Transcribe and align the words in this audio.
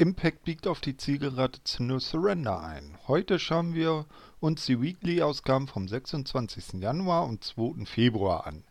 Impact 0.00 0.44
biegt 0.44 0.66
auf 0.66 0.80
die 0.80 0.96
Zielgerade 0.96 1.62
zu 1.62 1.82
No 1.82 1.98
Surrender 1.98 2.62
ein. 2.62 2.96
Heute 3.06 3.38
schauen 3.38 3.74
wir 3.74 4.06
uns 4.40 4.64
die 4.64 4.80
Weekly-Ausgaben 4.80 5.68
vom 5.68 5.88
26. 5.88 6.80
Januar 6.80 7.26
und 7.26 7.44
2. 7.44 7.84
Februar 7.84 8.46
an. 8.46 8.64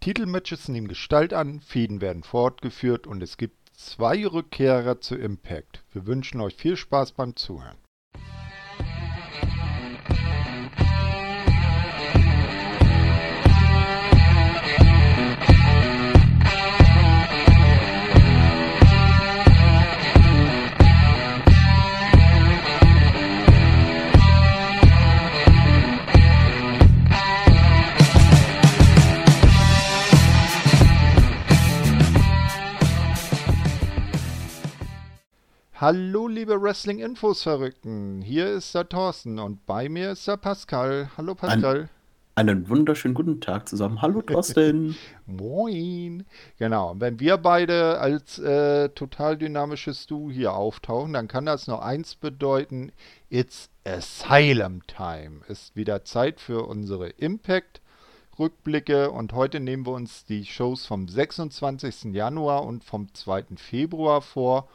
Titelmatches 0.00 0.66
nehmen 0.66 0.88
Gestalt 0.88 1.32
an, 1.32 1.60
Fäden 1.60 2.00
werden 2.00 2.24
fortgeführt 2.24 3.06
und 3.06 3.22
es 3.22 3.36
gibt 3.36 3.56
zwei 3.72 4.26
Rückkehrer 4.26 5.00
zu 5.00 5.14
Impact. 5.14 5.84
Wir 5.92 6.06
wünschen 6.06 6.40
euch 6.40 6.56
viel 6.56 6.76
Spaß 6.76 7.12
beim 7.12 7.36
Zuhören. 7.36 7.78
Hallo 35.86 36.28
liebe 36.28 36.62
Wrestling-Infos-Verrückten, 36.62 38.22
hier 38.22 38.46
ist 38.46 38.74
der 38.74 38.88
Thorsten 38.88 39.38
und 39.38 39.66
bei 39.66 39.90
mir 39.90 40.12
ist 40.12 40.26
der 40.26 40.38
Pascal. 40.38 41.10
Hallo 41.18 41.34
Pascal. 41.34 41.90
Ein, 42.36 42.48
einen 42.48 42.70
wunderschönen 42.70 43.12
guten 43.12 43.42
Tag 43.42 43.68
zusammen. 43.68 44.00
Hallo 44.00 44.22
Thorsten. 44.22 44.96
Moin. 45.26 46.24
Genau, 46.58 46.94
wenn 46.96 47.20
wir 47.20 47.36
beide 47.36 47.98
als 48.00 48.38
äh, 48.38 48.88
total 48.94 49.36
dynamisches 49.36 50.06
Du 50.06 50.30
hier 50.30 50.54
auftauchen, 50.54 51.12
dann 51.12 51.28
kann 51.28 51.44
das 51.44 51.66
nur 51.66 51.84
eins 51.84 52.14
bedeuten, 52.14 52.90
it's 53.28 53.68
Asylum 53.84 54.86
Time. 54.86 55.42
Ist 55.48 55.76
wieder 55.76 56.02
Zeit 56.02 56.40
für 56.40 56.66
unsere 56.66 57.10
Impact. 57.10 57.82
Rückblicke 58.38 59.10
und 59.10 59.34
heute 59.34 59.60
nehmen 59.60 59.84
wir 59.84 59.92
uns 59.92 60.24
die 60.24 60.46
Shows 60.46 60.86
vom 60.86 61.08
26. 61.08 62.04
Januar 62.04 62.64
und 62.64 62.84
vom 62.84 63.12
2. 63.12 63.56
Februar 63.56 64.22
vor 64.22 64.66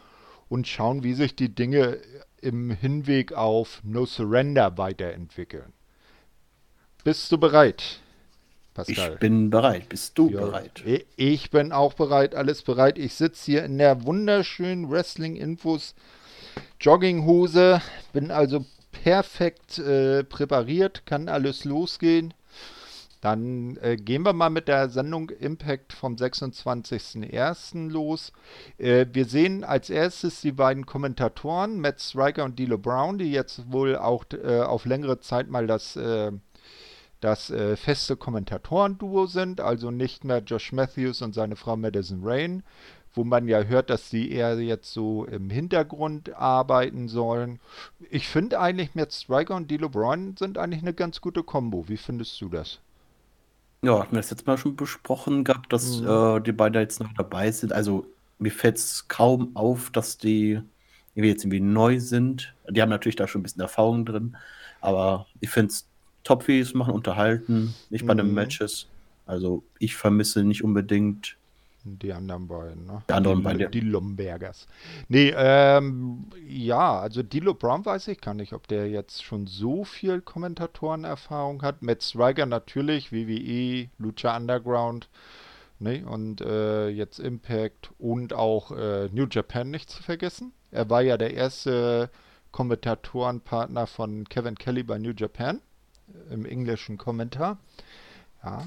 und 0.49 0.67
schauen, 0.67 1.03
wie 1.03 1.13
sich 1.13 1.35
die 1.35 1.53
Dinge 1.53 1.99
im 2.41 2.71
Hinweg 2.71 3.33
auf 3.33 3.81
No 3.83 4.05
Surrender 4.05 4.77
weiterentwickeln. 4.77 5.73
Bist 7.03 7.31
du 7.31 7.37
bereit, 7.37 8.01
Pascal? 8.73 9.13
Ich 9.13 9.19
bin 9.19 9.49
bereit. 9.49 9.89
Bist 9.89 10.17
du 10.17 10.29
ja, 10.29 10.41
bereit? 10.41 10.83
Ich 11.15 11.49
bin 11.51 11.71
auch 11.71 11.93
bereit, 11.93 12.35
alles 12.35 12.63
bereit. 12.63 12.97
Ich 12.97 13.13
sitze 13.13 13.45
hier 13.45 13.63
in 13.63 13.77
der 13.77 14.03
wunderschönen 14.03 14.89
Wrestling-Infos 14.89 15.95
Jogginghose, 16.81 17.81
bin 18.13 18.31
also 18.31 18.65
perfekt 18.91 19.79
äh, 19.79 20.23
präpariert, 20.23 21.05
kann 21.05 21.29
alles 21.29 21.63
losgehen. 21.63 22.33
Dann 23.21 23.77
äh, 23.81 23.97
gehen 23.97 24.23
wir 24.23 24.31
mal 24.31 24.49
mit 24.49 24.69
der 24.69 24.89
Sendung 24.89 25.29
Impact 25.29 25.91
vom 25.91 26.15
26.01. 26.15 27.89
los. 27.89 28.31
Äh, 28.77 29.07
wir 29.11 29.25
sehen 29.25 29.65
als 29.65 29.89
erstes 29.89 30.39
die 30.39 30.53
beiden 30.53 30.85
Kommentatoren, 30.85 31.81
Matt 31.81 31.99
Striker 31.99 32.45
und 32.45 32.57
D'Lo 32.57 32.77
Brown, 32.77 33.17
die 33.17 33.31
jetzt 33.31 33.71
wohl 33.71 33.97
auch 33.97 34.23
äh, 34.31 34.61
auf 34.61 34.85
längere 34.85 35.19
Zeit 35.19 35.49
mal 35.49 35.67
das, 35.67 35.97
äh, 35.97 36.31
das 37.19 37.49
äh, 37.49 37.75
feste 37.75 38.15
Kommentatorenduo 38.15 39.25
sind, 39.25 39.59
also 39.59 39.91
nicht 39.91 40.23
mehr 40.23 40.39
Josh 40.39 40.71
Matthews 40.71 41.21
und 41.21 41.33
seine 41.33 41.57
Frau 41.57 41.75
Madison 41.75 42.21
Rain, 42.23 42.63
wo 43.13 43.25
man 43.25 43.49
ja 43.49 43.63
hört, 43.63 43.89
dass 43.89 44.09
die 44.09 44.31
eher 44.31 44.57
jetzt 44.61 44.93
so 44.93 45.25
im 45.25 45.49
Hintergrund 45.49 46.33
arbeiten 46.37 47.09
sollen. 47.09 47.59
Ich 48.09 48.29
finde 48.29 48.61
eigentlich, 48.61 48.95
Matt 48.95 49.11
Striker 49.11 49.57
und 49.57 49.69
D'Lo 49.69 49.89
Brown 49.89 50.37
sind 50.37 50.57
eigentlich 50.57 50.83
eine 50.83 50.93
ganz 50.93 51.19
gute 51.19 51.43
Kombo. 51.43 51.89
Wie 51.89 51.97
findest 51.97 52.39
du 52.39 52.47
das? 52.47 52.79
Ja, 53.83 53.99
hatten 53.99 54.11
wir 54.13 54.19
das 54.19 54.29
jetzt 54.29 54.45
mal 54.45 54.57
schon 54.57 54.75
besprochen 54.75 55.43
gehabt, 55.43 55.71
dass 55.71 56.01
Mhm. 56.01 56.07
äh, 56.07 56.41
die 56.41 56.51
beiden 56.51 56.81
jetzt 56.81 56.99
noch 56.99 57.13
dabei 57.13 57.51
sind. 57.51 57.71
Also 57.73 58.13
mir 58.37 58.51
fällt 58.51 58.77
es 58.77 59.07
kaum 59.07 59.55
auf, 59.55 59.89
dass 59.91 60.17
die 60.17 60.61
irgendwie 61.15 61.29
jetzt 61.29 61.43
irgendwie 61.43 61.61
neu 61.61 61.99
sind. 61.99 62.55
Die 62.69 62.81
haben 62.81 62.89
natürlich 62.89 63.15
da 63.15 63.27
schon 63.27 63.41
ein 63.41 63.43
bisschen 63.43 63.61
Erfahrung 63.61 64.05
drin, 64.05 64.37
aber 64.81 65.29
ich 65.39 65.49
finde 65.49 65.71
es 65.71 65.89
top, 66.23 66.47
wie 66.47 66.53
sie 66.55 66.69
es 66.69 66.73
machen, 66.73 66.93
unterhalten, 66.93 67.79
nicht 67.89 68.05
bei 68.05 68.13
den 68.15 68.27
mhm. 68.29 68.33
Matches. 68.33 68.91
Also 69.25 69.63
ich 69.79 69.95
vermisse 69.95 70.43
nicht 70.43 70.63
unbedingt 70.63 71.38
die 71.83 72.13
anderen 72.13 72.47
beiden, 72.47 72.85
ne? 72.85 73.03
Die 73.09 73.13
anderen 73.13 73.43
beiden. 73.43 73.71
Die 73.71 73.79
Lombergers. 73.79 74.67
Nee, 75.07 75.33
ähm, 75.35 76.25
ja, 76.47 76.99
also 76.99 77.23
Dilo 77.23 77.53
Brown 77.53 77.85
weiß 77.85 78.09
ich 78.09 78.19
gar 78.19 78.33
nicht, 78.33 78.53
ob 78.53 78.67
der 78.67 78.89
jetzt 78.89 79.23
schon 79.23 79.47
so 79.47 79.83
viel 79.83 80.21
Kommentatorenerfahrung 80.21 81.61
hat. 81.61 81.81
Matt 81.81 82.03
Striker 82.03 82.45
natürlich, 82.45 83.11
WWE, 83.11 83.89
Lucha 83.97 84.35
Underground, 84.35 85.09
ne? 85.79 86.05
Und 86.05 86.41
äh, 86.41 86.89
jetzt 86.89 87.19
Impact 87.19 87.91
und 87.97 88.33
auch 88.33 88.71
äh, 88.71 89.09
New 89.11 89.27
Japan 89.29 89.71
nicht 89.71 89.89
zu 89.89 90.03
vergessen. 90.03 90.51
Er 90.71 90.89
war 90.89 91.01
ja 91.01 91.17
der 91.17 91.33
erste 91.33 92.09
Kommentatorenpartner 92.51 93.87
von 93.87 94.27
Kevin 94.27 94.55
Kelly 94.55 94.83
bei 94.83 94.97
New 94.97 95.13
Japan 95.15 95.61
äh, 96.07 96.33
im 96.33 96.45
englischen 96.45 96.97
Kommentar. 96.97 97.57
Ja, 98.43 98.65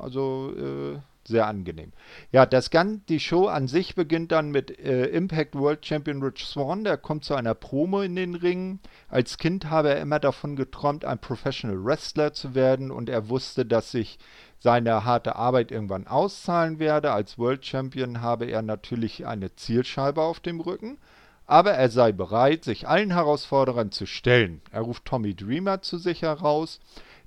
also 0.00 0.52
äh, 0.56 0.98
sehr 1.30 1.46
angenehm. 1.46 1.92
Ja, 2.30 2.44
das 2.44 2.68
Gan 2.68 3.02
die 3.08 3.20
Show 3.20 3.46
an 3.46 3.66
sich 3.66 3.94
beginnt 3.94 4.32
dann 4.32 4.50
mit 4.50 4.78
äh, 4.78 5.06
Impact 5.06 5.54
World 5.54 5.86
Champion 5.86 6.22
Rich 6.22 6.44
Swan. 6.44 6.84
Der 6.84 6.98
kommt 6.98 7.24
zu 7.24 7.34
einer 7.34 7.54
Promo 7.54 8.02
in 8.02 8.16
den 8.16 8.34
Ring. 8.34 8.80
Als 9.08 9.38
Kind 9.38 9.70
habe 9.70 9.88
er 9.88 10.00
immer 10.00 10.18
davon 10.18 10.56
geträumt, 10.56 11.04
ein 11.06 11.18
Professional 11.18 11.82
Wrestler 11.82 12.34
zu 12.34 12.54
werden 12.54 12.90
und 12.90 13.08
er 13.08 13.30
wusste, 13.30 13.64
dass 13.64 13.90
sich 13.90 14.18
seine 14.58 15.04
harte 15.04 15.36
Arbeit 15.36 15.72
irgendwann 15.72 16.06
auszahlen 16.06 16.78
werde. 16.78 17.12
Als 17.12 17.38
World 17.38 17.64
Champion 17.64 18.20
habe 18.20 18.44
er 18.44 18.62
natürlich 18.62 19.26
eine 19.26 19.56
Zielscheibe 19.56 20.20
auf 20.22 20.40
dem 20.40 20.60
Rücken. 20.60 20.98
Aber 21.46 21.72
er 21.72 21.88
sei 21.88 22.12
bereit, 22.12 22.62
sich 22.62 22.86
allen 22.86 23.12
Herausforderern 23.12 23.90
zu 23.90 24.06
stellen. 24.06 24.60
Er 24.70 24.82
ruft 24.82 25.04
Tommy 25.04 25.34
Dreamer 25.34 25.82
zu 25.82 25.98
sich 25.98 26.22
heraus 26.22 26.78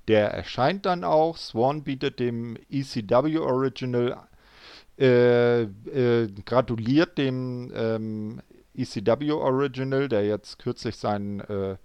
der 0.08 0.30
erscheint 0.30 0.86
dann 0.86 1.04
auch. 1.04 1.36
Swan 1.36 1.82
bietet 1.82 2.18
dem 2.20 2.56
ECW 2.70 3.38
Original, 3.38 4.26
äh, 4.98 5.62
äh, 5.62 6.30
gratuliert 6.44 7.18
dem 7.18 7.72
ähm, 7.74 8.40
ECW 8.74 9.32
Original, 9.32 10.08
der 10.08 10.26
jetzt 10.26 10.58
kürzlich 10.58 10.96
seinen 10.96 11.40
äh, 11.40 11.76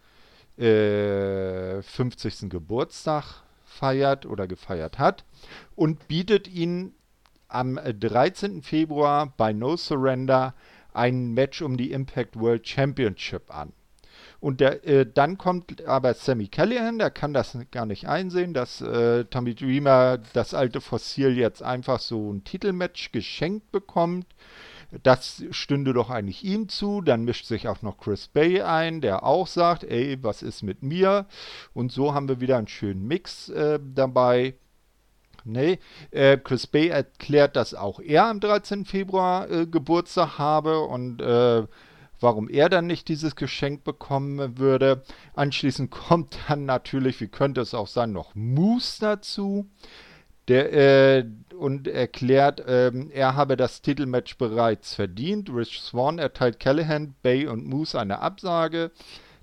50. 1.82 2.44
Äh, 2.44 2.48
Geburtstag 2.50 3.44
feiert 3.66 4.26
oder 4.26 4.48
gefeiert 4.48 5.00
hat 5.00 5.24
und 5.76 6.08
bietet 6.08 6.48
ihn 6.48 6.94
am 7.48 7.80
13. 7.82 8.62
Februar 8.62 9.34
bei 9.38 9.54
No 9.54 9.78
Surrender 9.78 10.54
ein 10.94 11.34
Match 11.34 11.62
um 11.62 11.78
die 11.78 11.92
Impact 11.92 12.40
World 12.40 12.68
Championship 12.68 13.56
an. 13.56 13.74
Und 14.40 14.62
der, 14.62 14.86
äh, 14.88 15.06
dann 15.06 15.38
kommt 15.38 15.86
aber 15.86 16.14
Sammy 16.14 16.48
Callahan, 16.48 16.98
der 16.98 17.12
kann 17.12 17.34
das 17.34 17.58
gar 17.72 17.86
nicht 17.86 18.08
einsehen, 18.08 18.54
dass 18.54 18.80
äh, 18.82 19.26
Tommy 19.26 19.54
Dreamer 19.54 20.20
das 20.34 20.54
alte 20.54 20.80
Fossil 20.80 21.38
jetzt 21.38 21.62
einfach 21.62 22.00
so 22.00 22.32
ein 22.32 22.44
Titelmatch 22.46 23.12
geschenkt 23.12 23.72
bekommt. 23.72 24.28
Das 25.04 25.44
stünde 25.52 25.94
doch 25.94 26.10
eigentlich 26.10 26.44
ihm 26.44 26.68
zu. 26.68 27.02
Dann 27.02 27.24
mischt 27.24 27.46
sich 27.46 27.68
auch 27.68 27.82
noch 27.82 27.98
Chris 27.98 28.28
Bay 28.28 28.62
ein, 28.62 29.02
der 29.02 29.24
auch 29.24 29.46
sagt, 29.46 29.84
ey, 29.84 30.18
was 30.24 30.42
ist 30.42 30.64
mit 30.64 30.82
mir? 30.82 31.28
Und 31.74 31.92
so 31.92 32.14
haben 32.14 32.28
wir 32.28 32.42
wieder 32.42 32.58
einen 32.58 32.68
schönen 32.68 33.08
Mix 33.08 33.50
äh, 33.50 33.80
dabei. 33.94 34.56
Nee, 35.46 35.80
äh, 36.12 36.38
Chris 36.38 36.68
Bay 36.68 36.90
erklärt, 36.90 37.56
dass 37.56 37.74
auch 37.74 38.00
er 38.00 38.26
am 38.26 38.40
13. 38.40 38.86
Februar 38.86 39.50
äh, 39.50 39.68
Geburtstag 39.68 40.38
habe 40.38 40.82
und 40.82 41.22
äh, 41.22 41.64
warum 42.20 42.50
er 42.50 42.70
dann 42.70 42.88
nicht 42.88 43.08
dieses 43.08 43.36
Geschenk 43.36 43.84
bekommen 43.84 44.58
würde. 44.58 45.04
Anschließend 45.34 45.92
kommt 45.92 46.38
dann 46.48 46.66
natürlich, 46.66 47.22
wie 47.22 47.28
könnte 47.28 47.62
es 47.62 47.74
auch 47.74 47.88
sein, 47.88 48.12
noch 48.12 48.36
Moose 48.36 49.00
dazu. 49.02 49.70
Der, 50.48 50.74
äh, 50.74 51.26
und 51.60 51.88
erklärt, 51.88 52.64
ähm, 52.68 53.12
er 53.14 53.36
habe 53.36 53.56
das 53.56 53.84
Titelmatch 53.84 54.38
bereits 54.38 54.96
verdient. 54.96 55.50
Rich 55.54 55.80
Swan 55.82 56.18
erteilt 56.18 56.60
Callahan, 56.60 57.14
Bay 57.22 57.46
und 57.46 57.68
Moose 57.68 58.00
eine 58.00 58.20
Absage, 58.20 58.92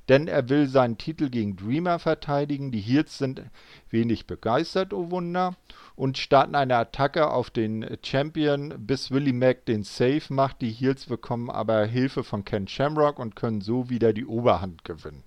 denn 0.08 0.28
er 0.28 0.48
will 0.48 0.68
seinen 0.68 0.98
Titel 0.98 1.30
gegen 1.30 1.56
Dreamer 1.56 1.98
verteidigen. 1.98 2.70
Die 2.70 2.80
Heels 2.80 3.18
sind 3.18 3.42
wenig 3.90 4.26
begeistert, 4.26 4.92
oh 4.92 5.10
Wunder 5.10 5.56
und 5.96 6.18
starten 6.18 6.54
eine 6.54 6.76
Attacke 6.76 7.30
auf 7.30 7.50
den 7.50 7.84
Champion, 8.04 8.74
bis 8.78 9.10
Willie 9.10 9.32
Mack 9.32 9.64
den 9.64 9.82
Save 9.82 10.22
macht. 10.28 10.60
Die 10.60 10.70
Heels 10.70 11.06
bekommen 11.06 11.50
aber 11.50 11.84
Hilfe 11.86 12.22
von 12.22 12.44
Ken 12.44 12.68
Shamrock 12.68 13.18
und 13.18 13.34
können 13.34 13.62
so 13.62 13.88
wieder 13.88 14.12
die 14.12 14.26
Oberhand 14.26 14.84
gewinnen. 14.84 15.24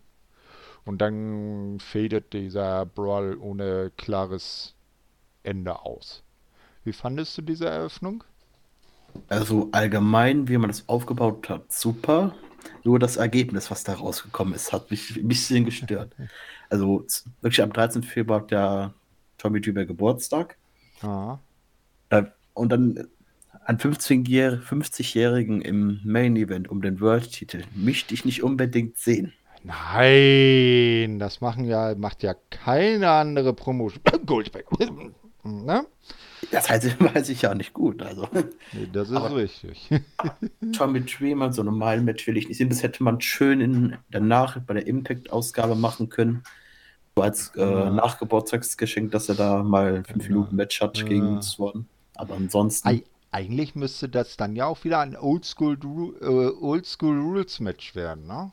Und 0.85 0.99
dann 1.01 1.79
fadet 1.79 2.33
dieser 2.33 2.85
Brawl 2.85 3.37
ohne 3.37 3.91
klares 3.97 4.75
Ende 5.43 5.81
aus. 5.81 6.23
Wie 6.83 6.93
fandest 6.93 7.37
du 7.37 7.41
diese 7.41 7.67
Eröffnung? 7.67 8.23
Also 9.27 9.69
allgemein, 9.71 10.47
wie 10.47 10.57
man 10.57 10.69
das 10.69 10.87
aufgebaut 10.87 11.49
hat, 11.49 11.71
super. 11.71 12.33
Nur 12.83 12.99
das 12.99 13.17
Ergebnis, 13.17 13.71
was 13.71 13.83
da 13.83 13.93
rausgekommen 13.93 14.53
ist, 14.53 14.71
hat 14.73 14.91
mich 14.91 15.15
ein 15.15 15.27
bisschen 15.27 15.65
gestört. 15.65 16.15
Also 16.71 17.03
wirklich 17.41 17.63
am 17.63 17.73
13. 17.73 18.03
Februar 18.03 18.45
der 18.45 18.93
Tommy 19.39 19.59
Dreamer 19.59 19.85
Geburtstag. 19.85 20.55
Ja. 21.01 21.39
Und 22.53 22.69
dann 22.69 23.07
an 23.65 23.77
50-Jährigen 23.77 25.61
im 25.61 25.99
Main 26.03 26.35
Event 26.35 26.69
um 26.69 26.83
den 26.83 27.01
World-Titel 27.01 27.63
möchte 27.75 28.13
ich 28.13 28.25
nicht 28.25 28.43
unbedingt 28.43 28.97
sehen. 28.97 29.33
Nein, 29.63 31.19
das 31.19 31.41
machen 31.41 31.65
ja, 31.65 31.93
macht 31.95 32.23
ja 32.23 32.33
keine 32.49 33.11
andere 33.11 33.53
Promotion. 33.53 34.01
Goldberg. 34.25 34.65
ne? 35.43 35.85
Das 36.51 36.69
heißt, 36.69 36.99
weiß 37.15 37.29
ich 37.29 37.43
ja 37.43 37.53
nicht 37.53 37.73
gut. 37.73 38.01
Also. 38.01 38.27
Nee, 38.33 38.87
das 38.91 39.09
ist 39.09 39.15
Aber 39.15 39.35
richtig. 39.35 39.89
Tommy 40.73 41.01
Dreamer, 41.01 41.51
so 41.51 41.63
normalen 41.63 42.05
Match 42.05 42.25
will 42.27 42.37
ich 42.37 42.47
nicht 42.47 42.57
sehen. 42.57 42.69
Das 42.69 42.83
hätte 42.83 43.03
man 43.03 43.21
schön 43.21 43.61
in 43.61 43.97
danach 44.09 44.59
bei 44.59 44.73
der 44.73 44.87
Impact-Ausgabe 44.87 45.75
machen 45.75 46.09
können. 46.09 46.43
So 47.15 47.23
als 47.23 47.51
äh, 47.55 47.61
ja. 47.61 47.89
Nachgeburtstagsgeschenk, 47.89 49.11
dass 49.11 49.29
er 49.29 49.35
da 49.35 49.63
mal 49.63 49.97
ein 49.97 50.05
5 50.05 50.29
Minuten 50.29 50.55
Match 50.55 50.81
hat 50.81 50.97
ja. 50.97 51.05
gegen 51.05 51.41
Swan. 51.41 51.85
Aber 52.15 52.35
ansonsten. 52.35 52.87
Ei 52.87 53.03
eigentlich 53.31 53.75
müsste 53.75 54.09
das 54.09 54.37
dann 54.37 54.55
ja 54.55 54.65
auch 54.65 54.83
wieder 54.83 54.99
ein 55.01 55.15
Oldschool 55.15 55.77
äh, 56.19 56.25
Old 56.25 56.97
Rules 57.01 57.59
Match 57.59 57.95
werden, 57.95 58.25
ne? 58.25 58.51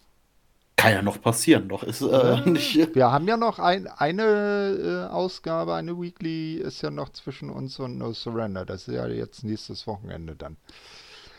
Kann 0.87 0.95
ja 0.95 1.03
noch 1.03 1.21
passieren, 1.21 1.69
doch 1.69 1.83
ist 1.83 2.01
äh, 2.01 2.49
nicht. 2.49 2.95
Wir 2.95 3.11
haben 3.11 3.27
ja 3.27 3.37
noch 3.37 3.59
ein, 3.59 3.89
eine 3.89 5.09
äh, 5.09 5.13
Ausgabe, 5.13 5.75
eine 5.75 6.01
Weekly 6.01 6.59
ist 6.59 6.81
ja 6.81 6.93
noch 6.93 7.09
zwischen 7.09 7.51
uns 7.51 7.81
und 7.81 7.99
No 7.99 8.13
Surrender. 8.13 8.65
Das 8.65 8.87
ist 8.87 8.95
ja 8.95 9.09
jetzt 9.09 9.43
nächstes 9.43 9.89
Wochenende 9.89 10.37
dann. 10.37 10.57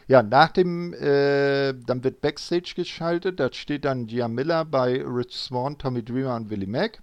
Ja, 0.10 0.22
nach 0.22 0.50
dem, 0.50 0.94
äh, 0.94 1.74
dann 1.74 2.04
wird 2.04 2.20
Backstage 2.20 2.74
geschaltet. 2.76 3.40
Da 3.40 3.48
steht 3.54 3.86
dann 3.86 4.08
Gia 4.08 4.28
Miller 4.28 4.66
bei 4.66 5.02
Rich 5.02 5.38
Swan, 5.38 5.78
Tommy 5.78 6.04
Dreamer 6.04 6.36
und 6.36 6.50
Willie 6.50 6.68
Mack. 6.68 7.02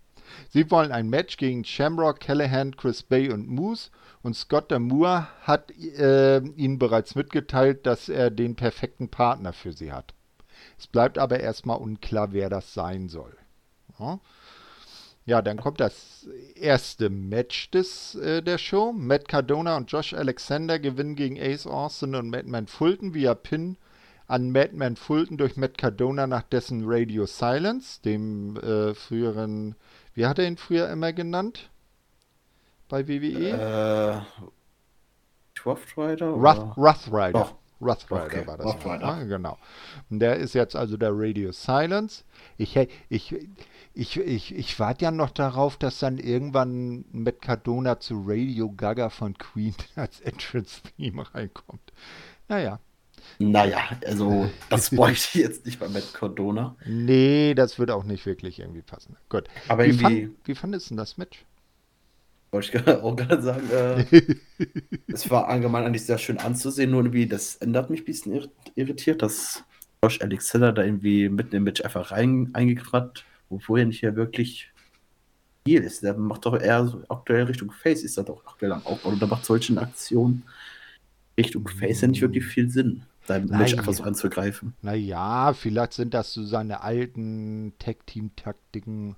Sie 0.51 0.71
wollen 0.71 0.93
ein 0.93 1.09
Match 1.09 1.39
gegen 1.39 1.65
Shamrock, 1.65 2.21
Callahan, 2.21 2.77
Chris 2.77 3.03
Bay 3.03 3.33
und 3.33 3.49
Moose. 3.49 3.89
Und 4.21 4.37
Scott 4.37 4.71
Damour 4.71 5.29
hat 5.45 5.71
äh, 5.71 6.41
ihnen 6.41 6.79
bereits 6.79 7.15
mitgeteilt, 7.15 7.87
dass 7.87 8.11
er 8.11 8.31
den 8.31 8.55
perfekten 8.55 9.09
Partner 9.09 9.55
für 9.55 9.73
sie 9.73 9.93
hat. 9.93 10.13
Es 10.79 10.87
bleibt 10.87 11.19
aber 11.19 11.41
erstmal 11.41 11.79
unklar, 11.79 12.33
wer 12.33 12.51
das 12.51 12.75
sein 12.75 13.09
soll. 13.09 13.37
Ja. 13.99 14.21
Ja, 15.27 15.41
dann 15.41 15.57
kommt 15.57 15.81
das 15.81 16.29
erste 16.55 17.09
Match 17.09 17.71
des, 17.71 18.15
äh, 18.17 18.43
der 18.43 18.59
Show. 18.59 18.93
Matt 18.93 19.27
Cardona 19.27 19.77
und 19.77 19.91
Josh 19.91 20.13
Alexander 20.13 20.79
gewinnen 20.79 21.17
gegen 21.17 21.41
Ace 21.41 21.67
Austin 21.67 22.15
und 22.15 22.29
Madman 22.29 22.67
Fulton 22.67 23.15
via 23.15 23.35
Pin 23.35 23.79
an 24.27 24.51
Madman 24.51 24.97
Fulton 24.97 25.37
durch 25.37 25.57
Matt 25.57 25.79
Cardona 25.79 26.27
nach 26.27 26.43
dessen 26.43 26.83
Radio 26.85 27.27
Silence, 27.27 28.01
dem 28.03 28.57
äh, 28.57 28.95
früheren, 28.95 29.77
wie 30.15 30.27
hat 30.27 30.39
er 30.39 30.47
ihn 30.47 30.57
früher 30.57 30.89
immer 30.91 31.13
genannt? 31.13 31.71
Bei 32.89 33.09
WWE? 33.09 33.49
Äh, 33.49 34.21
Rough 35.65 35.97
Rider? 35.97 36.29
Rough, 36.29 36.77
Rough 36.77 37.07
Rider. 37.09 37.33
Doch. 37.33 37.55
Rough 37.85 38.11
Rider 38.11 38.25
okay. 38.25 38.47
war 38.47 38.57
das. 38.57 38.67
Rough 38.67 38.85
Rider. 38.87 39.01
Ja, 39.01 39.23
genau. 39.25 39.59
Und 40.11 40.21
der 40.21 40.37
ist 40.37 40.55
jetzt 40.55 40.77
also 40.77 40.97
der 40.97 41.11
Radio 41.13 41.53
Silence. 41.53 42.25
Ich, 42.57 42.77
ich, 43.09 43.35
ich, 43.95 44.17
ich, 44.17 44.55
ich 44.55 44.81
warte 44.81 45.05
ja 45.05 45.11
noch 45.11 45.31
darauf, 45.31 45.77
dass 45.77 45.99
dann 45.99 46.19
irgendwann 46.19 47.05
mit 47.13 47.43
Cardona 47.43 48.01
zu 48.01 48.25
Radio 48.27 48.73
Gaga 48.73 49.11
von 49.11 49.37
Queen 49.39 49.75
als 49.97 50.21
Entrance-Theme 50.21 51.35
reinkommt. 51.35 51.93
Naja. 52.49 52.81
Naja, 53.39 53.81
also 54.07 54.51
das 54.69 54.91
bräuchte 54.95 55.39
ich 55.39 55.45
jetzt 55.45 55.67
nicht 55.67 55.81
bei 55.81 55.89
Matt 55.89 56.13
Cardona. 56.13 56.77
Nee, 56.85 57.55
das 57.55 57.79
würde 57.79 57.95
auch 57.95 58.05
nicht 58.05 58.27
wirklich 58.27 58.59
irgendwie 58.59 58.83
passen. 58.83 59.17
Gut. 59.29 59.49
Aber 59.69 59.87
wie, 59.87 59.93
fand, 59.93 60.31
wie 60.45 60.55
fandest 60.55 60.91
du 60.91 60.95
das 60.95 61.17
Match? 61.17 61.45
Wollte 62.55 62.79
ich 62.79 62.87
auch 63.03 63.17
gerade 63.17 63.43
sagen. 63.43 63.69
Äh, 63.73 64.37
es 65.13 65.29
war 65.29 65.49
allgemein 65.49 65.85
eigentlich 65.85 66.07
sehr 66.07 66.19
schön 66.19 66.39
anzusehen, 66.39 66.93
nur 66.93 67.01
irgendwie, 67.01 67.27
das 67.27 67.57
ändert 67.57 67.91
mich 67.91 68.03
ein 68.03 68.05
bisschen 68.05 68.49
irritiert, 68.77 69.23
dass 69.23 69.65
Josh 70.01 70.21
Alexander 70.21 70.73
da 70.73 70.85
irgendwie 70.85 71.29
mitten 71.29 71.57
im 71.57 71.65
Match 71.65 71.83
einfach 71.83 72.13
rein 72.13 72.51
eingegriffen 72.53 72.93
hat, 72.93 73.25
obwohl 73.51 73.81
er 73.81 73.87
nicht 73.87 74.03
ja 74.03 74.15
wirklich 74.15 74.71
viel 75.67 75.83
ist. 75.83 76.05
Der 76.05 76.15
macht 76.15 76.47
doch 76.47 76.57
eher 76.57 76.87
so 76.87 77.03
aktuell 77.09 77.43
Richtung 77.43 77.73
Face, 77.73 78.05
ist 78.05 78.19
er 78.19 78.23
doch 78.23 78.47
aktuell 78.47 78.71
am 78.71 78.87
Aufbau 78.87 79.11
oder 79.11 79.27
macht 79.27 79.45
solche 79.45 79.77
Aktionen 79.77 80.45
Richtung 81.37 81.67
Face 81.67 82.03
ja 82.03 82.09
nicht 82.09 82.23
wirklich 82.23 82.45
viel 82.45 82.71
Sinn, 82.71 83.03
sein 83.27 83.47
Match 83.47 83.77
einfach 83.77 83.95
so 83.95 84.05
anzugreifen. 84.05 84.75
Naja, 84.81 85.55
vielleicht 85.55 85.95
sind 85.95 86.15
das 86.15 86.33
so 86.33 86.45
seine 86.45 86.83
alten 86.83 87.73
Tag-Team-Taktiken 87.81 89.17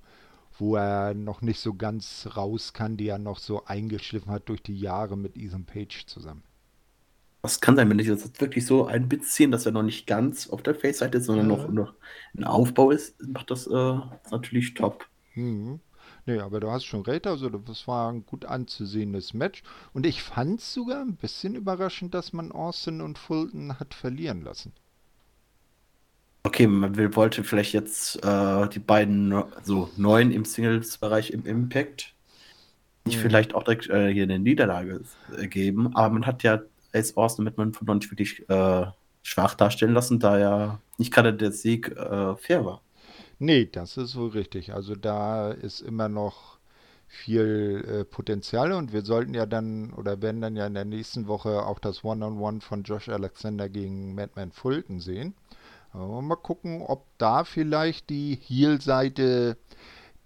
wo 0.59 0.75
er 0.75 1.13
noch 1.13 1.41
nicht 1.41 1.59
so 1.59 1.73
ganz 1.73 2.27
raus 2.35 2.73
kann, 2.73 2.97
die 2.97 3.07
er 3.07 3.19
noch 3.19 3.39
so 3.39 3.65
eingeschliffen 3.65 4.31
hat 4.31 4.49
durch 4.49 4.61
die 4.61 4.79
Jahre 4.79 5.17
mit 5.17 5.37
Ethan 5.37 5.65
Page 5.65 6.05
zusammen. 6.05 6.43
Das 7.41 7.61
kann 7.61 7.75
sein, 7.75 7.89
wenn 7.89 7.99
ich 7.99 8.07
das 8.07 8.29
wirklich 8.39 8.65
so 8.65 8.87
einbeziehen, 8.87 9.51
dass 9.51 9.65
er 9.65 9.71
noch 9.71 9.83
nicht 9.83 10.07
ganz 10.07 10.49
auf 10.49 10.63
der 10.63 10.75
Face-Seite 10.75 11.19
ist, 11.19 11.25
sondern 11.25 11.49
ja. 11.49 11.55
noch, 11.55 11.69
noch 11.69 11.93
ein 12.35 12.43
Aufbau 12.43 12.91
ist, 12.91 13.15
macht 13.25 13.51
das 13.51 13.67
äh, 13.67 13.99
natürlich 14.31 14.73
top. 14.73 15.07
Mhm. 15.35 15.79
Nee, 16.25 16.39
aber 16.39 16.59
du 16.59 16.69
hast 16.69 16.83
schon 16.83 17.03
recht, 17.03 17.25
also 17.25 17.47
das 17.49 17.87
war 17.87 18.11
ein 18.11 18.25
gut 18.25 18.43
anzusehendes 18.43 19.33
Match. 19.33 19.63
Und 19.93 20.05
ich 20.05 20.23
fand 20.23 20.59
es 20.59 20.73
sogar 20.73 21.01
ein 21.01 21.15
bisschen 21.15 21.55
überraschend, 21.55 22.13
dass 22.13 22.33
man 22.33 22.51
Austin 22.51 22.99
und 22.99 23.17
Fulton 23.17 23.79
hat 23.79 23.93
verlieren 23.93 24.41
lassen. 24.41 24.73
Okay, 26.47 26.65
man 26.65 26.95
will, 26.95 27.13
wollte 27.17 27.43
vielleicht 27.43 27.73
jetzt 27.73 28.23
äh, 28.23 28.69
die 28.69 28.79
beiden 28.79 29.43
so 29.63 29.89
neuen 29.97 30.31
im 30.31 30.45
Singles-Bereich 30.45 31.31
im 31.31 31.45
Impact 31.45 32.13
nicht 33.03 33.17
mhm. 33.17 33.21
vielleicht 33.21 33.53
auch 33.53 33.63
direkt 33.63 33.89
äh, 33.89 34.13
hier 34.13 34.23
eine 34.23 34.39
Niederlage 34.39 35.01
äh, 35.37 35.47
geben, 35.47 35.93
aber 35.93 36.13
man 36.13 36.25
hat 36.25 36.43
ja 36.43 36.61
Ace 36.93 37.17
Austin 37.17 37.43
mit 37.43 37.57
man 37.57 37.73
von 37.73 37.85
noch 37.85 37.95
nicht 37.95 38.09
wirklich 38.09 38.47
äh, 38.49 38.85
schwach 39.23 39.55
darstellen 39.55 39.93
lassen, 39.93 40.21
da 40.21 40.39
ja 40.39 40.79
nicht 40.97 41.13
gerade 41.13 41.33
der 41.33 41.51
Sieg 41.51 41.89
äh, 41.91 42.37
fair 42.37 42.63
war. 42.63 42.81
Nee, 43.39 43.65
das 43.69 43.97
ist 43.97 44.11
so 44.11 44.27
richtig. 44.27 44.73
Also 44.73 44.95
da 44.95 45.51
ist 45.51 45.81
immer 45.81 46.07
noch 46.07 46.59
viel 47.09 47.83
äh, 47.85 48.05
Potenzial 48.05 48.71
und 48.71 48.93
wir 48.93 49.03
sollten 49.03 49.33
ja 49.33 49.45
dann 49.45 49.91
oder 49.91 50.21
werden 50.21 50.39
dann 50.39 50.55
ja 50.55 50.65
in 50.65 50.75
der 50.75 50.85
nächsten 50.85 51.27
Woche 51.27 51.65
auch 51.65 51.79
das 51.79 52.05
One-on-One 52.05 52.37
-on 52.37 52.59
-One 52.59 52.61
von 52.61 52.83
Josh 52.83 53.09
Alexander 53.09 53.67
gegen 53.67 54.15
Madman 54.15 54.53
Fulton 54.53 55.01
sehen. 55.01 55.35
Mal 55.93 56.35
gucken, 56.35 56.81
ob 56.81 57.05
da 57.17 57.43
vielleicht 57.43 58.09
die 58.09 58.37
Heel-Seite 58.41 59.57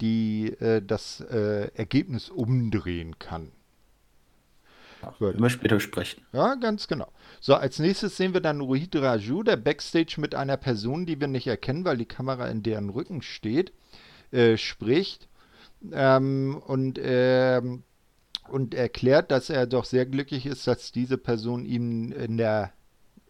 die 0.01 0.47
äh, 0.59 0.81
das 0.81 1.21
äh, 1.21 1.69
Ergebnis 1.75 2.29
umdrehen 2.29 3.19
kann. 3.19 3.51
Ja, 5.19 5.29
immer 5.29 5.49
später 5.49 5.79
sprechen. 5.79 6.23
Ja, 6.31 6.55
ganz 6.55 6.87
genau. 6.87 7.11
So, 7.39 7.55
als 7.55 7.79
nächstes 7.79 8.17
sehen 8.17 8.33
wir 8.33 8.41
dann 8.41 8.61
Rohit 8.61 8.95
Raju, 8.95 9.43
der 9.43 9.57
Backstage 9.57 10.15
mit 10.19 10.35
einer 10.35 10.57
Person, 10.57 11.05
die 11.05 11.19
wir 11.19 11.27
nicht 11.27 11.47
erkennen, 11.47 11.85
weil 11.85 11.97
die 11.97 12.05
Kamera 12.05 12.47
in 12.47 12.61
deren 12.61 12.89
Rücken 12.89 13.21
steht, 13.21 13.73
äh, 14.31 14.57
spricht 14.57 15.27
ähm, 15.91 16.61
und, 16.67 16.99
ähm, 17.01 17.83
und 18.49 18.75
erklärt, 18.75 19.31
dass 19.31 19.49
er 19.49 19.65
doch 19.65 19.85
sehr 19.85 20.05
glücklich 20.05 20.45
ist, 20.45 20.67
dass 20.67 20.91
diese 20.91 21.17
Person 21.17 21.65
ihm 21.65 22.11
in 22.11 22.37
der 22.37 22.71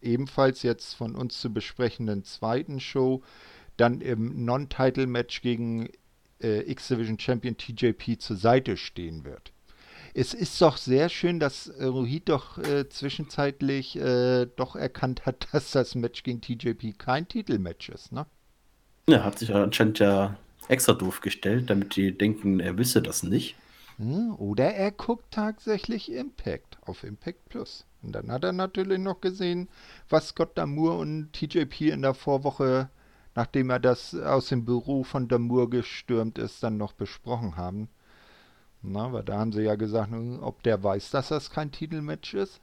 ebenfalls 0.01 0.63
jetzt 0.63 0.93
von 0.93 1.15
uns 1.15 1.39
zu 1.39 1.51
besprechenden 1.51 2.24
zweiten 2.24 2.79
Show 2.79 3.24
dann 3.77 4.01
im 4.01 4.46
Non-Title-Match 4.46 5.41
gegen 5.41 5.89
äh, 6.41 6.70
X-Division 6.72 7.20
Champion 7.20 7.58
TJP 7.58 8.20
zur 8.20 8.36
Seite 8.36 8.77
stehen 8.77 9.24
wird. 9.24 9.51
Es 10.13 10.34
ist 10.34 10.62
doch 10.62 10.77
sehr 10.77 11.08
schön, 11.10 11.39
dass 11.39 11.67
äh, 11.67 11.86
Rohit 11.86 12.27
doch 12.27 12.58
äh, 12.58 12.89
zwischenzeitlich 12.89 13.96
äh, 13.96 14.46
doch 14.55 14.75
erkannt 14.75 15.25
hat, 15.25 15.48
dass 15.53 15.72
das 15.72 15.96
Match 15.96 16.24
gegen 16.24 16.41
TJP 16.41 16.98
kein 16.98 17.27
Titelmatch 17.27 17.89
ist, 17.89 18.12
ne? 18.12 18.25
Ja, 19.08 19.24
hat 19.24 19.39
sich 19.39 19.53
anscheinend 19.53 20.00
ja 20.00 20.38
extra 20.67 20.93
doof 20.93 21.22
gestellt, 21.22 21.70
damit 21.70 21.96
die 21.96 22.17
denken, 22.17 22.60
er 22.60 22.77
wisse 22.77 23.01
das 23.01 23.24
nicht. 23.24 23.55
Hm, 23.98 24.36
oder 24.38 24.74
er 24.74 24.91
guckt 24.91 25.31
tatsächlich 25.31 26.12
Impact 26.12 26.77
auf 26.81 27.03
Impact 27.03 27.50
Plus. 27.50 27.86
Und 28.03 28.13
dann 28.13 28.31
hat 28.31 28.43
er 28.43 28.51
natürlich 28.51 29.00
noch 29.00 29.22
gesehen, 29.22 29.70
was 30.10 30.29
Scott 30.29 30.58
Damour 30.58 30.98
und 30.98 31.34
TJP 31.34 31.89
in 31.91 32.01
der 32.01 32.13
Vorwoche, 32.13 32.89
nachdem 33.36 33.70
er 33.70 33.79
das 33.79 34.15
aus 34.15 34.48
dem 34.48 34.65
Büro 34.65 35.03
von 35.03 35.27
Damour 35.27 35.70
gestürmt 35.70 36.38
ist, 36.38 36.63
dann 36.63 36.77
noch 36.77 36.93
besprochen 36.93 37.58
haben. 37.58 37.89
Na, 38.81 39.13
weil 39.13 39.24
da 39.24 39.38
haben 39.38 39.51
sie 39.51 39.62
ja 39.62 39.75
gesagt, 39.75 40.12
ob 40.41 40.63
der 40.63 40.84
weiß, 40.84 41.12
dass 41.12 41.27
das 41.27 41.51
kein 41.51 41.72
Titelmatch 41.72 42.34
ist. 42.34 42.60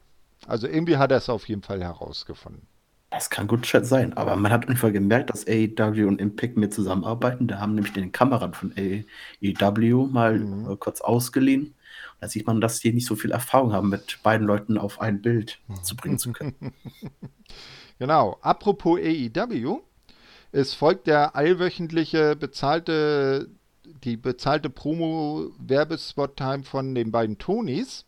Also 0.47 0.67
irgendwie 0.67 0.97
hat 0.97 1.13
er 1.13 1.19
es 1.19 1.29
auf 1.29 1.49
jeden 1.49 1.63
Fall 1.63 1.83
herausgefunden. 1.83 2.67
Das 3.11 3.31
kann 3.31 3.47
gut 3.47 3.65
sein, 3.65 4.15
aber 4.19 4.37
man 4.37 4.53
hat 4.53 4.69
einfach 4.69 4.93
gemerkt, 4.93 5.31
dass 5.31 5.47
AEW 5.47 6.07
und 6.07 6.21
Impact 6.21 6.59
mit 6.59 6.75
zusammenarbeiten. 6.75 7.49
Da 7.49 7.59
haben 7.59 7.75
nämlich 7.75 7.95
den 7.95 8.13
Kameran 8.13 8.53
von 8.53 8.75
AEW 8.77 10.07
mal 10.07 10.39
mhm. 10.39 10.71
Äh, 10.71 10.77
kurz 10.77 11.01
ausgeliehen. 11.01 11.75
Da 12.21 12.29
sieht 12.29 12.47
man, 12.47 12.61
dass 12.61 12.81
die 12.81 12.93
nicht 12.93 13.07
so 13.07 13.17
viel 13.17 13.31
Erfahrung 13.31 13.73
haben, 13.73 13.89
mit 13.89 14.19
beiden 14.23 14.47
Leuten 14.47 14.77
auf 14.77 15.01
ein 15.01 15.23
Bild 15.23 15.61
zu 15.83 15.95
bringen 15.97 16.19
zu 16.19 16.33
können. 16.33 16.55
genau. 17.99 18.39
Apropos 18.41 18.99
AEW. 18.99 19.81
Es 20.51 20.75
folgt 20.75 21.07
der 21.07 21.37
allwöchentliche 21.37 22.35
bezahlte, 22.35 23.51
die 24.03 24.17
bezahlte 24.17 24.71
Promo-Werbespot-Time 24.71 26.65
von 26.65 26.95
den 26.95 27.13
beiden 27.13 27.39
Tonys. 27.39 28.07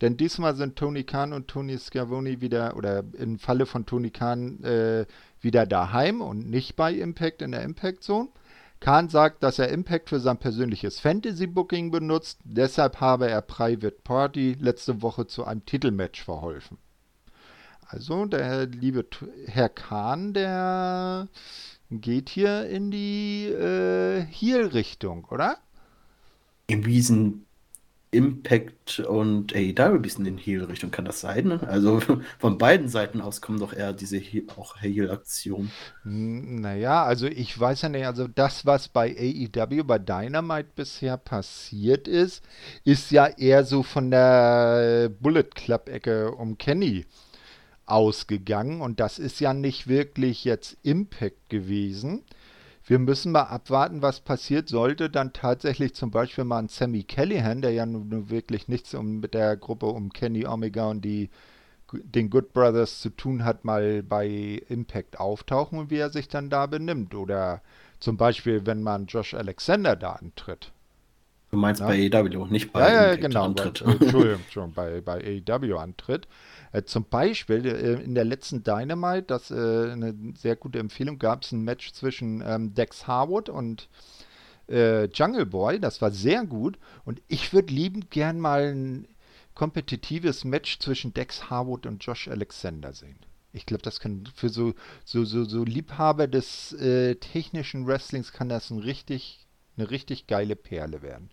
Denn 0.00 0.16
diesmal 0.16 0.56
sind 0.56 0.76
Tony 0.76 1.04
Khan 1.04 1.32
und 1.32 1.48
Tony 1.48 1.78
Schiavone 1.78 2.40
wieder, 2.40 2.76
oder 2.76 3.04
im 3.18 3.38
Falle 3.38 3.66
von 3.66 3.84
Tony 3.84 4.10
Khan, 4.10 4.62
äh, 4.62 5.04
wieder 5.40 5.66
daheim 5.66 6.22
und 6.22 6.48
nicht 6.48 6.76
bei 6.76 6.94
Impact 6.94 7.42
in 7.42 7.52
der 7.52 7.62
Impact 7.62 8.02
Zone. 8.02 8.28
Khan 8.80 9.10
sagt, 9.10 9.42
dass 9.42 9.58
er 9.58 9.68
Impact 9.68 10.08
für 10.08 10.20
sein 10.20 10.38
persönliches 10.38 11.00
Fantasy-Booking 11.00 11.90
benutzt, 11.90 12.40
deshalb 12.44 13.00
habe 13.00 13.28
er 13.28 13.42
Private 13.42 13.98
Party 14.02 14.56
letzte 14.58 15.02
Woche 15.02 15.26
zu 15.26 15.44
einem 15.44 15.66
Titelmatch 15.66 16.24
verholfen. 16.24 16.78
Also 17.86 18.24
der 18.24 18.66
liebe 18.66 19.04
Herr 19.46 19.68
Khan, 19.68 20.32
der 20.32 21.28
geht 21.90 22.30
hier 22.30 22.66
in 22.68 22.90
die 22.90 23.46
äh, 23.46 24.22
Heel-Richtung, 24.22 25.26
oder? 25.26 25.58
Im 26.68 26.86
Wiesen 26.86 27.46
Impact 28.12 28.98
und 29.00 29.54
AEW 29.54 29.94
ein 29.94 30.02
bisschen 30.02 30.26
in 30.26 30.36
Heal-Richtung, 30.36 30.90
kann 30.90 31.04
das 31.04 31.20
sein? 31.20 31.46
Ne? 31.46 31.60
Also 31.68 32.00
von 32.38 32.58
beiden 32.58 32.88
Seiten 32.88 33.20
aus 33.20 33.40
kommen 33.40 33.60
doch 33.60 33.72
eher 33.72 33.92
diese 33.92 34.18
Heal, 34.18 34.44
auch 34.56 34.80
Heal-Aktionen. 34.80 35.70
Naja, 36.02 37.04
also 37.04 37.26
ich 37.26 37.58
weiß 37.58 37.82
ja 37.82 37.88
nicht, 37.88 38.06
also 38.06 38.26
das, 38.26 38.66
was 38.66 38.88
bei 38.88 39.16
AEW, 39.16 39.84
bei 39.84 39.98
Dynamite 39.98 40.70
bisher 40.74 41.16
passiert 41.16 42.08
ist, 42.08 42.42
ist 42.84 43.12
ja 43.12 43.26
eher 43.26 43.64
so 43.64 43.84
von 43.84 44.10
der 44.10 45.08
Bullet 45.20 45.44
Club-Ecke 45.54 46.32
um 46.32 46.58
Kenny 46.58 47.06
ausgegangen 47.86 48.80
und 48.80 48.98
das 48.98 49.18
ist 49.18 49.40
ja 49.40 49.54
nicht 49.54 49.86
wirklich 49.86 50.44
jetzt 50.44 50.76
Impact 50.82 51.48
gewesen. 51.48 52.24
Wir 52.90 52.98
müssen 52.98 53.30
mal 53.30 53.44
abwarten, 53.44 54.02
was 54.02 54.18
passiert, 54.18 54.68
sollte 54.68 55.10
dann 55.10 55.32
tatsächlich 55.32 55.94
zum 55.94 56.10
Beispiel 56.10 56.42
mal 56.42 56.58
ein 56.58 56.66
Sammy 56.66 57.04
Callahan, 57.04 57.62
der 57.62 57.70
ja 57.70 57.86
nun 57.86 58.30
wirklich 58.30 58.66
nichts 58.66 58.94
um, 58.94 59.20
mit 59.20 59.32
der 59.32 59.56
Gruppe 59.56 59.86
um 59.86 60.12
Kenny 60.12 60.44
Omega 60.44 60.90
und 60.90 61.02
die, 61.02 61.30
den 61.92 62.30
Good 62.30 62.52
Brothers 62.52 63.00
zu 63.00 63.10
tun 63.10 63.44
hat, 63.44 63.64
mal 63.64 64.02
bei 64.02 64.26
Impact 64.68 65.20
auftauchen 65.20 65.78
und 65.78 65.90
wie 65.90 65.98
er 65.98 66.10
sich 66.10 66.26
dann 66.26 66.50
da 66.50 66.66
benimmt. 66.66 67.14
Oder 67.14 67.62
zum 68.00 68.16
Beispiel, 68.16 68.66
wenn 68.66 68.82
man 68.82 69.06
Josh 69.06 69.34
Alexander 69.34 69.94
da 69.94 70.14
antritt. 70.14 70.72
Du 71.50 71.56
meinst 71.56 71.80
ja? 71.80 71.88
bei 71.88 72.10
AEW, 72.12 72.46
nicht 72.46 72.72
bei 72.72 72.80
ja, 72.80 73.06
ja, 73.08 73.16
genau, 73.16 73.44
antritt. 73.44 73.82
Bei, 73.84 73.92
Entschuldigung, 73.92 74.40
schon 74.50 74.72
bei, 74.72 75.00
bei 75.00 75.42
AEW 75.48 75.76
antritt. 75.78 76.28
Äh, 76.72 76.84
zum 76.84 77.04
Beispiel 77.04 77.66
äh, 77.66 78.02
in 78.02 78.14
der 78.14 78.24
letzten 78.24 78.62
Dynamite, 78.62 79.24
das 79.26 79.50
äh, 79.50 79.54
eine 79.54 80.14
sehr 80.36 80.54
gute 80.54 80.78
Empfehlung, 80.78 81.18
gab 81.18 81.42
es 81.42 81.50
ein 81.50 81.62
Match 81.62 81.92
zwischen 81.92 82.42
ähm, 82.46 82.74
Dex 82.74 83.08
Harwood 83.08 83.48
und 83.48 83.88
äh, 84.68 85.06
Jungle 85.06 85.46
Boy. 85.46 85.80
Das 85.80 86.00
war 86.00 86.12
sehr 86.12 86.44
gut. 86.44 86.78
Und 87.04 87.20
ich 87.26 87.52
würde 87.52 87.72
liebend 87.72 88.10
gern 88.10 88.38
mal 88.38 88.72
ein 88.72 89.08
kompetitives 89.54 90.44
Match 90.44 90.78
zwischen 90.78 91.12
Dex 91.12 91.50
Harwood 91.50 91.84
und 91.84 92.04
Josh 92.04 92.28
Alexander 92.28 92.92
sehen. 92.92 93.18
Ich 93.52 93.66
glaube, 93.66 93.82
das 93.82 93.98
kann 93.98 94.28
für 94.32 94.48
so, 94.48 94.74
so, 95.04 95.24
so, 95.24 95.44
so 95.44 95.64
Liebhaber 95.64 96.28
des 96.28 96.72
äh, 96.74 97.16
technischen 97.16 97.88
Wrestlings 97.88 98.32
kann 98.32 98.48
das 98.48 98.70
ein 98.70 98.78
richtig, 98.78 99.48
eine 99.76 99.90
richtig 99.90 100.28
geile 100.28 100.54
Perle 100.54 101.02
werden. 101.02 101.30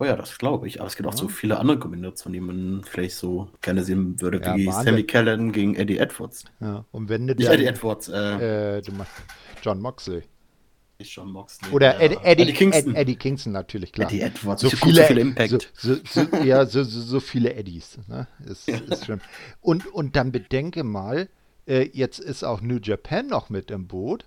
Oh 0.00 0.04
ja, 0.04 0.14
das 0.14 0.38
glaube 0.38 0.68
ich. 0.68 0.80
Aber 0.80 0.86
es 0.86 0.94
gibt 0.96 1.08
auch 1.08 1.12
so 1.16 1.26
viele 1.28 1.58
andere 1.58 1.78
Kombinationen, 1.78 2.34
die 2.34 2.40
man 2.40 2.84
vielleicht 2.84 3.16
so 3.16 3.48
gerne 3.60 3.82
sehen 3.82 4.20
würde, 4.20 4.40
Ja, 4.40 4.54
wie. 4.56 4.70
Sammy 4.70 5.02
Callan 5.04 5.50
gegen 5.52 5.74
Eddie 5.74 5.98
Edwards. 5.98 6.44
Ja, 6.60 6.84
und 6.92 7.08
wenn 7.08 7.26
du 7.26 7.34
Nicht 7.34 7.48
Eddie 7.48 7.66
Edwards, 7.66 8.08
äh, 8.08 8.76
äh, 8.78 8.82
du 8.82 8.92
machst 8.92 9.12
John 9.62 9.80
Moxley. 9.80 10.22
nicht 11.00 11.14
John 11.16 11.32
Moxley. 11.32 11.70
Oder 11.72 12.00
Eddie, 12.00 12.16
Eddie, 12.22 12.42
Eddie 12.42 12.52
Kingston. 12.52 12.94
Eddie 12.94 13.16
Kingston 13.16 13.52
natürlich, 13.52 13.92
klar. 13.92 14.08
Eddie 14.08 14.20
Edwards. 14.20 14.62
So 14.62 14.70
viele, 14.70 15.02
so 15.02 15.06
viele 15.08 15.20
Impact. 15.20 15.72
So, 15.74 15.96
so, 16.04 16.20
ja, 16.44 16.64
so 16.66 17.18
viele 17.20 17.54
Eddies. 17.54 17.98
Ne? 18.06 18.28
Ist, 18.46 18.68
ist 18.68 19.04
schlimm. 19.04 19.20
Und, 19.60 19.86
und 19.92 20.14
dann 20.14 20.30
bedenke 20.30 20.84
mal, 20.84 21.28
äh, 21.66 21.88
jetzt 21.92 22.20
ist 22.20 22.44
auch 22.44 22.60
New 22.60 22.78
Japan 22.80 23.26
noch 23.26 23.50
mit 23.50 23.70
im 23.72 23.88
Boot. 23.88 24.26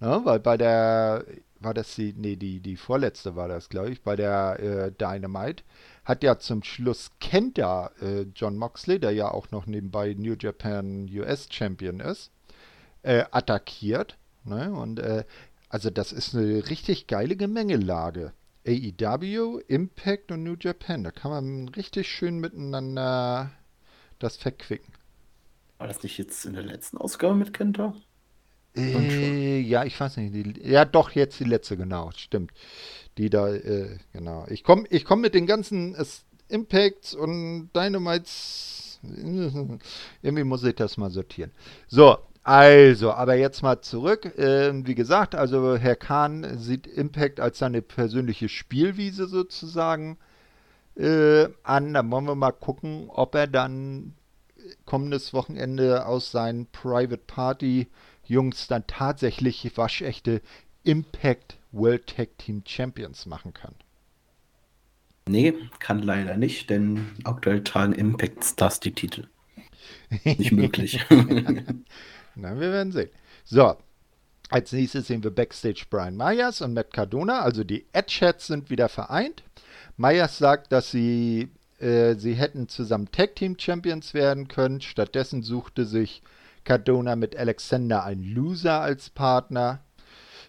Ne? 0.00 0.22
Weil 0.24 0.40
bei 0.40 0.56
der 0.56 1.24
war 1.64 1.74
das 1.74 1.94
die, 1.94 2.14
nee, 2.16 2.36
die, 2.36 2.60
die 2.60 2.76
vorletzte 2.76 3.36
war 3.36 3.48
das, 3.48 3.68
glaube 3.68 3.90
ich, 3.90 4.02
bei 4.02 4.16
der 4.16 4.60
äh, 4.60 4.92
Dynamite, 4.92 5.64
hat 6.04 6.22
ja 6.22 6.38
zum 6.38 6.62
Schluss 6.62 7.10
Kenta 7.20 7.90
äh, 8.00 8.26
John 8.34 8.56
Moxley, 8.56 8.98
der 8.98 9.12
ja 9.12 9.30
auch 9.30 9.50
noch 9.50 9.66
nebenbei 9.66 10.14
New 10.14 10.34
Japan 10.38 11.08
US 11.12 11.48
Champion 11.50 12.00
ist, 12.00 12.30
äh, 13.02 13.24
attackiert. 13.30 14.16
Ne? 14.44 14.72
Und 14.72 14.98
äh, 14.98 15.24
also 15.68 15.90
das 15.90 16.12
ist 16.12 16.34
eine 16.34 16.68
richtig 16.68 17.06
geile 17.06 17.36
Gemengelage. 17.36 18.32
AEW, 18.66 19.60
Impact 19.66 20.32
und 20.32 20.42
New 20.42 20.56
Japan, 20.58 21.04
da 21.04 21.10
kann 21.10 21.30
man 21.30 21.68
richtig 21.70 22.08
schön 22.08 22.38
miteinander 22.38 23.50
das 24.18 24.36
verquicken. 24.36 24.94
War 25.78 25.86
das 25.86 26.02
nicht 26.02 26.16
jetzt 26.16 26.46
in 26.46 26.54
der 26.54 26.62
letzten 26.62 26.96
Ausgabe 26.96 27.34
mit 27.34 27.52
Kenta? 27.52 27.94
Äh, 28.76 29.60
ja, 29.60 29.84
ich 29.84 29.98
weiß 29.98 30.16
nicht. 30.18 30.34
Die, 30.34 30.68
ja, 30.68 30.84
doch, 30.84 31.10
jetzt 31.12 31.38
die 31.40 31.44
letzte, 31.44 31.76
genau, 31.76 32.10
stimmt. 32.16 32.52
Die 33.18 33.30
da, 33.30 33.48
äh, 33.48 33.98
genau. 34.12 34.46
Ich 34.48 34.64
komme 34.64 34.84
ich 34.90 35.04
komm 35.04 35.20
mit 35.20 35.34
den 35.34 35.46
ganzen 35.46 35.94
äh, 35.94 36.04
Impacts 36.48 37.14
und 37.14 37.70
Dynamites. 37.74 39.00
Irgendwie 40.22 40.44
muss 40.44 40.64
ich 40.64 40.74
das 40.74 40.96
mal 40.96 41.10
sortieren. 41.10 41.52
So, 41.88 42.16
also, 42.42 43.12
aber 43.12 43.36
jetzt 43.36 43.62
mal 43.62 43.80
zurück. 43.80 44.32
Ähm, 44.36 44.86
wie 44.86 44.94
gesagt, 44.94 45.34
also 45.34 45.76
Herr 45.76 45.96
Kahn 45.96 46.58
sieht 46.58 46.86
Impact 46.86 47.40
als 47.40 47.58
seine 47.58 47.82
persönliche 47.82 48.48
Spielwiese 48.48 49.26
sozusagen 49.26 50.18
äh, 50.96 51.48
an. 51.62 51.94
Da 51.94 52.10
wollen 52.10 52.26
wir 52.26 52.34
mal 52.34 52.52
gucken, 52.52 53.06
ob 53.08 53.34
er 53.34 53.46
dann 53.46 54.14
kommendes 54.84 55.32
Wochenende 55.32 56.06
aus 56.06 56.30
seinen 56.30 56.66
Private 56.66 57.22
Party 57.26 57.88
Jungs 58.26 58.66
dann 58.66 58.86
tatsächlich 58.86 59.76
waschechte 59.76 60.40
Impact 60.82 61.56
World 61.72 62.06
Tag 62.06 62.38
Team 62.38 62.62
Champions 62.66 63.26
machen 63.26 63.52
kann. 63.54 63.74
Nee, 65.26 65.54
kann 65.78 66.02
leider 66.02 66.36
nicht, 66.36 66.68
denn 66.68 67.12
aktuell 67.24 67.64
tragen 67.64 67.94
Impact 67.94 68.44
Stars 68.44 68.80
die 68.80 68.92
Titel. 68.92 69.26
Nicht 70.24 70.52
möglich. 70.52 71.00
Na, 72.34 72.60
wir 72.60 72.72
werden 72.72 72.92
sehen. 72.92 73.10
So, 73.44 73.76
als 74.50 74.72
nächstes 74.72 75.06
sehen 75.06 75.24
wir 75.24 75.30
Backstage 75.30 75.86
Brian 75.88 76.16
Myers 76.16 76.60
und 76.60 76.74
Matt 76.74 76.92
Cardona, 76.92 77.40
also 77.40 77.64
die 77.64 77.86
Edgehats 77.92 78.46
sind 78.46 78.70
wieder 78.70 78.88
vereint. 78.88 79.42
Myers 79.96 80.38
sagt, 80.38 80.72
dass 80.72 80.90
sie, 80.90 81.48
äh, 81.78 82.14
sie 82.16 82.34
hätten 82.34 82.68
zusammen 82.68 83.10
Tag 83.10 83.36
Team 83.36 83.56
Champions 83.58 84.12
werden 84.12 84.48
können. 84.48 84.80
Stattdessen 84.80 85.42
suchte 85.42 85.86
sich 85.86 86.22
Cardona 86.64 87.16
mit 87.16 87.36
Alexander 87.36 88.04
ein 88.04 88.22
Loser 88.22 88.80
als 88.80 89.10
Partner 89.10 89.80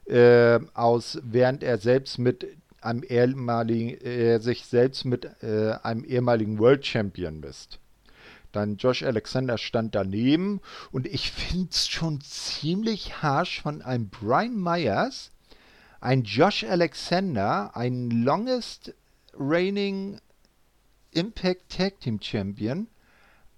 äh, 0.06 0.60
aus, 0.74 1.20
während 1.24 1.64
er 1.64 1.78
selbst 1.78 2.18
mit 2.18 2.48
einem 2.82 3.04
ehemaligen, 3.04 4.00
äh, 4.02 4.40
sich 4.40 4.66
selbst 4.66 5.06
mit 5.06 5.26
äh, 5.42 5.74
einem 5.84 6.04
ehemaligen 6.06 6.60
World 6.60 6.86
Champion 6.86 7.40
misst. 7.40 7.80
Dann 8.52 8.78
Josh 8.78 9.04
Alexander 9.04 9.58
stand 9.58 9.96
daneben 9.96 10.62
und 10.92 11.08
ich 11.08 11.32
finde 11.32 11.70
es 11.72 11.88
schon 11.88 12.22
ziemlich 12.22 13.22
harsh 13.22 13.62
von 13.62 13.82
einem 13.82 14.10
Brian 14.10 14.56
Myers, 14.56 15.32
ein 16.00 16.24
Josh 16.24 16.64
Alexander, 16.64 17.76
ein 17.76 18.12
longest 18.12 18.94
reigning 19.34 20.20
Impact 21.12 21.70
Tag 21.70 22.00
Team 22.00 22.22
Champion, 22.22 22.88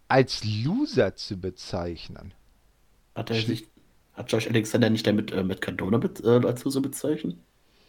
als 0.08 0.44
Loser 0.44 1.16
zu 1.16 1.38
bezeichnen. 1.38 2.34
Hat 3.18 3.32
er 3.32 3.36
sich, 3.38 3.68
hat 4.14 4.32
Josh 4.32 4.48
Alexander 4.48 4.92
nicht 4.92 5.08
damit 5.08 5.32
äh, 5.32 5.44
mit 5.44 5.60
Cardona 5.60 5.98
be 5.98 6.08
äh, 6.24 6.40
dazu 6.40 6.70
so 6.70 6.82
bezeichnet? 6.82 7.36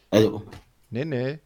Also. 0.09 0.41
Nee, 0.89 1.05
nee. 1.05 1.37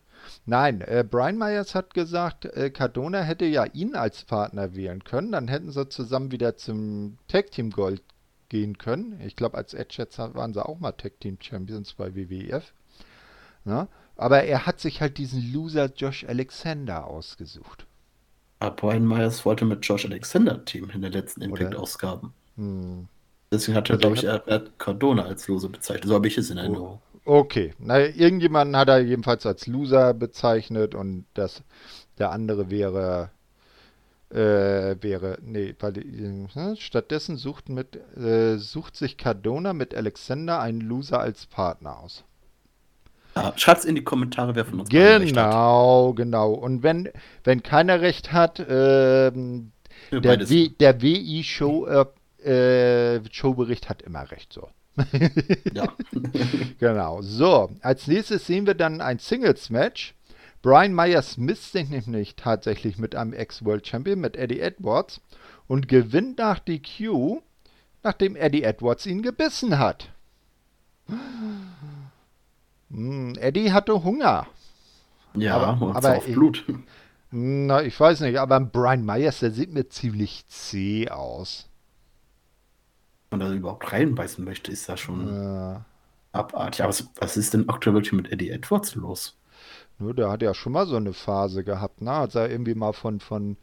Nein, 0.45 0.79
äh, 0.79 1.03
Brian 1.03 1.37
Myers 1.37 1.75
hat 1.75 1.93
gesagt, 1.93 2.45
äh, 2.45 2.69
Cardona 2.69 3.19
hätte 3.19 3.43
ja 3.43 3.65
ihn 3.65 3.95
als 3.95 4.23
Partner 4.23 4.73
wählen 4.73 5.03
können, 5.03 5.33
dann 5.33 5.49
hätten 5.49 5.69
sie 5.69 5.89
zusammen 5.89 6.31
wieder 6.31 6.55
zum 6.55 7.17
Tag 7.27 7.51
Team 7.51 7.71
Gold 7.71 8.01
gehen 8.47 8.77
können. 8.77 9.19
Ich 9.19 9.35
glaube, 9.35 9.57
als 9.57 9.73
Edgets 9.73 10.17
waren 10.17 10.53
sie 10.53 10.65
auch 10.65 10.79
mal 10.79 10.93
Tag 10.93 11.19
Team 11.19 11.37
Champions 11.41 11.93
bei 11.95 12.15
WWF. 12.15 12.73
Ja? 13.65 13.89
Aber 14.15 14.43
er 14.43 14.65
hat 14.65 14.79
sich 14.79 15.01
halt 15.01 15.17
diesen 15.17 15.51
Loser 15.51 15.91
Josh 15.93 16.23
Alexander 16.23 17.05
ausgesucht. 17.05 17.85
Aber 18.59 18.77
Brian 18.77 19.05
Myers 19.05 19.43
wollte 19.43 19.65
mit 19.65 19.85
Josh 19.85 20.05
Alexander 20.05 20.63
Team 20.63 20.89
in 20.91 21.01
den 21.01 21.11
letzten 21.11 21.41
Impact-Ausgaben. 21.41 22.33
Hm. 22.55 23.09
Deswegen 23.53 23.77
hat 23.77 23.89
er, 23.89 23.97
glaube 23.97 24.15
ich, 24.15 24.23
er, 24.23 24.45
er 24.47 24.63
Cardona 24.77 25.23
als 25.23 25.47
Loser 25.47 25.69
bezeichnet. 25.69 26.07
So 26.07 26.15
habe 26.15 26.27
ich 26.27 26.37
es 26.37 26.49
in 26.49 26.57
Erinnerung. 26.57 26.99
Oh, 27.25 27.37
okay. 27.37 27.73
Na, 27.77 27.99
irgendjemanden 27.99 28.75
hat 28.75 28.89
er 28.89 28.99
jedenfalls 28.99 29.45
als 29.45 29.67
Loser 29.67 30.13
bezeichnet 30.13 30.95
und 30.95 31.25
das, 31.35 31.61
der 32.17 32.31
andere 32.31 32.71
wäre 32.71 33.29
äh, 34.33 34.95
wäre. 35.01 35.37
Nee, 35.43 35.75
weil 35.79 35.97
äh, 35.97 36.75
stattdessen 36.77 37.37
sucht, 37.37 37.69
mit, 37.69 37.95
äh, 38.17 38.57
sucht 38.57 38.95
sich 38.97 39.17
Cardona 39.17 39.73
mit 39.73 39.93
Alexander 39.93 40.59
einen 40.59 40.81
Loser 40.81 41.19
als 41.19 41.45
Partner 41.45 41.99
aus. 41.99 42.23
Ja, 43.35 43.53
Schreibt 43.55 43.85
in 43.85 43.95
die 43.95 44.03
Kommentare, 44.03 44.55
wer 44.55 44.65
von 44.65 44.79
uns 44.79 44.89
Genau, 44.89 46.13
genau. 46.13 46.53
Und 46.53 46.83
wenn, 46.83 47.09
wenn 47.43 47.63
keiner 47.63 48.01
recht 48.01 48.31
hat, 48.31 48.63
ähm, 48.67 49.71
der, 50.11 50.49
w, 50.49 50.69
der 50.69 51.01
WI-Show 51.01 51.85
äh, 52.45 53.21
Showbericht 53.31 53.89
hat 53.89 54.01
immer 54.01 54.31
recht 54.31 54.53
so. 54.53 54.69
ja. 55.73 55.91
genau. 56.79 57.21
So, 57.21 57.71
als 57.81 58.07
nächstes 58.07 58.45
sehen 58.45 58.67
wir 58.67 58.75
dann 58.75 59.01
ein 59.01 59.19
Singles-Match. 59.19 60.15
Brian 60.61 60.93
Myers 60.93 61.31
Smith 61.33 61.71
sich 61.71 61.89
nämlich 61.89 62.35
tatsächlich 62.35 62.97
mit 62.97 63.15
einem 63.15 63.33
Ex-World 63.33 63.85
Champion, 63.85 64.19
mit 64.19 64.37
Eddie 64.37 64.61
Edwards, 64.61 65.19
und 65.67 65.87
gewinnt 65.87 66.37
nach 66.37 66.59
DQ, 66.59 67.41
nachdem 68.01 68.35
Eddie 68.35 68.63
Edwards 68.63 69.05
ihn 69.05 69.21
gebissen 69.21 69.77
hat. 69.77 70.09
Hm, 72.89 73.35
Eddie 73.39 73.73
hatte 73.73 74.03
Hunger. 74.03 74.47
Ja, 75.35 75.57
aber, 75.57 75.95
aber 75.95 76.17
auf 76.17 76.25
Blut. 76.25 76.63
Na, 77.31 77.81
ich 77.81 77.99
weiß 77.99 78.21
nicht, 78.21 78.37
aber 78.37 78.59
Brian 78.59 79.03
Myers, 79.03 79.39
der 79.39 79.51
sieht 79.51 79.73
mir 79.73 79.89
ziemlich 79.89 80.45
zäh 80.47 81.09
aus. 81.09 81.67
Man 83.33 83.39
da 83.39 83.51
überhaupt 83.51 83.91
reinbeißen 83.91 84.45
möchte, 84.45 84.71
ist 84.71 84.87
das 84.87 84.99
schon 84.99 85.27
ja. 85.27 85.83
abartig. 86.33 86.81
Aber 86.81 86.89
was, 86.89 87.09
was 87.15 87.35
ist 87.35 87.55
denn 87.55 87.67
aktuell 87.67 87.95
wirklich 87.95 88.13
mit 88.13 88.31
Eddie 88.31 88.51
Edwards 88.51 88.93
los? 88.93 89.35
Nur, 89.97 90.13
der 90.13 90.29
hat 90.29 90.43
ja 90.43 90.53
schon 90.53 90.73
mal 90.73 90.85
so 90.85 90.97
eine 90.97 91.13
Phase 91.13 91.63
gehabt, 91.63 92.03
ne? 92.03 92.11
Als 92.11 92.35
er 92.35 92.51
irgendwie 92.51 92.75
mal 92.75 92.93
von, 92.93 93.19
von 93.19 93.57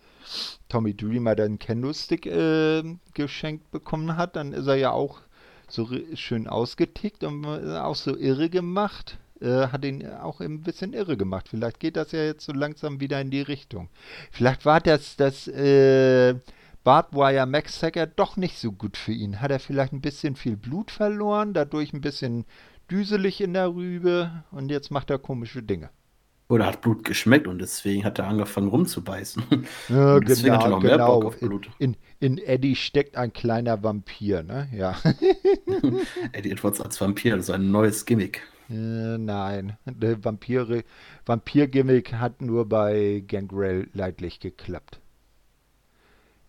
Tommy 0.68 0.96
Dreamer 0.96 1.36
den 1.36 1.60
Kendo-Stick 1.60 2.26
äh, 2.26 2.82
geschenkt 3.14 3.70
bekommen 3.70 4.16
hat, 4.16 4.34
dann 4.34 4.52
ist 4.52 4.66
er 4.66 4.74
ja 4.74 4.90
auch 4.90 5.20
so 5.68 5.88
schön 6.14 6.48
ausgetickt 6.48 7.22
und 7.22 7.46
auch 7.46 7.94
so 7.94 8.16
irre 8.16 8.50
gemacht. 8.50 9.18
Äh, 9.40 9.68
hat 9.68 9.84
ihn 9.84 10.04
auch 10.04 10.40
ein 10.40 10.62
bisschen 10.62 10.94
irre 10.94 11.16
gemacht. 11.16 11.46
Vielleicht 11.48 11.78
geht 11.78 11.94
das 11.94 12.10
ja 12.10 12.24
jetzt 12.24 12.44
so 12.44 12.52
langsam 12.52 12.98
wieder 12.98 13.20
in 13.20 13.30
die 13.30 13.42
Richtung. 13.42 13.88
Vielleicht 14.32 14.64
war 14.64 14.80
das 14.80 15.14
das 15.14 15.46
äh, 15.46 16.34
Barbwire 16.82 17.46
Max 17.46 17.82
Hacker 17.82 18.06
doch 18.06 18.36
nicht 18.36 18.58
so 18.58 18.72
gut 18.72 18.96
für 18.96 19.12
ihn. 19.12 19.40
Hat 19.40 19.50
er 19.50 19.60
vielleicht 19.60 19.92
ein 19.92 20.00
bisschen 20.00 20.36
viel 20.36 20.56
Blut 20.56 20.90
verloren, 20.90 21.52
dadurch 21.52 21.92
ein 21.92 22.00
bisschen 22.00 22.46
düselig 22.90 23.40
in 23.40 23.54
der 23.54 23.74
Rübe 23.74 24.44
und 24.50 24.70
jetzt 24.70 24.90
macht 24.90 25.10
er 25.10 25.18
komische 25.18 25.62
Dinge. 25.62 25.90
Oder 26.48 26.66
hat 26.66 26.80
Blut 26.80 27.04
geschmeckt 27.04 27.46
und 27.46 27.60
deswegen 27.60 28.04
hat 28.04 28.18
er 28.18 28.26
angefangen 28.26 28.68
rumzubeißen. 28.68 29.44
Ja, 29.88 30.18
deswegen 30.20 30.54
genau, 30.54 30.58
hat 30.58 30.64
er 30.64 30.70
noch 30.70 30.80
genau. 30.80 30.96
mehr 30.96 31.06
Bock 31.06 31.24
auf 31.26 31.38
Blut. 31.38 31.70
In, 31.78 31.96
in, 32.18 32.38
in 32.38 32.44
Eddie 32.44 32.74
steckt 32.74 33.16
ein 33.16 33.32
kleiner 33.32 33.84
Vampir, 33.84 34.42
ne? 34.42 34.68
Ja. 34.72 34.96
Eddie 36.32 36.50
Edwards 36.50 36.80
als 36.80 37.00
Vampir, 37.00 37.36
das 37.36 37.44
ist 37.44 37.54
ein 37.54 37.70
neues 37.70 38.04
Gimmick. 38.04 38.42
Äh, 38.68 39.18
nein, 39.18 39.76
der 39.84 40.24
Vampir-Gimmick 40.24 42.14
hat 42.14 42.42
nur 42.42 42.68
bei 42.68 43.22
Gangrel 43.26 43.88
leidlich 43.92 44.40
geklappt. 44.40 44.99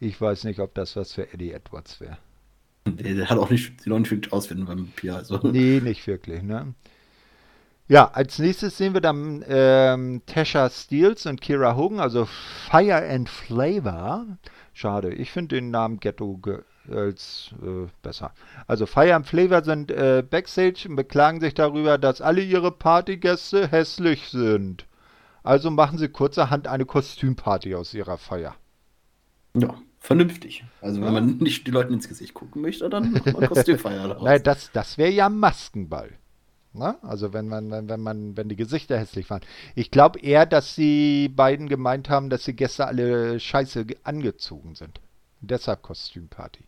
Ich 0.01 0.19
weiß 0.19 0.45
nicht, 0.45 0.59
ob 0.59 0.73
das 0.73 0.95
was 0.95 1.13
für 1.13 1.31
Eddie 1.31 1.51
Edwards 1.51 2.01
wäre. 2.01 2.17
Der, 2.87 3.13
der, 3.13 3.29
hat 3.29 3.37
auch 3.37 3.51
nicht, 3.51 3.79
sieht 3.79 3.93
auch 3.93 3.99
nicht 3.99 4.09
wirklich 4.09 4.33
aus 4.33 4.49
wie 4.49 4.55
ein 4.55 4.67
Vampir. 4.67 5.15
Also. 5.15 5.39
Nee, 5.43 5.79
nicht 5.79 6.07
wirklich, 6.07 6.41
ne? 6.41 6.73
Ja, 7.87 8.09
als 8.09 8.39
nächstes 8.39 8.77
sehen 8.77 8.95
wir 8.95 9.01
dann 9.01 9.45
ähm, 9.47 10.23
Tasha 10.25 10.71
Steels 10.71 11.27
und 11.27 11.39
Kira 11.39 11.75
Hogan, 11.75 11.99
also 11.99 12.25
Fire 12.25 13.07
and 13.07 13.29
Flavor. 13.29 14.25
Schade, 14.73 15.13
ich 15.13 15.29
finde 15.29 15.57
den 15.57 15.69
Namen 15.69 15.99
Ghetto 15.99 16.39
als 16.89 17.53
äh, 17.61 17.87
besser. 18.01 18.33
Also 18.65 18.87
Fire 18.87 19.13
and 19.13 19.27
Flavor 19.27 19.63
sind 19.63 19.91
äh, 19.91 20.23
Backstage 20.27 20.87
und 20.89 20.95
beklagen 20.95 21.41
sich 21.41 21.53
darüber, 21.53 21.99
dass 21.99 22.21
alle 22.21 22.41
ihre 22.41 22.71
Partygäste 22.71 23.67
hässlich 23.67 24.29
sind. 24.29 24.87
Also 25.43 25.69
machen 25.69 25.99
sie 25.99 26.09
kurzerhand 26.09 26.67
eine 26.67 26.85
Kostümparty 26.85 27.75
aus 27.75 27.93
ihrer 27.93 28.17
Feier. 28.17 28.55
Ja, 29.53 29.75
vernünftig. 30.01 30.65
Also 30.81 31.01
wenn 31.01 31.13
man 31.13 31.37
nicht 31.37 31.65
die 31.67 31.71
Leute 31.71 31.93
ins 31.93 32.09
Gesicht 32.09 32.33
gucken 32.33 32.61
möchte, 32.61 32.89
dann 32.89 33.13
macht 33.13 33.33
man 33.33 33.47
Kostümfeier 33.47 34.07
daraus. 34.09 34.23
Nein, 34.23 34.43
das, 34.43 34.71
das 34.73 34.97
wäre 34.97 35.11
ja 35.11 35.29
Maskenball. 35.29 36.17
Na? 36.73 36.97
Also 37.03 37.33
wenn 37.33 37.47
man, 37.47 37.69
wenn, 37.69 37.87
wenn 37.87 38.01
man, 38.01 38.35
wenn 38.35 38.49
die 38.49 38.55
Gesichter 38.55 38.97
hässlich 38.97 39.29
waren. 39.29 39.41
Ich 39.75 39.91
glaube 39.91 40.19
eher, 40.19 40.45
dass 40.45 40.75
die 40.75 41.29
beiden 41.29 41.69
gemeint 41.69 42.09
haben, 42.09 42.29
dass 42.29 42.43
die 42.43 42.55
Gäste 42.55 42.87
alle 42.87 43.39
scheiße 43.39 43.85
angezogen 44.03 44.75
sind. 44.75 44.99
Deshalb 45.39 45.81
Kostümparty. 45.83 46.65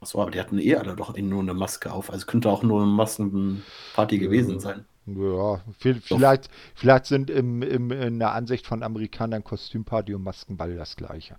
Achso, 0.00 0.20
aber 0.20 0.30
die 0.30 0.40
hatten 0.40 0.58
eh 0.58 0.76
alle 0.76 0.96
doch 0.96 1.16
nur 1.16 1.40
eine 1.40 1.54
Maske 1.54 1.92
auf. 1.92 2.10
Also 2.10 2.26
könnte 2.26 2.50
auch 2.50 2.62
nur 2.62 2.82
eine 2.82 2.90
Maskenparty 2.90 4.18
gewesen 4.18 4.60
sein. 4.60 4.84
Ja, 5.06 5.60
vielleicht, 5.78 6.50
vielleicht 6.74 7.06
sind 7.06 7.30
im, 7.30 7.62
im, 7.62 7.90
in 7.90 8.18
der 8.18 8.32
Ansicht 8.32 8.66
von 8.66 8.82
Amerikanern 8.82 9.44
Kostümparty 9.44 10.14
und 10.14 10.24
Maskenball 10.24 10.76
das 10.76 10.96
gleiche. 10.96 11.36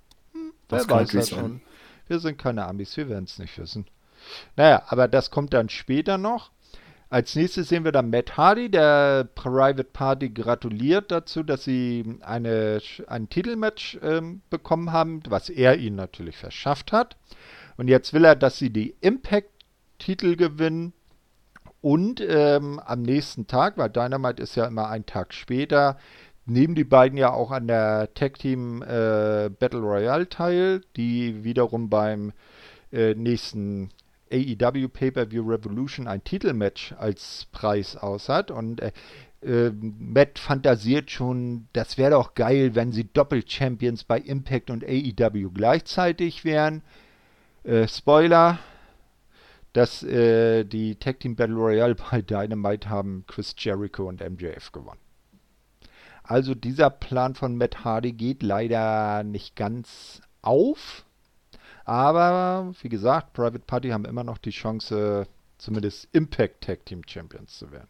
Hm, 0.70 0.80
wer 0.80 0.90
weiß 0.90 1.12
das 1.12 1.28
sein. 1.28 1.40
schon. 1.40 1.62
Wir 2.08 2.20
sind 2.20 2.38
keine 2.38 2.66
Amis, 2.66 2.96
wir 2.98 3.10
werden 3.10 3.26
es 3.26 3.40
nicht 3.40 3.58
wissen. 3.58 3.88
Naja, 4.56 4.84
aber 4.88 5.08
das 5.08 5.32
kommt 5.32 5.54
dann 5.54 5.70
später 5.70 6.18
noch. 6.18 6.52
Als 7.10 7.36
nächstes 7.36 7.70
sehen 7.70 7.86
wir 7.86 7.92
dann 7.92 8.10
Matt 8.10 8.36
Hardy, 8.36 8.70
der 8.70 9.26
Private 9.36 9.84
Party 9.84 10.30
gratuliert 10.30 11.12
dazu, 11.12 11.44
dass 11.44 11.64
sie 11.64 12.18
eine, 12.22 12.82
ein 13.08 13.30
Titelmatch 13.30 14.00
ähm, 14.02 14.42
bekommen 14.50 14.92
haben, 14.92 15.22
was 15.30 15.50
er 15.50 15.78
ihnen 15.78 15.96
natürlich 15.96 16.36
verschafft 16.36 16.92
hat. 16.92 17.16
Und 17.78 17.88
jetzt 17.88 18.14
will 18.14 18.26
er, 18.26 18.36
dass 18.36 18.58
sie 18.58 18.72
die 18.72 18.96
Impact-Titel 19.02 20.36
gewinnen. 20.36 20.94
Und 21.80 22.20
ähm, 22.20 22.80
am 22.84 23.04
nächsten 23.04 23.46
Tag, 23.46 23.78
weil 23.78 23.92
Dynamite 23.92 24.42
ist 24.42 24.56
ja 24.56 24.66
immer 24.66 24.90
ein 24.90 25.06
Tag 25.06 25.36
später, 25.36 26.00
nehmen 26.46 26.76
die 26.76 26.84
beiden 26.84 27.18
ja 27.18 27.34
auch 27.34 27.52
an 27.52 27.68
der 27.68 28.14
Tag 28.14 28.40
Team 28.40 28.82
äh, 28.82 29.50
Battle 29.50 29.80
Royale 29.80 30.30
teil, 30.30 30.82
die 30.96 31.44
wiederum 31.44 31.90
beim 31.90 32.34
äh, 32.92 33.14
nächsten 33.16 33.90
AEW 34.32 34.88
Pay-Per-View 34.88 35.48
Revolution 35.48 36.08
ein 36.08 36.24
Titelmatch 36.24 36.94
als 36.98 37.48
Preis 37.52 37.96
aus 37.96 38.30
hat. 38.30 38.52
Und 38.52 38.82
äh, 38.82 38.92
äh, 39.42 39.72
Matt 39.72 40.40
fantasiert 40.40 41.12
schon, 41.12 41.68
das 41.74 41.98
wäre 41.98 42.12
doch 42.12 42.34
geil, 42.34 42.76
wenn 42.76 42.92
sie 42.92 43.12
Doppel-Champions 43.12 44.04
bei 44.04 44.20
Impact 44.20 44.70
und 44.70 44.84
AEW 44.84 45.52
gleichzeitig 45.54 46.44
wären. 46.44 46.82
Äh, 47.64 47.88
Spoiler, 47.88 48.60
dass 49.74 50.04
äh, 50.04 50.64
die 50.64 50.96
Tag 50.96 51.20
Team 51.20 51.36
Battle 51.36 51.56
Royale 51.56 51.96
bei 51.96 52.22
Dynamite 52.22 52.90
haben 52.90 53.26
Chris 53.28 53.56
Jericho 53.58 54.08
und 54.08 54.22
MJF 54.22 54.72
gewonnen. 54.72 55.05
Also 56.28 56.56
dieser 56.56 56.90
Plan 56.90 57.36
von 57.36 57.56
Matt 57.56 57.84
Hardy 57.84 58.12
geht 58.12 58.42
leider 58.42 59.24
nicht 59.24 59.56
ganz 59.56 60.22
auf. 60.42 61.06
Aber 61.86 62.74
wie 62.82 62.90
gesagt, 62.90 63.34
Private 63.34 63.60
Party 63.60 63.90
haben 63.90 64.06
immer 64.06 64.24
noch 64.24 64.40
die 64.40 64.50
Chance, 64.50 65.28
zumindest 65.60 66.08
Impact 66.14 66.62
Tag 66.64 66.86
Team 66.86 67.02
Champions 67.08 67.60
zu 67.60 67.72
werden. 67.72 67.88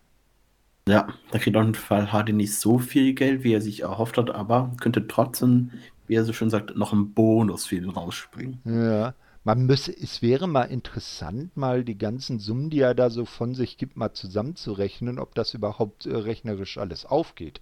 Ja, 0.88 1.08
da 1.32 1.40
kriegt 1.40 1.56
auf 1.56 1.64
jeden 1.64 1.76
Fall 1.76 2.12
Hardy 2.12 2.34
nicht 2.34 2.60
so 2.60 2.78
viel 2.78 3.14
Geld, 3.14 3.44
wie 3.44 3.54
er 3.54 3.62
sich 3.62 3.82
erhofft 3.82 4.18
hat, 4.18 4.30
aber 4.30 4.72
könnte 4.82 5.08
trotzdem, 5.08 5.72
wie 6.06 6.16
er 6.16 6.26
so 6.26 6.34
schön 6.34 6.50
sagt, 6.50 6.76
noch 6.76 6.94
einen 6.94 7.14
Bonus 7.14 7.66
für 7.66 7.78
ihn 7.78 7.90
rausspringen. 7.90 8.60
Ja. 8.66 9.16
Man 9.46 9.68
müsse, 9.68 9.96
es 9.96 10.24
wäre 10.24 10.48
mal 10.48 10.64
interessant, 10.64 11.56
mal 11.56 11.84
die 11.84 12.00
ganzen 12.00 12.40
Summen, 12.40 12.72
die 12.72 12.80
er 12.80 12.96
da 12.96 13.12
so 13.12 13.26
von 13.26 13.54
sich 13.54 13.78
gibt, 13.78 13.96
mal 13.96 14.12
zusammenzurechnen, 14.12 15.20
ob 15.20 15.36
das 15.36 15.54
überhaupt 15.54 16.08
äh, 16.08 16.16
rechnerisch 16.16 16.80
alles 16.80 17.06
aufgeht. 17.06 17.62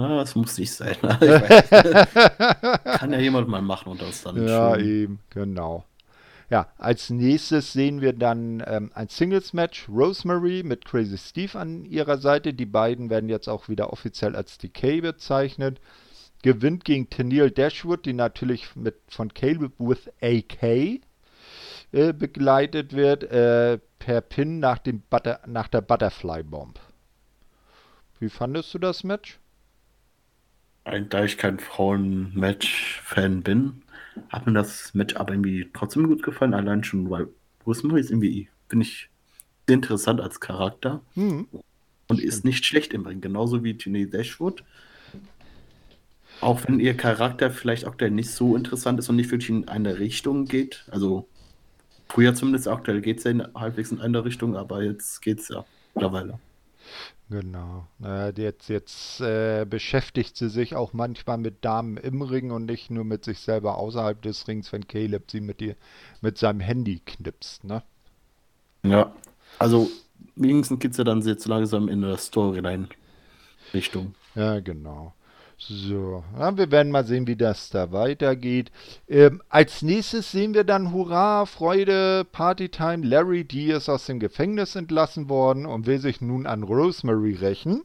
Na, 0.00 0.16
das 0.18 0.34
muss 0.34 0.56
nicht 0.58 0.72
sein. 0.72 0.96
Kann 2.84 3.12
ja 3.12 3.18
jemand 3.20 3.48
mal 3.48 3.62
machen 3.62 3.92
und 3.92 4.00
das 4.00 4.22
dann 4.22 4.46
Ja, 4.46 4.74
schon. 4.74 4.84
eben, 4.84 5.20
genau. 5.30 5.84
Ja, 6.48 6.68
als 6.78 7.10
nächstes 7.10 7.72
sehen 7.72 8.00
wir 8.00 8.12
dann 8.12 8.62
ähm, 8.66 8.90
ein 8.94 9.08
Singles-Match. 9.08 9.88
Rosemary 9.88 10.62
mit 10.64 10.84
Crazy 10.84 11.18
Steve 11.18 11.58
an 11.58 11.84
ihrer 11.84 12.18
Seite. 12.18 12.52
Die 12.54 12.66
beiden 12.66 13.08
werden 13.10 13.28
jetzt 13.28 13.48
auch 13.48 13.68
wieder 13.68 13.92
offiziell 13.92 14.34
als 14.34 14.58
Decay 14.58 15.00
bezeichnet 15.00 15.80
gewinnt 16.42 16.84
gegen 16.84 17.10
Tennille 17.10 17.50
Dashwood, 17.50 18.06
die 18.06 18.12
natürlich 18.12 18.74
mit 18.74 18.96
von 19.08 19.32
Caleb 19.34 19.72
with 19.78 20.10
AK 20.22 20.62
äh, 20.62 22.12
begleitet 22.12 22.92
wird, 22.94 23.24
äh, 23.24 23.78
per 23.98 24.20
Pin 24.20 24.58
nach, 24.58 24.78
dem 24.78 25.02
Butter, 25.02 25.40
nach 25.46 25.68
der 25.68 25.82
Butterfly 25.82 26.42
Bomb. 26.42 26.78
Wie 28.18 28.28
fandest 28.28 28.72
du 28.74 28.78
das 28.78 29.04
Match? 29.04 29.38
Da 30.84 31.24
ich 31.24 31.36
kein 31.36 31.58
Frauen-Match-Fan 31.58 33.42
bin, 33.42 33.82
hat 34.28 34.46
mir 34.46 34.52
das 34.52 34.94
Match 34.94 35.16
aber 35.16 35.34
irgendwie 35.34 35.68
trotzdem 35.72 36.06
gut 36.06 36.22
gefallen. 36.22 36.54
Allein 36.54 36.82
schon, 36.84 37.10
weil 37.10 37.28
Rosemary 37.66 38.00
ist 38.00 38.10
irgendwie, 38.10 38.48
finde 38.68 38.86
ich, 38.86 39.08
interessant 39.66 40.20
als 40.20 40.40
Charakter. 40.40 41.02
Hm. 41.14 41.46
Und 42.08 42.16
Stimmt. 42.16 42.32
ist 42.32 42.44
nicht 42.44 42.64
schlecht 42.64 42.92
im 42.92 43.06
Ring, 43.06 43.20
genauso 43.20 43.62
wie 43.62 43.76
Tennille 43.76 44.08
Dashwood. 44.08 44.64
Auch 46.40 46.66
wenn 46.66 46.80
ihr 46.80 46.96
Charakter 46.96 47.50
vielleicht 47.50 47.86
aktuell 47.86 48.10
nicht 48.10 48.30
so 48.30 48.56
interessant 48.56 48.98
ist 48.98 49.08
und 49.08 49.16
nicht 49.16 49.30
wirklich 49.30 49.50
in 49.50 49.68
eine 49.68 49.98
Richtung 49.98 50.46
geht. 50.46 50.86
Also 50.90 51.28
früher 52.08 52.34
zumindest, 52.34 52.66
aktuell 52.66 53.00
geht 53.00 53.18
es 53.18 53.24
ja 53.24 53.32
halbwegs 53.54 53.92
in 53.92 54.00
eine 54.00 54.24
Richtung, 54.24 54.56
aber 54.56 54.82
jetzt 54.82 55.20
geht 55.20 55.40
es 55.40 55.48
ja 55.50 55.64
mittlerweile. 55.94 56.40
Genau. 57.30 57.86
Äh, 58.02 58.32
jetzt 58.40 58.68
jetzt 58.68 59.20
äh, 59.20 59.64
beschäftigt 59.64 60.36
sie 60.36 60.48
sich 60.48 60.74
auch 60.74 60.92
manchmal 60.92 61.38
mit 61.38 61.64
Damen 61.64 61.96
im 61.96 62.22
Ring 62.22 62.50
und 62.50 62.66
nicht 62.66 62.90
nur 62.90 63.04
mit 63.04 63.24
sich 63.24 63.38
selber 63.38 63.78
außerhalb 63.78 64.20
des 64.20 64.48
Rings, 64.48 64.72
wenn 64.72 64.88
Caleb 64.88 65.30
sie 65.30 65.40
mit, 65.40 65.60
die, 65.60 65.76
mit 66.20 66.38
seinem 66.38 66.60
Handy 66.60 67.00
knipst, 67.06 67.62
ne? 67.62 67.84
Ja. 68.82 69.14
Also 69.58 69.88
wenigstens 70.34 70.80
geht 70.80 70.92
es 70.92 70.96
ja 70.96 71.04
dann 71.04 71.20
jetzt 71.22 71.46
langsam 71.46 71.88
in 71.88 72.02
der 72.02 72.16
Storyline-Richtung. 72.16 74.14
Ja, 74.34 74.58
genau. 74.58 75.14
So, 75.62 76.24
ja, 76.38 76.56
wir 76.56 76.70
werden 76.70 76.90
mal 76.90 77.04
sehen, 77.04 77.26
wie 77.26 77.36
das 77.36 77.68
da 77.68 77.92
weitergeht. 77.92 78.72
Ähm, 79.06 79.42
als 79.50 79.82
nächstes 79.82 80.32
sehen 80.32 80.54
wir 80.54 80.64
dann 80.64 80.90
Hurra, 80.90 81.44
Freude, 81.44 82.24
Partytime. 82.24 83.06
Larry 83.06 83.44
D 83.44 83.70
ist 83.70 83.90
aus 83.90 84.06
dem 84.06 84.20
Gefängnis 84.20 84.74
entlassen 84.74 85.28
worden 85.28 85.66
und 85.66 85.84
will 85.84 85.98
sich 85.98 86.22
nun 86.22 86.46
an 86.46 86.62
Rosemary 86.62 87.34
rächen. 87.34 87.82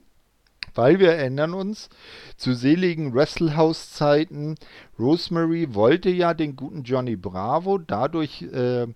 Weil 0.74 1.00
wir 1.00 1.12
erinnern 1.12 1.54
uns, 1.54 1.90
zu 2.38 2.54
seligen 2.54 3.14
Wrestlehouse-Zeiten, 3.14 4.56
Rosemary 4.98 5.76
wollte 5.76 6.10
ja 6.10 6.34
den 6.34 6.56
guten 6.56 6.84
Johnny 6.84 7.18
Bravo 7.18 7.78
dadurch 7.78 8.42
äh, 8.54 8.88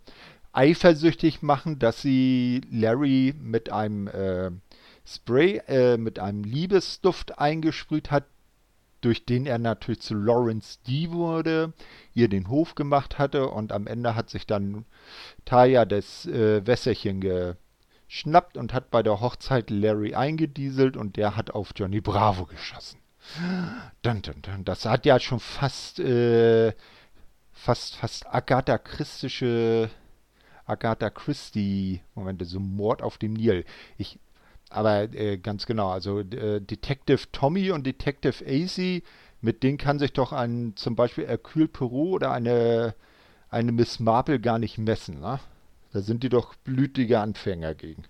eifersüchtig 0.54 1.42
machen, 1.42 1.80
dass 1.80 2.02
sie 2.02 2.62
Larry 2.72 3.34
mit 3.42 3.74
einem 3.74 4.08
äh, 4.08 4.52
Spray, 5.06 5.62
äh, 5.68 5.98
mit 5.98 6.18
einem 6.18 6.46
Liebesduft 6.46 7.40
eingesprüht 7.40 8.10
hat, 8.10 8.24
durch 9.02 9.26
den 9.26 9.46
er 9.46 9.58
natürlich 9.58 10.02
zu 10.02 10.16
Lawrence 10.16 10.80
D. 10.88 11.12
wurde, 11.12 11.74
ihr 12.14 12.28
den 12.28 12.50
Hof 12.50 12.76
gemacht 12.76 13.18
hatte 13.18 13.50
und 13.50 13.72
am 13.72 13.88
Ende 13.88 14.16
hat 14.16 14.30
sich 14.30 14.46
dann 14.46 14.86
Taya 15.46 15.86
das 15.86 16.26
äh, 16.26 16.66
Wässerchen 16.66 17.22
geschnappt 17.22 18.58
und 18.58 18.74
hat 18.74 18.92
bei 18.92 19.04
der 19.04 19.22
Hochzeit 19.22 19.70
Larry 19.70 20.16
eingedieselt 20.16 20.98
und 20.98 21.18
der 21.18 21.36
hat 21.36 21.52
auf 21.52 21.72
Johnny 21.76 22.02
Bravo 22.02 22.46
geschossen. 22.46 23.00
Dun, 24.02 24.22
dun, 24.22 24.42
dun. 24.42 24.66
Das 24.66 24.86
hat 24.86 25.06
ja 25.06 25.20
schon 25.20 25.40
fast, 25.40 26.00
äh, 26.00 26.74
fast, 27.52 27.96
fast 27.96 28.28
Agatha 28.34 28.78
Christische, 28.78 29.90
Agatha 30.66 31.10
Christie, 31.10 32.02
Momente, 32.16 32.46
so 32.46 32.60
Mord 32.60 33.02
auf 33.02 33.18
dem 33.18 33.34
Nil. 33.34 33.66
Ich 33.98 34.20
aber 34.70 35.14
äh, 35.14 35.38
ganz 35.38 35.66
genau, 35.66 35.90
also 35.90 36.20
äh, 36.20 36.62
Detective 36.62 37.32
Tommy 37.32 37.72
und 37.72 37.86
Detective 37.86 38.44
AC, 38.46 39.04
mit 39.42 39.64
denen 39.64 39.78
kann 39.78 40.00
sich 40.00 40.14
doch 40.14 40.32
ein 40.34 40.74
zum 40.76 40.96
Beispiel 40.96 41.28
Hercule 41.28 41.68
Peru 41.68 42.12
oder 42.16 42.32
eine, 42.32 42.96
eine 43.50 43.72
Miss 43.72 44.00
Marple 44.00 44.40
gar 44.40 44.60
nicht 44.60 44.78
messen. 44.78 45.20
Ne? 45.22 45.40
Da 45.94 46.02
sind 46.02 46.24
die 46.24 46.30
doch 46.30 46.56
blütige 46.56 47.20
Anfänger 47.20 47.74
gegen. 47.76 48.04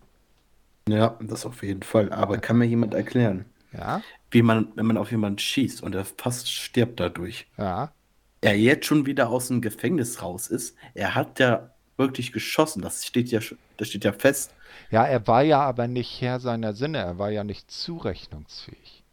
Ja, 0.90 1.18
das 1.22 1.46
auf 1.46 1.64
jeden 1.64 1.84
Fall. 1.84 2.12
Aber 2.12 2.38
kann 2.40 2.58
mir 2.58 2.66
jemand 2.66 2.94
erklären, 2.94 3.46
Ja, 3.72 4.04
wie 4.32 4.42
man, 4.42 4.72
wenn 4.76 4.86
man 4.86 4.98
auf 4.98 5.12
jemanden 5.12 5.40
schießt 5.40 5.82
und 5.84 5.96
er 5.96 6.06
fast 6.06 6.52
stirbt 6.52 7.00
dadurch, 7.00 7.48
ja, 7.58 7.94
er 8.42 8.58
jetzt 8.58 8.86
schon 8.86 9.06
wieder 9.06 9.30
aus 9.30 9.48
dem 9.50 9.62
Gefängnis 9.62 10.22
raus 10.22 10.48
ist? 10.48 10.76
Er 10.94 11.16
hat 11.16 11.40
ja 11.40 11.72
wirklich 11.98 12.32
geschossen. 12.32 12.82
Das 12.82 13.06
steht 13.06 13.30
ja, 13.30 13.40
das 13.78 13.88
steht 13.90 14.04
ja 14.06 14.14
fest. 14.14 14.54
Ja, 14.92 15.06
er 15.06 15.28
war 15.28 15.44
ja 15.44 15.62
aber 15.62 15.88
nicht 15.88 16.22
Herr 16.22 16.40
seiner 16.40 16.74
Sinne, 16.74 17.00
er 17.00 17.18
war 17.18 17.30
ja 17.30 17.44
nicht 17.44 17.70
zurechnungsfähig. 17.72 19.04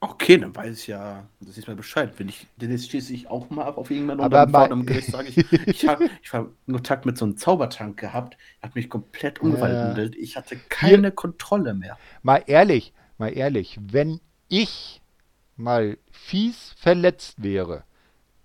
Okay, 0.00 0.38
dann 0.38 0.54
weiß 0.54 0.78
ich 0.78 0.86
ja, 0.86 1.26
das 1.40 1.58
ist 1.58 1.66
mir 1.66 1.74
Bescheid. 1.74 2.12
Wenn 2.18 2.28
ich, 2.28 2.46
dann 2.56 2.78
schließe 2.78 3.12
ich 3.12 3.28
auch 3.28 3.50
mal 3.50 3.64
ab 3.64 3.78
auf 3.78 3.90
irgendwann 3.90 4.20
Aber 4.20 4.26
und 4.26 4.32
dann 4.32 4.50
mal- 4.52 4.58
vor 4.60 4.68
dem 4.68 4.86
Gericht 4.86 5.08
sage 5.10 5.28
ich, 5.28 5.36
ich 5.66 5.88
habe 5.88 6.08
ich 6.22 6.32
hab 6.32 6.50
Kontakt 6.66 7.04
mit 7.04 7.18
so 7.18 7.24
einem 7.24 7.36
Zaubertrank 7.36 7.98
gehabt, 7.98 8.36
hat 8.62 8.76
mich 8.76 8.88
komplett 8.88 9.40
umgewandelt. 9.40 10.14
Ich 10.14 10.36
hatte 10.36 10.56
keine 10.68 11.10
Kontrolle 11.10 11.74
mehr. 11.74 11.98
Mal 12.22 12.44
ehrlich, 12.46 12.92
mal 13.18 13.36
ehrlich, 13.36 13.78
wenn 13.90 14.20
ich 14.48 15.02
mal 15.56 15.98
fies 16.12 16.74
verletzt 16.78 17.42
wäre, 17.42 17.82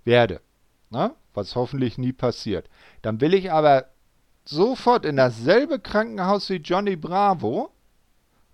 werde, 0.06 0.42
ne? 0.90 1.14
was 1.36 1.56
hoffentlich 1.56 2.00
nie 2.00 2.14
passiert, 2.14 2.68
dann 3.04 3.22
will 3.22 3.36
ich 3.36 3.52
aber 3.52 3.93
sofort 4.46 5.06
in 5.06 5.18
dasselbe 5.18 5.80
Krankenhaus 5.80 6.50
wie 6.50 6.56
Johnny 6.58 6.96
Bravo, 6.96 7.72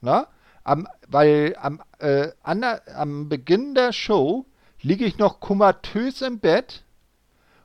ne? 0.02 0.28
am, 0.63 0.88
weil 1.08 1.56
am, 1.60 1.82
äh, 1.99 2.30
an 2.43 2.62
der, 2.62 2.82
am 2.95 3.30
Beginn 3.30 3.73
der 3.75 3.91
Show 3.93 4.45
liege 4.82 5.06
ich 5.06 5.17
noch 5.17 5.39
komatös 5.39 6.21
im 6.21 6.39
Bett 6.39 6.84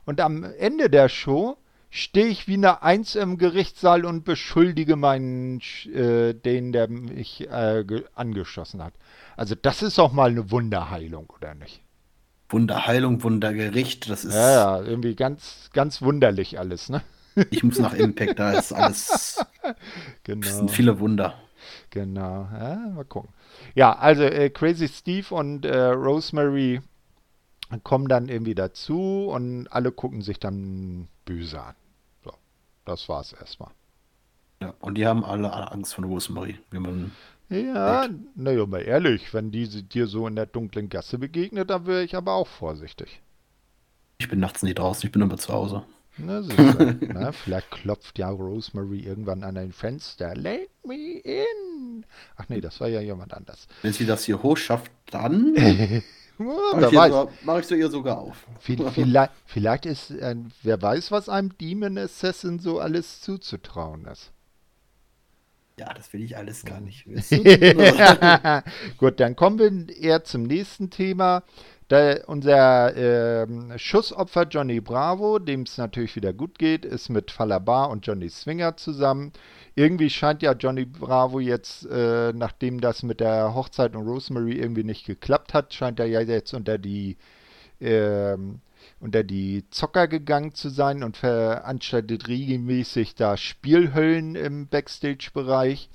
und 0.06 0.20
am 0.20 0.44
Ende 0.44 0.90
der 0.90 1.08
Show 1.08 1.56
stehe 1.90 2.26
ich 2.26 2.48
wie 2.48 2.54
eine 2.54 2.82
Eins 2.82 3.14
im 3.14 3.38
Gerichtssaal 3.38 4.04
und 4.04 4.24
beschuldige 4.24 4.96
meinen, 4.96 5.60
äh, 5.94 6.34
den, 6.34 6.72
der 6.72 6.88
mich 6.88 7.48
äh, 7.48 7.84
ge- 7.87 8.04
angeschossen 8.14 8.82
hat. 8.82 8.94
Also 9.37 9.54
das 9.54 9.82
ist 9.82 10.00
auch 10.00 10.12
mal 10.12 10.30
eine 10.30 10.50
Wunderheilung, 10.50 11.30
oder 11.30 11.54
nicht? 11.54 11.82
Wunderheilung, 12.48 13.22
Wundergericht, 13.22 14.10
das 14.10 14.24
ist. 14.24 14.34
Ja, 14.34 14.78
ja, 14.78 14.82
irgendwie 14.82 15.14
ganz, 15.14 15.70
ganz 15.72 16.02
wunderlich 16.02 16.58
alles, 16.58 16.88
ne? 16.88 17.02
Ich 17.51 17.62
muss 17.64 17.79
nach 17.79 17.94
Impact, 17.94 18.38
da 18.38 18.53
ist 18.53 18.73
alles. 18.73 19.44
Das 19.62 19.77
Genau. 20.25 20.47
sind 20.47 20.70
viele 20.70 21.01
Wunder. 21.01 21.35
Genau, 21.90 22.49
ja, 22.53 22.77
mal 22.94 23.05
gucken. 23.05 23.31
Ja, 23.75 23.97
also 23.97 24.23
äh, 24.25 24.51
Crazy 24.51 24.88
Steve 24.88 25.35
und 25.35 25.64
äh, 25.64 25.77
Rosemary 25.87 26.81
kommen 27.83 28.09
dann 28.09 28.29
irgendwie 28.29 28.55
dazu 28.55 29.27
und 29.29 29.68
alle 29.68 29.90
gucken 29.90 30.23
sich 30.23 30.38
dann 30.38 31.09
böse 31.25 31.61
an. 31.62 31.75
So, 32.25 32.33
das 32.85 33.09
war's 33.09 33.33
erstmal. 33.33 33.70
Ja, 34.61 34.75
und 34.81 34.97
die 34.97 35.07
haben 35.07 35.25
alle 35.25 35.53
Angst 35.73 35.94
von 35.94 36.05
Rosemary, 36.05 36.59
wie 36.70 36.79
man. 36.79 37.12
Ja, 37.49 38.09
naja, 38.35 38.66
mal 38.66 38.81
ehrlich, 38.83 39.33
wenn 39.35 39.51
diese 39.51 39.83
dir 39.83 40.07
so 40.07 40.27
in 40.27 40.37
der 40.37 40.47
dunklen 40.47 40.88
Gasse 40.88 41.18
begegnet, 41.18 41.70
dann 41.70 41.87
wäre 41.87 42.03
ich 42.03 42.16
aber 42.16 42.33
auch 42.35 42.47
vorsichtig. 42.49 43.20
Ich 44.18 44.29
bin 44.29 44.40
nachts 44.40 44.62
nie 44.62 44.75
draußen, 44.75 45.07
ich 45.07 45.12
bin 45.12 45.23
immer 45.23 45.37
zu 45.37 45.53
Hause. 45.53 45.85
Na, 46.16 46.40
na, 47.12 47.33
vielleicht 47.33 47.70
klopft 47.70 48.18
ja 48.18 48.29
Rosemary 48.29 49.00
irgendwann 49.00 49.42
an 49.42 49.57
ein 49.57 49.72
Fenster. 49.72 50.35
Let 50.37 50.70
me 50.85 51.18
in. 51.18 52.05
Ach 52.37 52.48
nee, 52.48 52.61
das 52.61 52.81
war 52.81 52.88
ja 52.88 53.00
jemand 53.00 53.35
anders. 53.35 53.66
Wenn 53.83 53.92
sie 53.92 54.07
das 54.07 54.24
hier 54.24 54.42
hochschafft, 54.42 54.92
dann 55.11 55.55
Ja, 56.37 56.44
mache 56.81 56.87
ich, 57.07 57.12
so, 57.12 57.31
mach 57.44 57.59
ich 57.61 57.66
so 57.66 57.74
ihr 57.77 57.88
sogar 57.90 58.18
auf. 58.18 58.46
Vi- 58.66 58.90
Vielleicht, 58.94 59.33
vielleicht 59.46 59.87
ist, 59.87 60.11
äh, 60.11 60.35
wer 60.64 60.83
weiß, 60.83 61.12
was 61.12 61.29
einem 61.29 61.57
Demon 61.59 61.96
Assassin 61.96 62.59
so 62.59 62.81
alles 62.81 63.20
zuzutrauen 63.20 64.05
ist. 64.07 64.33
Ja, 65.79 65.92
das 65.92 66.12
will 66.12 66.22
ich 66.22 66.37
alles 66.37 66.64
gar 66.64 66.81
nicht 66.81 67.09
wissen. 67.09 67.42
Gut, 68.98 69.18
dann 69.18 69.35
kommen 69.35 69.59
wir 69.59 69.96
eher 69.96 70.22
zum 70.22 70.44
nächsten 70.44 70.90
Thema. 70.90 71.42
Da 71.94 72.16
unser 72.26 72.96
ähm, 72.96 73.72
Schussopfer 73.76 74.48
Johnny 74.48 74.80
Bravo, 74.80 75.38
dem 75.38 75.62
es 75.62 75.78
natürlich 75.78 76.16
wieder 76.16 76.33
gut 76.33 76.59
geht, 76.59 76.85
ist 76.85 77.09
mit 77.09 77.30
Falabar 77.30 77.88
und 77.88 78.04
Johnny 78.04 78.28
Swinger 78.28 78.76
zusammen. 78.76 79.33
Irgendwie 79.76 80.11
scheint 80.11 80.42
ja 80.42 80.54
Johnny 80.54 80.87
Bravo 80.87 81.38
jetzt, 81.38 81.87
äh, 81.87 82.33
nachdem 82.33 82.80
das 82.80 83.04
mit 83.04 83.20
der 83.20 83.54
Hochzeit 83.54 83.94
und 83.94 84.09
Rosemary 84.09 84.59
irgendwie 84.59 84.83
nicht 84.83 85.07
geklappt 85.07 85.54
hat, 85.54 85.72
scheint 85.72 86.00
er 86.00 86.07
ja 86.07 86.20
jetzt 86.22 86.52
unter 86.52 86.78
die 86.78 87.16
ähm, 87.80 88.59
unter 88.98 89.22
die 89.22 89.64
Zocker 89.70 90.09
gegangen 90.09 90.52
zu 90.52 90.70
sein 90.70 91.04
und 91.04 91.16
veranstaltet 91.16 92.26
regelmäßig 92.26 93.14
da 93.14 93.37
Spielhöllen 93.37 94.35
im 94.35 94.66
Backstage-Bereich. 94.66 95.88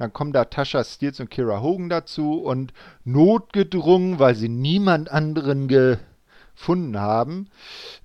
Dann 0.00 0.14
kommen 0.14 0.32
da 0.32 0.46
Tasha 0.46 0.82
Steels 0.82 1.20
und 1.20 1.30
Kira 1.30 1.60
Hogan 1.60 1.90
dazu 1.90 2.40
und 2.42 2.72
notgedrungen, 3.04 4.18
weil 4.18 4.34
sie 4.34 4.48
niemand 4.48 5.10
anderen 5.10 5.68
gefunden 5.68 6.98
haben, 6.98 7.48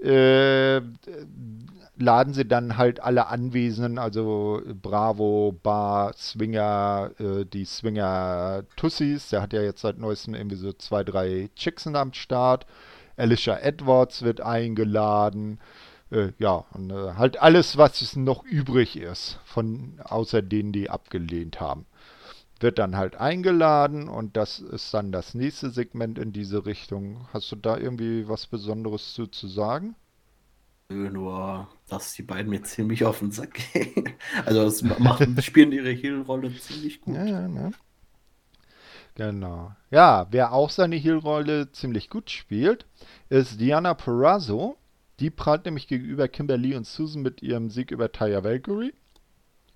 äh, 0.03 0.81
laden 1.97 2.33
sie 2.33 2.45
dann 2.45 2.75
halt 2.75 3.01
alle 3.01 3.27
Anwesenden, 3.27 3.97
also 3.97 4.61
Bravo, 4.81 5.55
Bar, 5.63 6.11
Swinger, 6.17 7.11
äh, 7.17 7.45
die 7.45 7.63
Swinger 7.63 8.63
Tussis, 8.75 9.29
der 9.29 9.41
hat 9.41 9.53
ja 9.53 9.61
jetzt 9.61 9.79
seit 9.79 9.97
neuestem 9.97 10.35
irgendwie 10.35 10.57
so 10.57 10.73
zwei, 10.73 11.05
drei 11.05 11.49
Chicks 11.55 11.87
am 11.87 12.11
Start. 12.11 12.65
Alicia 13.15 13.57
Edwards 13.59 14.21
wird 14.21 14.41
eingeladen. 14.41 15.59
Äh, 16.15 16.31
ja, 16.39 16.63
und 16.71 16.91
äh, 16.91 17.13
halt 17.15 17.41
alles, 17.41 17.77
was 17.77 18.01
es 18.01 18.15
noch 18.15 18.43
übrig 18.45 18.95
ist, 18.95 19.39
von 19.43 19.99
außer 20.03 20.41
denen, 20.41 20.71
die 20.71 20.89
abgelehnt 20.89 21.59
haben, 21.59 21.85
wird 22.61 22.79
dann 22.79 22.95
halt 22.95 23.17
eingeladen 23.17 24.07
und 24.07 24.37
das 24.37 24.59
ist 24.59 24.93
dann 24.93 25.11
das 25.11 25.33
nächste 25.33 25.71
Segment 25.71 26.17
in 26.17 26.31
diese 26.31 26.65
Richtung. 26.65 27.27
Hast 27.33 27.51
du 27.51 27.57
da 27.57 27.77
irgendwie 27.77 28.29
was 28.29 28.47
Besonderes 28.47 29.13
zu, 29.13 29.27
zu 29.27 29.47
sagen? 29.47 29.95
Nur, 30.87 31.67
dass 31.89 32.13
die 32.13 32.21
beiden 32.21 32.49
mir 32.49 32.61
ziemlich 32.63 33.03
auf 33.03 33.19
den 33.19 33.31
Sack 33.31 33.59
gehen. 33.73 34.09
Also, 34.45 34.63
das 34.63 34.81
machen, 34.83 35.41
spielen 35.41 35.71
ihre 35.71 35.91
Heel-Rolle 35.91 36.55
ziemlich 36.55 37.01
gut. 37.01 37.15
Ja, 37.15 37.25
ja, 37.25 37.47
ne? 37.47 37.71
Genau. 39.15 39.71
Ja, 39.91 40.27
wer 40.31 40.53
auch 40.53 40.69
seine 40.69 40.95
Heel-Rolle 40.95 41.71
ziemlich 41.71 42.09
gut 42.09 42.29
spielt, 42.29 42.85
ist 43.29 43.59
Diana 43.59 43.93
Perazzo. 43.95 44.77
Die 45.19 45.29
prallt 45.29 45.65
nämlich 45.65 45.87
gegenüber 45.87 46.27
Kimberly 46.27 46.75
und 46.75 46.85
Susan 46.85 47.21
mit 47.21 47.41
ihrem 47.41 47.69
Sieg 47.69 47.91
über 47.91 48.11
Taya 48.11 48.43
Valkyrie. 48.43 48.93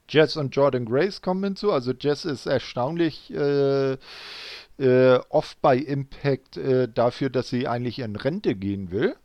Jess 0.10 0.38
und 0.38 0.56
Jordan 0.56 0.86
Grace 0.86 1.22
kommen 1.22 1.44
hinzu. 1.44 1.72
Also 1.72 1.94
Jess 1.98 2.26
ist 2.26 2.46
erstaunlich 2.46 3.32
äh, 3.34 3.98
äh, 4.80 5.20
oft 5.30 5.62
bei 5.62 5.78
Impact 5.78 6.58
äh, 6.58 6.88
dafür, 6.92 7.30
dass 7.30 7.50
sie 7.50 7.68
eigentlich 7.68 8.00
in 8.00 8.16
Rente 8.16 8.56
gehen 8.56 8.92
will. 8.92 9.16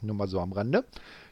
Nur 0.00 0.14
mal 0.14 0.28
so 0.28 0.40
am 0.40 0.52
Rande. 0.52 0.84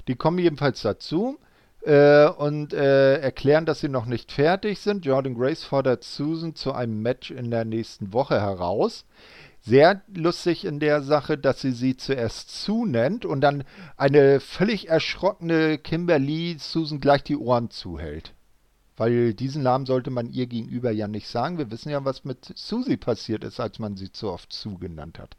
Die 0.08 0.16
kommen 0.16 0.38
jedenfalls 0.38 0.82
dazu 0.82 1.38
äh, 1.82 2.26
und 2.26 2.72
äh, 2.72 3.18
erklären, 3.18 3.66
dass 3.66 3.80
sie 3.80 3.88
noch 3.88 4.06
nicht 4.06 4.32
fertig 4.32 4.80
sind. 4.80 5.04
Jordan 5.06 5.34
Grace 5.34 5.64
fordert 5.64 6.02
Susan 6.02 6.54
zu 6.54 6.72
einem 6.72 7.02
Match 7.02 7.30
in 7.30 7.50
der 7.50 7.64
nächsten 7.64 8.12
Woche 8.12 8.40
heraus. 8.40 9.04
Sehr 9.66 10.02
lustig 10.14 10.66
in 10.66 10.78
der 10.78 11.02
Sache, 11.02 11.38
dass 11.38 11.62
sie 11.62 11.72
sie 11.72 11.96
zuerst 11.96 12.50
Sue 12.50 12.86
nennt 12.86 13.24
und 13.24 13.40
dann 13.40 13.64
eine 13.96 14.40
völlig 14.40 14.88
erschrockene 14.88 15.78
Kimberly 15.78 16.56
Susan 16.58 17.00
gleich 17.00 17.24
die 17.24 17.38
Ohren 17.38 17.70
zuhält. 17.70 18.34
Weil 18.98 19.32
diesen 19.32 19.62
Namen 19.62 19.86
sollte 19.86 20.10
man 20.10 20.30
ihr 20.30 20.46
gegenüber 20.46 20.90
ja 20.90 21.08
nicht 21.08 21.28
sagen. 21.28 21.56
Wir 21.56 21.70
wissen 21.70 21.88
ja, 21.88 22.04
was 22.04 22.24
mit 22.24 22.52
Susie 22.54 22.98
passiert 22.98 23.42
ist, 23.42 23.58
als 23.58 23.78
man 23.78 23.96
sie 23.96 24.12
zu 24.12 24.30
oft 24.30 24.52
Sue 24.52 24.78
genannt 24.78 25.18
hat. 25.18 25.34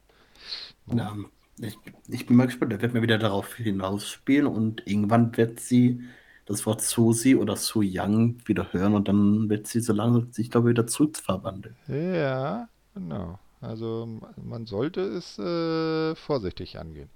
Ja, 0.87 1.15
ich, 1.61 1.77
ich 2.07 2.25
bin 2.25 2.35
mal 2.35 2.47
gespannt, 2.47 2.71
der 2.71 2.81
wird 2.81 2.95
mir 2.95 3.03
wieder 3.03 3.19
darauf 3.19 3.55
hinausspielen 3.55 4.47
und 4.47 4.81
irgendwann 4.87 5.37
wird 5.37 5.59
sie 5.59 6.01
das 6.47 6.65
Wort 6.65 6.81
Susi 6.81 7.35
oder 7.35 7.55
Su 7.55 7.81
Yang 7.83 8.39
wieder 8.45 8.73
hören 8.73 8.95
und 8.95 9.07
dann 9.07 9.49
wird 9.49 9.67
sie 9.67 9.81
so 9.81 9.93
langsam 9.93 10.31
sich, 10.31 10.49
glaube 10.49 10.69
ich, 10.69 10.71
wieder 10.71 10.87
zurückverwandeln. 10.87 11.75
Ja, 11.87 12.67
genau. 12.95 13.39
Also 13.65 14.07
man 14.41 14.65
sollte 14.65 15.01
es 15.01 15.39
äh, 15.39 16.15
vorsichtig 16.15 16.79
angehen. 16.79 17.09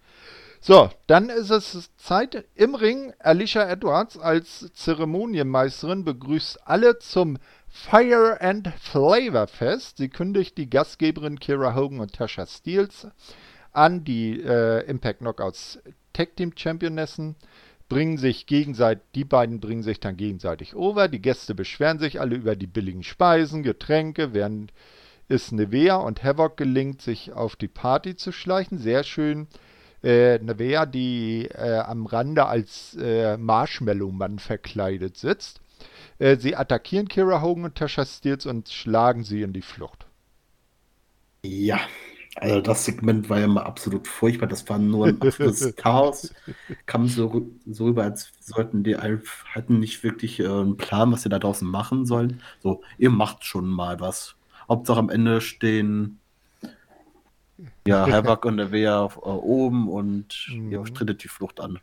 So, 0.62 0.90
dann 1.08 1.30
ist 1.30 1.52
es 1.52 1.96
Zeit 1.96 2.46
im 2.56 2.76
Ring. 2.76 3.14
Alicia 3.20 3.70
Edwards 3.70 4.18
als 4.18 4.72
Zeremonienmeisterin 4.74 6.04
begrüßt 6.04 6.68
alle 6.68 7.00
zum 7.00 7.38
Fire 7.70 8.42
and 8.42 8.68
Flavor 8.80 9.48
Fest. 9.48 9.98
Sie 9.98 10.10
kündigt 10.10 10.58
die 10.58 10.70
Gastgeberin 10.70 11.40
Kira 11.40 11.76
Hogan 11.76 12.02
und 12.02 12.14
Tasha 12.14 12.46
Steels 12.46 13.08
an, 13.72 14.04
die 14.04 14.42
äh, 14.42 14.86
Impact 14.90 15.20
Knockouts 15.20 15.80
Tag 16.12 16.36
Team 16.36 16.52
Championessen 16.56 17.36
bringen 17.88 18.18
sich 18.18 18.46
gegenseitig, 18.46 19.04
die 19.16 19.24
beiden 19.24 19.60
bringen 19.60 19.84
sich 19.84 20.00
dann 20.00 20.18
gegenseitig 20.18 20.76
over. 20.76 21.08
Die 21.08 21.22
Gäste 21.22 21.56
beschweren 21.56 22.00
sich 22.00 22.20
alle 22.20 22.36
über 22.36 22.56
die 22.56 22.68
billigen 22.68 23.04
Speisen, 23.04 23.64
Getränke, 23.64 24.34
während 24.34 24.74
es 25.30 25.52
Nevea 25.52 25.96
und 25.96 26.24
Havoc 26.24 26.58
gelingt, 26.58 27.02
sich 27.02 27.34
auf 27.34 27.56
die 27.56 27.68
Party 27.68 28.16
zu 28.16 28.32
schleichen. 28.32 28.78
Sehr 28.78 29.04
schön. 29.04 29.48
Äh, 30.04 30.40
Nevea, 30.40 30.86
die 30.86 31.46
äh, 31.46 31.80
am 31.80 32.06
Rande 32.06 32.46
als 32.46 32.98
äh, 33.00 33.38
Marshmallow-Mann 33.38 34.40
verkleidet 34.40 35.18
sitzt. 35.18 35.62
Äh, 36.18 36.38
sie 36.38 36.56
attackieren 36.56 37.08
Kira 37.08 37.42
Hogan 37.42 37.66
und 37.66 37.76
Tasha 37.76 38.06
Steels 38.06 38.46
und 38.46 38.70
schlagen 38.70 39.24
sie 39.24 39.42
in 39.42 39.54
die 39.54 39.62
Flucht. 39.62 40.06
Ja, 41.44 41.80
also 42.36 42.62
das 42.62 42.86
Segment 42.86 43.30
war 43.30 43.40
ja 43.40 43.48
mal 43.48 43.64
absolut 43.64 44.08
furchtbar. 44.08 44.48
Das 44.48 44.68
war 44.70 44.80
nur 44.80 45.08
ein 45.08 45.22
absolutes 45.22 45.76
Chaos. 45.76 46.34
Kam 46.86 47.08
so, 47.08 47.50
so 47.66 47.86
rüber, 47.86 48.04
als 48.04 48.32
sollten 48.40 48.84
die 48.84 48.96
hatten 48.96 49.80
nicht 49.80 50.04
wirklich 50.04 50.40
äh, 50.40 50.48
einen 50.48 50.78
Plan, 50.78 51.12
was 51.12 51.24
sie 51.24 51.30
da 51.30 51.40
draußen 51.40 51.68
machen 51.68 52.06
sollen. 52.06 52.42
So, 52.62 52.82
ihr 52.98 53.10
macht 53.10 53.46
schon 53.46 53.68
mal 53.68 54.00
was. 54.00 54.36
Hauptsache 54.70 55.00
am 55.00 55.10
Ende 55.10 55.42
stehen 55.42 56.20
ja 57.88 58.08
Havoc 58.12 58.46
und 58.46 58.58
der 58.58 58.72
Wehr 58.72 59.10
äh, 59.16 59.20
oben 59.28 59.90
und 59.90 60.48
mhm. 60.50 60.72
ihr 60.72 60.86
strittet 60.86 61.24
die 61.24 61.28
Flucht 61.28 61.60
an. 61.60 61.80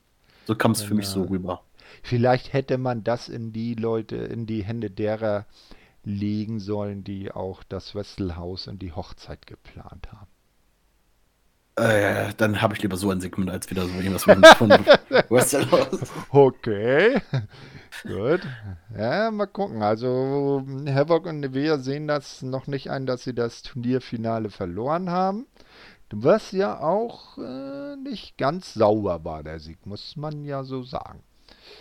So 0.47 0.55
kam 0.55 0.71
es 0.71 0.83
für 0.83 0.95
mich 0.95 1.07
so 1.07 1.25
rüber. 1.25 1.63
Vielleicht 2.03 2.53
hätte 2.53 2.79
man 2.79 3.03
das 3.03 3.29
in 3.29 3.53
die 3.53 3.75
Leute, 3.75 4.17
in 4.17 4.47
die 4.47 4.65
Hände 4.65 4.91
derer 4.91 5.47
legen 6.05 6.61
sollen, 6.61 7.03
die 7.03 7.33
auch 7.33 7.65
das 7.65 7.95
Wesselhaus 7.95 8.69
und 8.69 8.81
die 8.81 8.93
Hochzeit 8.93 9.47
geplant 9.47 10.13
haben. 10.13 10.31
Äh, 11.77 12.33
dann 12.39 12.63
habe 12.63 12.75
ich 12.75 12.83
lieber 12.83 12.97
so 12.97 13.11
ein 13.11 13.21
Segment 13.21 13.51
als 13.51 13.71
wieder 13.71 13.87
so 13.87 13.95
irgendwas 13.95 14.25
von, 14.25 14.43
von 14.43 14.71
Westeros. 15.29 16.01
Okay. 16.31 17.21
Gut. 18.03 18.41
Ja, 18.97 19.31
mal 19.31 19.47
gucken. 19.47 19.83
Also 19.83 20.65
Havoc 20.87 21.27
und 21.27 21.41
Nevea 21.41 21.79
sehen 21.79 22.09
das 22.09 22.41
noch 22.41 22.67
nicht 22.67 22.91
ein, 22.91 23.05
dass 23.05 23.25
sie 23.25 23.35
das 23.35 23.63
Turnierfinale 23.63 24.49
verloren 24.49 25.11
haben. 25.11 25.47
Was 26.11 26.53
ja 26.53 26.81
auch 26.81 27.37
äh, 27.37 27.97
nicht 27.97 28.39
ganz 28.39 28.75
sauber 28.75 29.25
war, 29.25 29.43
der 29.43 29.59
Sieg, 29.59 29.85
muss 29.87 30.17
man 30.17 30.45
ja 30.45 30.63
so 30.63 30.83
sagen. 30.83 31.21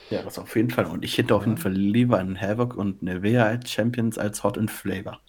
Ja, 0.09 0.23
das 0.23 0.39
auf 0.39 0.55
jeden 0.55 0.71
Fall. 0.71 0.85
Und 0.85 1.05
ich 1.05 1.17
hätte 1.17 1.35
auf 1.35 1.45
jeden 1.45 1.57
Fall 1.57 1.73
lieber 1.73 2.17
einen 2.17 2.39
Havoc 2.39 2.75
und 2.75 3.01
Nevea 3.01 3.45
als 3.45 3.71
Champions 3.71 4.17
als 4.17 4.43
Hot 4.43 4.57
and 4.57 4.71
Flavor. 4.71 5.19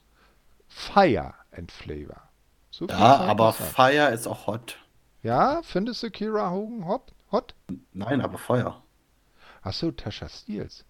Fire 0.66 1.34
and 1.52 1.70
Flavor. 1.70 2.25
So 2.76 2.86
ja, 2.88 3.20
aber 3.20 3.54
Fire 3.54 4.10
ist 4.12 4.26
auch 4.26 4.46
hot. 4.46 4.76
Ja, 5.22 5.62
findest 5.62 6.02
du 6.02 6.10
Kira 6.10 6.50
Hogan 6.50 6.86
hot? 6.86 7.10
hot? 7.32 7.54
Nein, 7.94 8.20
aber 8.20 8.36
Fire. 8.36 8.82
Achso, 9.62 9.92
Tasha 9.92 10.28
Steels. 10.28 10.84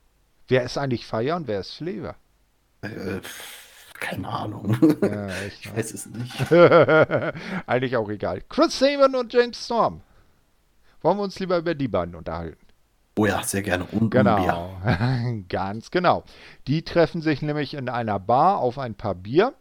Wer 0.49 0.64
ist 0.64 0.79
eigentlich 0.79 1.07
Fire 1.07 1.37
und 1.37 1.46
wer 1.46 1.61
ist 1.61 1.77
Flavor? 1.77 2.16
Äh, 2.81 3.20
keine 4.01 4.29
Ahnung. 4.29 4.77
Ja, 5.01 5.29
ich 5.46 5.64
ne? 5.64 5.77
weiß 5.77 5.94
es 5.94 6.07
nicht. 6.07 6.53
eigentlich 7.68 7.96
auch 7.96 8.09
egal. 8.09 8.42
Chris 8.49 8.77
Sabin 8.77 9.14
und 9.14 9.33
James 9.33 9.64
Storm. 9.64 10.01
Wollen 11.03 11.18
wir 11.18 11.22
uns 11.22 11.38
lieber 11.38 11.59
über 11.59 11.77
die 11.77 11.87
beiden 11.87 12.16
unterhalten? 12.16 12.66
Oh 13.16 13.27
ja, 13.27 13.44
sehr 13.44 13.62
gerne. 13.62 13.85
Und 13.92 14.11
genau, 14.11 14.77
ganz 15.49 15.92
genau. 15.92 16.25
Die 16.66 16.83
treffen 16.83 17.22
sich 17.22 17.42
nämlich 17.42 17.75
in 17.75 17.88
einer 17.88 18.18
Bar 18.18 18.59
auf 18.59 18.77
ein 18.77 18.96
paar 18.96 19.14
Bier 19.14 19.55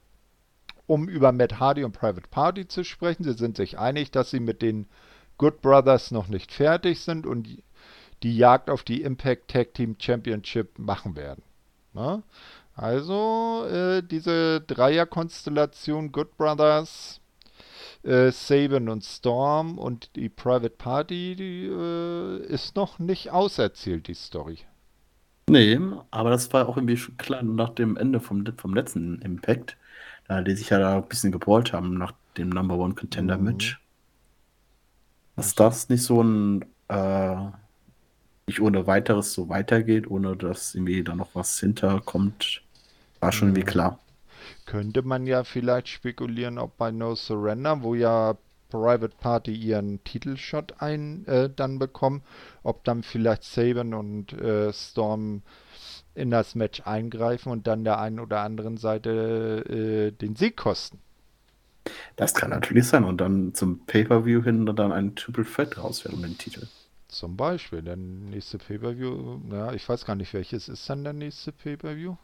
um 0.87 1.07
über 1.07 1.31
Matt 1.31 1.59
Hardy 1.59 1.83
und 1.83 1.93
Private 1.93 2.27
Party 2.29 2.67
zu 2.67 2.83
sprechen. 2.83 3.23
Sie 3.23 3.33
sind 3.33 3.57
sich 3.57 3.77
einig, 3.79 4.11
dass 4.11 4.31
sie 4.31 4.39
mit 4.39 4.61
den 4.61 4.87
Good 5.37 5.61
Brothers 5.61 6.11
noch 6.11 6.27
nicht 6.27 6.51
fertig 6.51 7.01
sind 7.01 7.25
und 7.25 7.47
die 8.23 8.37
Jagd 8.37 8.69
auf 8.69 8.83
die 8.83 9.01
Impact 9.01 9.49
Tag 9.49 9.73
Team 9.73 9.95
Championship 9.99 10.79
machen 10.79 11.15
werden. 11.15 11.43
Na? 11.93 12.17
Ne? 12.17 12.23
Also 12.75 13.65
äh, 13.71 14.03
diese 14.03 14.59
Dreierkonstellation 14.61 16.11
Good 16.11 16.35
Brothers, 16.35 17.21
äh, 18.03 18.31
Saban 18.31 18.89
und 18.89 19.03
Storm 19.03 19.77
und 19.77 20.13
die 20.17 20.27
Private 20.27 20.71
Party, 20.71 21.35
die 21.37 21.67
äh, 21.67 22.45
ist 22.47 22.75
noch 22.75 22.99
nicht 22.99 23.31
auserzählt, 23.31 24.07
die 24.07 24.13
Story. 24.13 24.59
Nee, 25.47 25.79
aber 26.11 26.31
das 26.31 26.51
war 26.51 26.67
auch 26.67 26.75
irgendwie 26.75 26.97
schon 26.97 27.17
klar 27.17 27.43
nach 27.43 27.69
dem 27.69 27.95
Ende 27.95 28.19
vom, 28.19 28.45
vom 28.57 28.73
letzten 28.73 29.21
Impact 29.21 29.77
äh, 30.27 30.43
die 30.43 30.55
sich 30.55 30.69
ja 30.69 30.79
da 30.79 30.97
ein 30.97 31.07
bisschen 31.07 31.31
geballt 31.31 31.73
haben 31.73 31.97
nach 31.97 32.13
dem 32.37 32.49
Number 32.49 32.77
One 32.77 32.95
Contender 32.95 33.37
Match. 33.37 33.77
Mhm. 33.77 33.81
Dass 35.37 35.55
das 35.55 35.89
nicht 35.89 36.03
so 36.03 36.21
ein 36.21 36.65
äh, 36.87 37.35
nicht 38.47 38.61
ohne 38.61 38.85
weiteres 38.87 39.33
so 39.33 39.49
weitergeht, 39.49 40.09
ohne 40.09 40.35
dass 40.35 40.75
irgendwie 40.75 41.03
da 41.03 41.15
noch 41.15 41.29
was 41.33 41.59
hinterkommt, 41.59 42.61
war 43.19 43.31
schon 43.31 43.49
mhm. 43.49 43.55
irgendwie 43.55 43.71
klar. 43.71 43.99
Könnte 44.65 45.01
man 45.01 45.25
ja 45.25 45.43
vielleicht 45.43 45.89
spekulieren, 45.89 46.59
ob 46.59 46.77
bei 46.77 46.91
No 46.91 47.15
Surrender, 47.15 47.81
wo 47.81 47.95
ja 47.95 48.37
Private 48.69 49.15
Party 49.19 49.53
ihren 49.53 50.03
Titelshot 50.03 50.75
ein 50.79 51.25
äh, 51.27 51.49
dann 51.55 51.79
bekommen, 51.79 52.23
ob 52.63 52.83
dann 52.83 53.03
vielleicht 53.03 53.43
Saban 53.43 53.93
und 53.93 54.33
äh, 54.33 54.73
Storm 54.73 55.43
in 56.15 56.31
das 56.31 56.55
Match 56.55 56.81
eingreifen 56.85 57.51
und 57.51 57.67
dann 57.67 57.83
der 57.83 57.99
einen 57.99 58.19
oder 58.19 58.41
anderen 58.41 58.77
Seite 58.77 59.65
äh, 59.69 60.11
den 60.11 60.35
Sieg 60.35 60.57
kosten. 60.57 60.99
Das 62.15 62.33
kann 62.33 62.49
natürlich 62.49 62.87
sein 62.87 63.03
und 63.03 63.21
dann 63.21 63.53
zum 63.53 63.85
Pay-Per-View 63.85 64.43
hin 64.43 64.67
und 64.67 64.77
dann 64.77 64.91
ein 64.91 65.15
Triple 65.15 65.45
Threat 65.45 65.77
raus 65.77 66.03
werden 66.03 66.15
um 66.15 66.21
den 66.23 66.37
Titel. 66.37 66.67
Zum 67.07 67.37
Beispiel, 67.37 67.81
der 67.81 67.95
nächste 67.95 68.57
Pay-Per-View, 68.57 69.39
ja, 69.51 69.73
ich 69.73 69.87
weiß 69.87 70.05
gar 70.05 70.15
nicht, 70.15 70.33
welches 70.33 70.67
ist 70.67 70.89
dann 70.89 71.03
der 71.03 71.13
nächste 71.13 71.51
Pay-Per-View? 71.51 72.15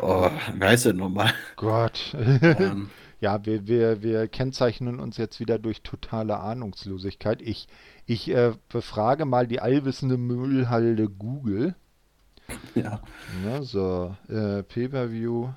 Oh, 0.00 0.30
weiß 0.56 0.86
ich 0.86 0.94
nochmal. 0.94 1.32
Gott. 1.56 2.14
ähm. 2.14 2.90
Ja, 3.20 3.44
wir, 3.44 3.66
wir, 3.66 4.02
wir 4.02 4.28
kennzeichnen 4.28 4.98
uns 4.98 5.18
jetzt 5.18 5.40
wieder 5.40 5.58
durch 5.58 5.82
totale 5.82 6.40
Ahnungslosigkeit. 6.40 7.42
Ich, 7.42 7.68
ich 8.06 8.30
äh, 8.30 8.54
befrage 8.70 9.26
mal 9.26 9.46
die 9.46 9.60
allwissende 9.60 10.16
Müllhalde 10.16 11.08
Google. 11.10 11.74
Ja. 12.74 13.00
Ne, 13.44 13.62
so, 13.62 14.16
äh, 14.28 14.62
Pay-Per-View 14.62 15.50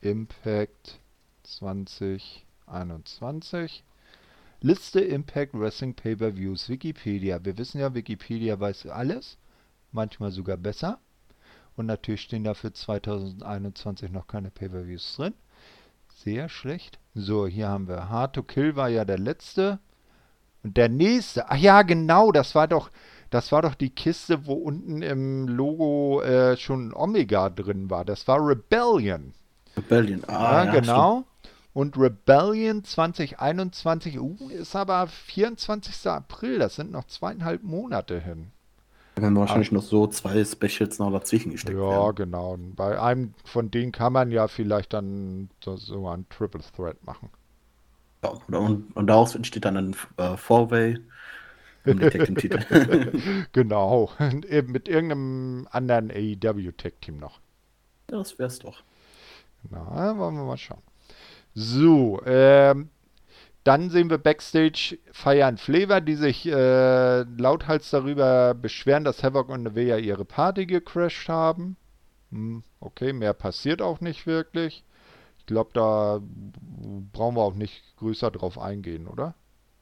Impact 0.00 1.00
2021. 1.42 3.84
Liste 4.60 5.00
Impact 5.00 5.54
Wrestling 5.54 5.94
Pay-Per-Views, 5.94 6.68
Wikipedia. 6.68 7.44
Wir 7.44 7.58
wissen 7.58 7.80
ja, 7.80 7.94
Wikipedia 7.94 8.58
weiß 8.58 8.86
alles, 8.86 9.38
manchmal 9.92 10.30
sogar 10.30 10.56
besser. 10.56 10.98
Und 11.76 11.86
natürlich 11.86 12.22
stehen 12.22 12.44
da 12.44 12.54
für 12.54 12.72
2021 12.72 14.10
noch 14.10 14.26
keine 14.26 14.50
Pay-Per-Views 14.50 15.16
drin. 15.16 15.34
Sehr 16.14 16.48
schlecht. 16.48 16.98
So, 17.14 17.46
hier 17.46 17.68
haben 17.68 17.88
wir 17.88 18.08
Hard 18.08 18.34
to 18.34 18.42
Kill 18.42 18.76
war 18.76 18.88
ja 18.88 19.04
der 19.04 19.18
letzte. 19.18 19.78
Und 20.62 20.76
der 20.76 20.88
nächste, 20.88 21.50
ach 21.50 21.56
ja, 21.56 21.82
genau, 21.82 22.32
das 22.32 22.54
war 22.54 22.66
doch, 22.66 22.90
das 23.30 23.52
war 23.52 23.62
doch 23.62 23.74
die 23.74 23.90
Kiste, 23.90 24.46
wo 24.46 24.54
unten 24.54 25.02
im 25.02 25.48
Logo 25.48 26.22
äh, 26.22 26.56
schon 26.56 26.94
Omega 26.94 27.50
drin 27.50 27.90
war. 27.90 28.04
Das 28.04 28.26
war 28.28 28.38
Rebellion. 28.46 29.32
Rebellion, 29.76 30.22
ah, 30.26 30.32
ja, 30.32 30.64
ja 30.64 30.80
genau. 30.80 31.12
Stimmt. 31.12 31.26
Und 31.74 31.98
Rebellion 31.98 32.84
2021 32.84 34.18
uh, 34.18 34.48
ist 34.48 34.74
aber 34.74 35.06
24. 35.06 36.06
April. 36.06 36.58
Das 36.58 36.76
sind 36.76 36.90
noch 36.90 37.04
zweieinhalb 37.04 37.62
Monate 37.62 38.18
hin. 38.18 38.50
Da 39.14 39.22
werden 39.22 39.36
wahrscheinlich 39.36 39.72
ah. 39.72 39.74
noch 39.74 39.82
so 39.82 40.06
zwei 40.06 40.42
Specials 40.44 40.98
noch 40.98 41.10
dazwischen 41.10 41.52
gesteckt 41.52 41.78
ja, 41.78 41.84
werden. 41.84 42.14
Genau. 42.16 42.56
Bei 42.76 43.00
einem 43.00 43.34
von 43.44 43.70
denen 43.70 43.92
kann 43.92 44.14
man 44.14 44.30
ja 44.30 44.48
vielleicht 44.48 44.94
dann 44.94 45.50
so, 45.62 45.76
so 45.76 46.08
ein 46.08 46.26
Triple 46.30 46.62
Threat 46.74 47.04
machen. 47.04 47.28
Ja, 48.24 48.58
und, 48.58 48.96
und 48.96 49.06
daraus 49.06 49.34
entsteht 49.34 49.64
dann 49.64 49.76
ein 49.76 49.96
äh, 50.16 50.36
Four-Way 50.36 50.98
um 51.86 51.98
den 51.98 52.10
Tag-Team-Titel. 52.10 53.46
genau. 53.52 54.10
Und 54.18 54.44
eben 54.46 54.72
mit 54.72 54.88
irgendeinem 54.88 55.68
anderen 55.70 56.10
AEW-Tag-Team 56.10 57.18
noch. 57.18 57.40
Ja, 58.10 58.18
das 58.18 58.38
wär's 58.38 58.58
doch. 58.58 58.82
Na, 59.70 60.16
wollen 60.16 60.36
wir 60.36 60.44
mal 60.44 60.56
schauen. 60.56 60.82
So, 61.54 62.20
ähm, 62.26 62.90
dann 63.64 63.90
sehen 63.90 64.10
wir 64.10 64.18
Backstage 64.18 64.98
feiern 65.10 65.58
Flavor, 65.58 66.00
die 66.00 66.14
sich 66.14 66.46
äh, 66.46 67.22
lauthals 67.22 67.90
darüber 67.90 68.54
beschweren, 68.54 69.02
dass 69.02 69.24
Havoc 69.24 69.48
und 69.48 69.64
Nevea 69.64 69.96
ihre 69.96 70.24
Party 70.24 70.66
gecrashed 70.66 71.28
haben. 71.28 71.76
Hm, 72.30 72.62
okay, 72.78 73.12
mehr 73.12 73.32
passiert 73.32 73.82
auch 73.82 74.00
nicht 74.00 74.26
wirklich. 74.26 74.84
Ich 75.38 75.46
glaube, 75.46 75.70
da 75.72 76.20
brauchen 77.12 77.36
wir 77.36 77.42
auch 77.42 77.54
nicht 77.54 77.82
größer 77.96 78.30
drauf 78.30 78.58
eingehen, 78.58 79.08
oder? 79.08 79.34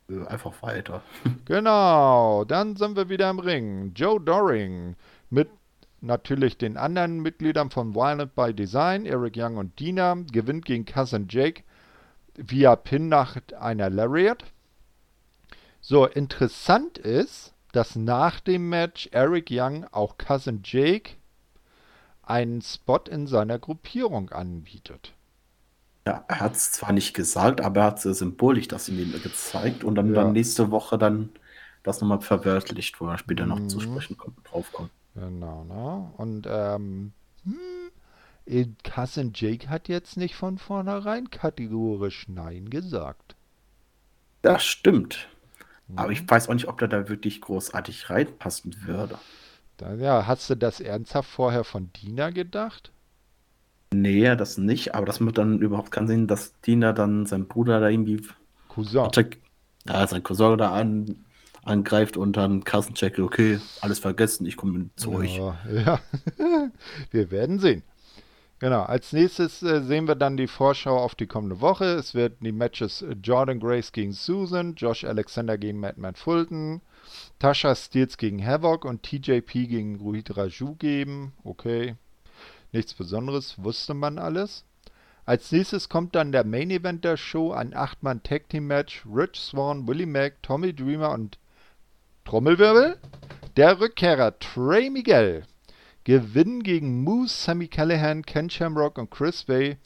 Äh, 0.09 0.27
einfach 0.27 0.63
weiter. 0.63 1.03
genau, 1.45 2.45
dann 2.45 2.77
sind 2.77 2.97
wir 2.97 3.09
wieder 3.09 3.31
im 3.31 3.39
Ring. 3.39 3.93
Joe 3.95 4.21
Doring 4.21 4.97
mit 5.31 5.49
natürlich 6.01 6.59
den 6.59 6.77
anderen 6.77 7.21
Mitgliedern 7.21 7.71
von 7.71 7.95
Violent 7.95 8.35
by 8.35 8.53
Design, 8.53 9.07
Eric 9.07 9.35
Young 9.37 9.57
und 9.57 9.79
Dina, 9.81 10.15
gewinnt 10.33 10.67
gegen 10.67 10.85
Cousin 10.85 11.27
Jake 11.29 11.63
via 12.37 12.77
Pin 12.77 13.09
nach 13.09 13.37
einer 13.59 13.91
Lariat. 13.91 14.45
So, 15.81 16.07
interessant 16.07 16.99
ist, 16.99 17.55
dass 17.73 17.97
nach 17.97 18.41
dem 18.41 18.69
Match 18.69 19.09
Eric 19.13 19.49
Young 19.51 19.85
auch 19.93 20.17
Cousin 20.19 20.61
Jake 20.63 21.17
einen 22.23 22.63
Spot 22.63 23.01
in 23.11 23.27
seiner 23.27 23.59
Gruppierung 23.59 24.31
anbietet. 24.31 25.13
Ja, 26.07 26.25
er 26.29 26.41
hat 26.41 26.55
es 26.55 26.73
zwar 26.73 26.93
nicht 26.93 27.15
gesagt, 27.15 27.61
aber 27.61 27.81
er 27.81 27.87
hat 27.87 28.05
es 28.05 28.19
symbolisch 28.19 28.69
das 28.69 28.89
ihm 28.89 29.13
gezeigt 29.23 29.85
und 29.85 29.95
dann, 29.95 30.09
ja. 30.09 30.23
dann 30.23 30.33
nächste 30.33 30.71
Woche 30.71 30.99
dann 30.99 31.31
das 31.83 32.01
nochmal 32.01 32.21
verwörtlicht, 32.21 33.01
wo 33.01 33.09
er 33.09 33.19
später 33.19 33.47
noch 33.47 33.61
mhm. 33.61 33.69
zu 33.69 33.81
sprechen 33.81 34.17
kommt, 34.17 34.37
draufkommt. 34.51 34.91
Genau, 35.15 35.65
ne? 35.65 36.13
Und 36.17 36.47
ähm, 36.51 37.13
hm, 37.45 38.75
Cousin 38.83 39.33
Jake 39.35 39.69
hat 39.69 39.89
jetzt 39.89 40.17
nicht 40.17 40.35
von 40.35 40.59
vornherein 40.59 41.31
kategorisch 41.31 42.27
Nein 42.29 42.69
gesagt. 42.69 43.37
Das 44.43 44.65
stimmt. 44.65 45.29
Mhm. 45.89 45.99
Aber 45.99 46.13
ich 46.13 46.29
weiß 46.29 46.49
auch 46.49 46.55
nicht, 46.55 46.69
ob 46.69 46.79
der 46.79 46.89
da 46.89 47.09
wirklich 47.09 47.41
großartig 47.41 48.11
reinpassen 48.11 48.75
würde. 48.87 49.19
Da, 49.77 49.95
ja, 49.95 50.27
hast 50.27 50.51
du 50.51 50.55
das 50.55 50.81
ernsthaft 50.81 51.31
vorher 51.31 51.65
von 51.65 51.91
Dina 51.93 52.31
gedacht? 52.31 52.93
Nee, 54.01 54.35
das 54.37 54.59
nicht, 54.59 54.95
aber 54.95 55.07
das 55.07 55.21
macht 55.21 55.39
dann 55.39 55.61
überhaupt 55.61 55.91
keinen 55.91 56.09
Sinn, 56.09 56.27
dass 56.27 56.59
Dina 56.61 56.93
dann 56.93 57.27
sein 57.27 57.47
Bruder 57.47 57.81
da 57.81 57.89
irgendwie. 57.89 58.23
Cousin. 58.69 59.09
Ja, 59.87 60.07
sein 60.07 60.23
Cousin 60.23 60.59
da 60.59 60.73
an, 60.73 61.25
angreift 61.63 62.17
und 62.17 62.37
dann 62.37 62.65
Cousin 62.65 62.95
checkt, 62.95 63.19
okay, 63.19 63.61
alles 63.81 63.99
vergessen, 63.99 64.47
ich 64.47 64.57
komme 64.57 64.91
zu 64.97 65.13
ja, 65.13 65.19
euch. 65.19 65.37
Ja, 65.37 66.01
wir 67.11 67.31
werden 67.31 67.59
sehen. 67.59 67.83
Genau, 68.59 68.83
als 68.83 69.13
nächstes 69.13 69.63
äh, 69.63 69.83
sehen 69.83 70.09
wir 70.09 70.15
dann 70.15 70.37
die 70.37 70.47
Vorschau 70.47 70.97
auf 70.97 71.15
die 71.15 71.27
kommende 71.27 71.61
Woche. 71.61 71.85
Es 71.85 72.15
wird 72.15 72.39
die 72.41 72.53
Matches 72.53 73.03
äh, 73.03 73.15
Jordan 73.23 73.61
Grace 73.61 73.93
gegen 73.93 74.13
Susan, 74.13 74.75
Josh 74.75 75.05
Alexander 75.05 75.59
gegen 75.59 75.81
Madman 75.81 76.15
Fulton, 76.15 76.81
Tasha 77.39 77.75
Steels 77.75 78.17
gegen 78.17 78.45
Havoc 78.45 78.85
und 78.85 79.03
TJP 79.03 79.69
gegen 79.69 79.97
Ruhid 79.97 80.37
Raju 80.37 80.77
geben. 80.77 81.35
Okay, 81.45 81.97
nichts 82.75 82.95
Besonderes, 82.95 83.55
wusste 83.63 83.95
man 83.95 84.19
alles. 84.19 84.65
Als 85.25 85.51
nächstes 85.53 85.89
kommt 85.89 86.15
dann 86.15 86.33
der 86.33 86.45
Main 86.45 86.71
Event 86.71 87.05
der 87.05 87.17
Show, 87.17 87.53
ein 87.53 87.75
8-Mann 87.75 88.23
Tag 88.23 88.51
Team 88.51 88.67
Match. 88.67 89.07
Rich 89.07 89.37
Swan, 89.37 89.89
Willie 89.89 90.07
Mack, 90.07 90.43
Tommy 90.43 90.75
Dreamer 90.75 91.13
und 91.13 91.39
Trommelwirbel. 92.27 92.99
Der 93.57 93.81
Rückkehrer 93.81 94.39
Trey 94.39 94.91
Miguel 94.91 95.45
gewinnen 96.05 96.63
gegen 96.63 97.03
Moose, 97.03 97.35
Sammy 97.35 97.69
Callahan, 97.69 98.23
Ken 98.27 98.51
Shamrock 98.51 98.99
und 98.99 99.11
Chris 99.11 99.45
Bay, 99.45 99.79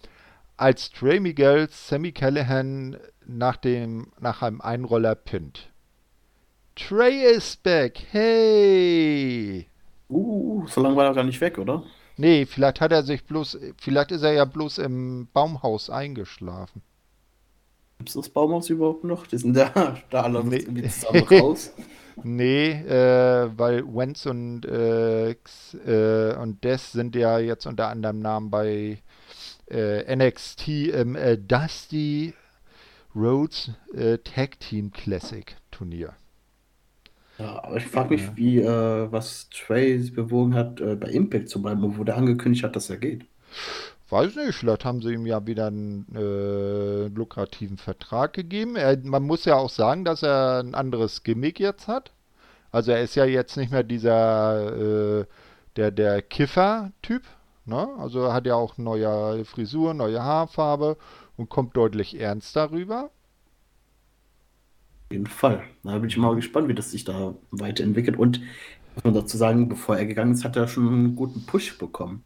als 0.56 0.90
Trey 0.90 1.20
Miguel 1.20 1.68
Sammy 1.70 2.10
Callahan 2.10 2.96
nach, 3.24 3.56
dem, 3.56 4.08
nach 4.18 4.42
einem 4.42 4.60
Einroller 4.60 5.14
pinnt. 5.14 5.70
Trey 6.74 7.22
ist 7.32 7.62
back, 7.62 8.00
hey! 8.10 9.68
Uh, 10.08 10.66
so 10.66 10.80
lange 10.80 10.96
war 10.96 11.06
er 11.06 11.14
gar 11.14 11.24
nicht 11.24 11.40
weg, 11.40 11.58
oder? 11.58 11.84
Nee, 12.18 12.46
vielleicht 12.46 12.80
hat 12.80 12.90
er 12.90 13.04
sich 13.04 13.24
bloß, 13.24 13.58
vielleicht 13.76 14.10
ist 14.10 14.22
er 14.22 14.32
ja 14.32 14.44
bloß 14.44 14.78
im 14.78 15.28
Baumhaus 15.32 15.88
eingeschlafen. 15.88 16.82
Gibt 17.98 18.10
es 18.10 18.14
das 18.14 18.28
Baumhaus 18.28 18.68
überhaupt 18.70 19.04
noch? 19.04 19.26
Die 19.26 19.38
sind 19.38 19.54
da, 19.54 19.96
da 20.10 20.22
alle 20.22 20.44
nee. 20.44 20.56
irgendwie 20.56 21.36
raus. 21.36 21.72
Nee, 22.24 22.70
äh, 22.70 23.48
weil 23.56 23.84
Wentz 23.86 24.26
und, 24.26 24.64
äh, 24.64 25.30
äh, 25.30 26.34
und 26.36 26.64
Des 26.64 26.90
sind 26.90 27.14
ja 27.14 27.38
jetzt 27.38 27.64
unter 27.64 27.86
anderem 27.90 28.18
Namen 28.18 28.50
bei 28.50 28.98
äh, 29.70 30.16
NXT 30.16 30.68
im 30.68 31.14
äh, 31.14 31.38
Dusty 31.38 32.34
Rhodes 33.14 33.70
äh, 33.94 34.18
Tag 34.18 34.58
Team 34.58 34.90
Classic 34.90 35.54
Turnier. 35.70 36.16
Ja, 37.38 37.62
aber 37.62 37.76
ich 37.76 37.86
frage 37.86 38.14
mich, 38.14 38.36
wie, 38.36 38.64
was 38.64 39.48
Trey 39.50 39.96
bewogen 40.10 40.54
hat, 40.54 40.76
bei 40.76 41.08
Impact 41.08 41.48
zu 41.48 41.62
bleiben, 41.62 41.96
wo 41.96 42.02
der 42.02 42.16
angekündigt 42.16 42.64
hat, 42.64 42.74
dass 42.74 42.90
er 42.90 42.96
geht. 42.96 43.26
Weiß 44.10 44.36
nicht, 44.36 44.54
vielleicht 44.54 44.86
haben 44.86 45.02
sie 45.02 45.12
ihm 45.12 45.26
ja 45.26 45.46
wieder 45.46 45.66
einen 45.66 46.06
äh, 46.14 47.08
lukrativen 47.08 47.76
Vertrag 47.76 48.32
gegeben. 48.32 48.74
Er, 48.74 48.96
man 49.04 49.22
muss 49.22 49.44
ja 49.44 49.56
auch 49.56 49.68
sagen, 49.68 50.04
dass 50.06 50.22
er 50.22 50.60
ein 50.60 50.74
anderes 50.74 51.24
Gimmick 51.24 51.60
jetzt 51.60 51.88
hat. 51.88 52.12
Also 52.72 52.92
er 52.92 53.02
ist 53.02 53.16
ja 53.16 53.26
jetzt 53.26 53.58
nicht 53.58 53.70
mehr 53.70 53.82
dieser, 53.82 55.20
äh, 55.20 55.26
der, 55.76 55.90
der 55.90 56.22
Kiffer-Typ. 56.22 57.22
Ne? 57.66 57.86
Also 57.98 58.22
er 58.24 58.32
hat 58.32 58.46
ja 58.46 58.54
auch 58.54 58.78
neue 58.78 59.44
Frisur, 59.44 59.92
neue 59.92 60.22
Haarfarbe 60.22 60.96
und 61.36 61.50
kommt 61.50 61.76
deutlich 61.76 62.18
ernster 62.18 62.70
rüber. 62.70 63.10
Jeden 65.10 65.26
Fall. 65.26 65.62
Da 65.84 65.98
bin 65.98 66.08
ich 66.08 66.16
mal 66.16 66.34
gespannt, 66.34 66.68
wie 66.68 66.74
das 66.74 66.90
sich 66.90 67.04
da 67.04 67.34
weiterentwickelt. 67.50 68.18
Und 68.18 68.40
muss 68.94 69.04
man 69.04 69.14
dazu 69.14 69.36
sagen, 69.36 69.68
bevor 69.68 69.96
er 69.96 70.06
gegangen 70.06 70.32
ist, 70.32 70.44
hat 70.44 70.56
er 70.56 70.68
schon 70.68 70.88
einen 70.88 71.16
guten 71.16 71.46
Push 71.46 71.78
bekommen 71.78 72.24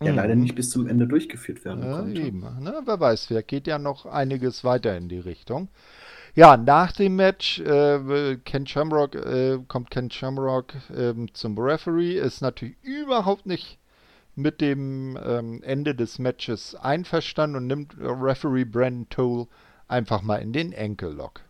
der 0.00 0.12
mhm. 0.12 0.18
leider 0.18 0.34
nicht 0.36 0.54
bis 0.54 0.70
zum 0.70 0.86
Ende 0.86 1.06
durchgeführt 1.06 1.64
werden 1.64 1.84
ja, 1.84 1.96
konnte. 1.96 2.20
Eben. 2.20 2.40
Ne, 2.60 2.82
wer 2.84 3.00
weiß, 3.00 3.26
vielleicht 3.26 3.48
geht 3.48 3.66
ja 3.66 3.78
noch 3.78 4.06
einiges 4.06 4.64
weiter 4.64 4.96
in 4.96 5.08
die 5.08 5.18
Richtung. 5.18 5.68
Ja, 6.34 6.56
nach 6.56 6.92
dem 6.92 7.16
Match 7.16 7.60
äh, 7.60 8.36
Ken 8.44 8.66
Shamrock, 8.66 9.14
äh, 9.14 9.58
kommt 9.68 9.90
Ken 9.90 10.10
Shamrock 10.10 10.74
äh, 10.94 11.14
zum 11.32 11.58
Referee, 11.58 12.18
ist 12.18 12.40
natürlich 12.40 12.76
überhaupt 12.82 13.46
nicht 13.46 13.78
mit 14.34 14.60
dem 14.60 15.16
ähm, 15.24 15.62
Ende 15.62 15.94
des 15.94 16.18
Matches 16.18 16.74
einverstanden 16.74 17.56
und 17.56 17.66
nimmt 17.68 17.94
Referee 18.00 18.64
Brandon 18.64 19.06
Toll 19.10 19.46
einfach 19.86 20.22
mal 20.22 20.38
in 20.38 20.52
den 20.52 20.72
Enkellock. 20.72 21.42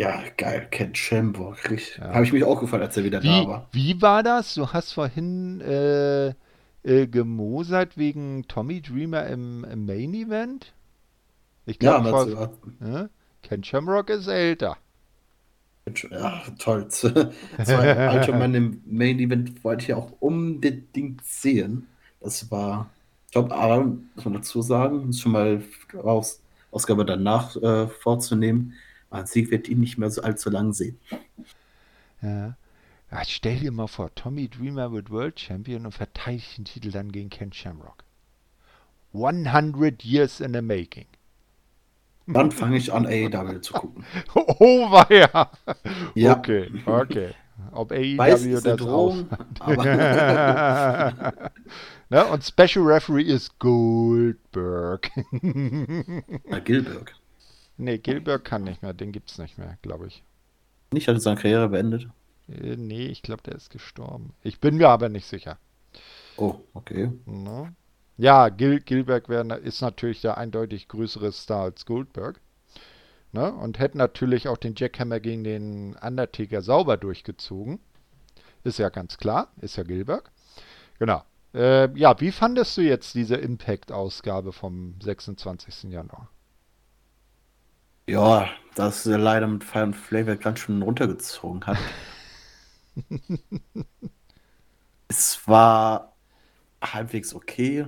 Ja, 0.00 0.22
geil, 0.38 0.66
Ken 0.70 0.94
Shamrock. 0.94 1.58
Ja. 1.98 2.14
Habe 2.14 2.24
ich 2.24 2.32
mich 2.32 2.42
auch 2.42 2.58
gefallen, 2.58 2.84
als 2.84 2.96
er 2.96 3.04
wieder 3.04 3.22
wie, 3.22 3.26
da 3.26 3.46
war. 3.46 3.68
Wie 3.72 4.00
war 4.00 4.22
das? 4.22 4.54
Du 4.54 4.66
hast 4.68 4.94
vorhin 4.94 5.60
äh, 5.60 6.28
äh, 6.84 7.06
gemosert 7.06 7.98
wegen 7.98 8.48
Tommy 8.48 8.80
Dreamer 8.80 9.26
im, 9.26 9.62
im 9.70 9.84
Main 9.84 10.14
Event? 10.14 10.72
Ich 11.66 11.78
glaube, 11.78 12.08
ja, 12.80 12.88
ja, 12.88 13.08
Ken 13.42 13.62
Shamrock 13.62 14.08
ist 14.08 14.26
älter. 14.26 14.78
Ja, 16.10 16.44
toll. 16.58 16.88
Zwei 16.88 17.94
alte 18.08 18.32
Mann 18.32 18.54
im 18.54 18.82
Main 18.86 19.18
Event 19.18 19.62
wollte 19.62 19.84
ich 19.84 19.92
auch 19.92 20.12
unbedingt 20.18 21.22
sehen. 21.26 21.88
Das 22.20 22.50
war, 22.50 22.88
ich 23.26 23.32
glaube, 23.32 23.54
aber 23.54 23.84
muss 23.84 24.24
man 24.24 24.32
dazu 24.32 24.62
sagen, 24.62 25.12
schon 25.12 25.32
mal 25.32 25.62
aus, 26.02 26.40
Ausgabe 26.70 27.04
danach 27.04 27.54
äh, 27.56 27.86
vorzunehmen. 27.86 28.72
Man 29.10 29.26
Sieg 29.26 29.50
wird 29.50 29.68
ihn 29.68 29.80
nicht 29.80 29.98
mehr 29.98 30.10
so 30.10 30.22
allzu 30.22 30.50
lang 30.50 30.72
sehen. 30.72 30.98
Ja. 32.22 32.56
Ja, 33.10 33.24
stell 33.24 33.58
dir 33.58 33.72
mal 33.72 33.88
vor, 33.88 34.14
Tommy 34.14 34.48
Dreamer 34.48 34.92
wird 34.92 35.10
World 35.10 35.40
Champion 35.40 35.84
und 35.84 35.92
verteidigt 35.92 36.58
den 36.58 36.64
Titel 36.64 36.92
dann 36.92 37.10
gegen 37.10 37.28
Ken 37.28 37.52
Shamrock. 37.52 38.04
100 39.12 40.04
Years 40.04 40.38
in 40.40 40.54
the 40.54 40.62
Making. 40.62 41.06
Dann 42.28 42.52
fange 42.52 42.76
ich 42.76 42.92
an, 42.92 43.06
AEW 43.06 43.58
zu 43.60 43.72
gucken. 43.72 44.04
Oh, 44.34 44.90
war 44.90 45.10
ja. 45.10 45.50
Ja. 46.14 46.36
Okay, 46.36 46.70
okay. 46.86 47.30
Ob 47.72 47.90
AEW 47.90 48.18
Weiß, 48.18 48.62
das 48.62 48.76
Drohung, 48.76 49.28
aber 49.58 49.84
ne? 52.08 52.24
Und 52.26 52.44
Special 52.44 52.84
Referee 52.84 53.22
ist 53.22 53.58
Goldberg. 53.58 55.10
Na, 56.48 56.58
Gilberg. 56.60 57.14
Nee, 57.80 57.98
Gilbert 57.98 58.44
kann 58.44 58.64
nicht 58.64 58.82
mehr. 58.82 58.92
Den 58.92 59.12
gibt's 59.12 59.38
nicht 59.38 59.58
mehr, 59.58 59.78
glaube 59.82 60.06
ich. 60.06 60.22
Nicht, 60.92 61.08
hat 61.08 61.16
er 61.16 61.20
seine 61.20 61.40
Karriere 61.40 61.68
beendet. 61.68 62.08
Äh, 62.48 62.76
nee, 62.76 63.06
ich 63.06 63.22
glaube, 63.22 63.42
der 63.42 63.54
ist 63.54 63.70
gestorben. 63.70 64.32
Ich 64.42 64.60
bin 64.60 64.76
mir 64.76 64.88
aber 64.88 65.08
nicht 65.08 65.26
sicher. 65.26 65.58
Oh, 66.36 66.56
okay. 66.74 67.12
Ne? 67.26 67.74
Ja, 68.16 68.48
Gil 68.48 68.80
Gilbert 68.80 69.28
wär, 69.28 69.44
ist 69.58 69.80
natürlich 69.80 70.20
der 70.20 70.38
eindeutig 70.38 70.88
größere 70.88 71.32
Star 71.32 71.62
als 71.62 71.86
Goldberg. 71.86 72.40
Ne? 73.32 73.52
Und 73.52 73.78
hätte 73.78 73.98
natürlich 73.98 74.48
auch 74.48 74.56
den 74.56 74.74
Jackhammer 74.76 75.20
gegen 75.20 75.44
den 75.44 75.96
Undertaker 75.96 76.62
sauber 76.62 76.96
durchgezogen. 76.96 77.78
Ist 78.64 78.78
ja 78.78 78.88
ganz 78.88 79.16
klar, 79.16 79.52
ist 79.60 79.76
ja 79.76 79.84
Gilbert. 79.84 80.30
Genau. 80.98 81.22
Äh, 81.54 81.96
ja, 81.98 82.20
wie 82.20 82.30
fandest 82.30 82.76
du 82.76 82.82
jetzt 82.82 83.14
diese 83.14 83.36
Impact-Ausgabe 83.36 84.52
vom 84.52 84.94
26. 85.00 85.84
Januar? 85.84 86.28
Ja, 88.10 88.50
das 88.74 89.06
er 89.06 89.18
leider 89.18 89.46
mit 89.46 89.62
Fire 89.62 89.84
and 89.84 89.94
Flavor 89.94 90.34
ganz 90.34 90.58
schön 90.58 90.82
runtergezogen 90.82 91.64
hat. 91.64 91.78
es 95.08 95.46
war 95.46 96.16
halbwegs 96.82 97.32
okay, 97.34 97.86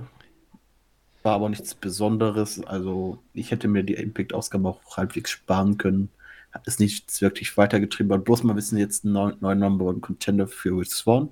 war 1.23 1.35
aber 1.35 1.49
nichts 1.49 1.75
Besonderes. 1.75 2.63
Also 2.63 3.21
ich 3.33 3.51
hätte 3.51 3.67
mir 3.67 3.83
die 3.83 3.95
Impact-Ausgabe 3.95 4.69
auch 4.69 4.95
halbwegs 4.95 5.31
sparen 5.31 5.77
können. 5.77 6.09
Hat 6.53 6.67
es 6.69 6.79
nichts 6.79 7.21
wirklich 7.21 7.57
weitergetrieben, 7.57 8.13
aber 8.13 8.23
bloß 8.23 8.43
mal 8.43 8.55
wissen 8.55 8.77
jetzt 8.77 9.03
einen 9.03 9.13
neuen, 9.13 9.37
neuen 9.41 9.59
Number 9.59 9.85
One 9.85 9.99
Contender 9.99 10.47
für 10.47 10.77
Rich 10.79 10.91
Swan. 10.91 11.29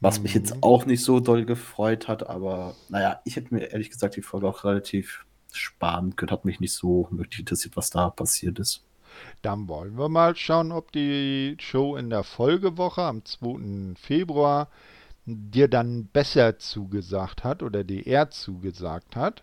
Was 0.00 0.20
mich 0.20 0.34
jetzt 0.34 0.54
Mhm. 0.56 0.62
auch 0.62 0.84
nicht 0.84 1.02
so 1.02 1.18
doll 1.20 1.46
gefreut 1.46 2.08
hat, 2.08 2.28
aber 2.28 2.76
naja, 2.90 3.22
ich 3.24 3.36
hätte 3.36 3.54
mir 3.54 3.72
ehrlich 3.72 3.88
gesagt 3.90 4.16
die 4.16 4.22
Folge 4.22 4.46
auch 4.48 4.64
relativ 4.64 5.24
sparen 5.56 6.16
können. 6.16 6.30
Hat 6.30 6.44
mich 6.44 6.60
nicht 6.60 6.74
so 6.74 7.08
wirklich 7.10 7.40
interessiert, 7.40 7.76
was 7.76 7.90
da 7.90 8.10
passiert 8.10 8.58
ist. 8.58 8.82
Dann 9.42 9.68
wollen 9.68 9.96
wir 9.96 10.08
mal 10.08 10.34
schauen, 10.36 10.72
ob 10.72 10.92
die 10.92 11.56
Show 11.60 11.96
in 11.96 12.10
der 12.10 12.24
Folgewoche 12.24 13.02
am 13.02 13.24
2. 13.24 13.94
Februar 13.96 14.68
dir 15.26 15.68
dann 15.68 16.06
besser 16.06 16.58
zugesagt 16.58 17.44
hat 17.44 17.62
oder 17.62 17.84
dir 17.84 18.06
eher 18.06 18.30
zugesagt 18.30 19.16
hat. 19.16 19.42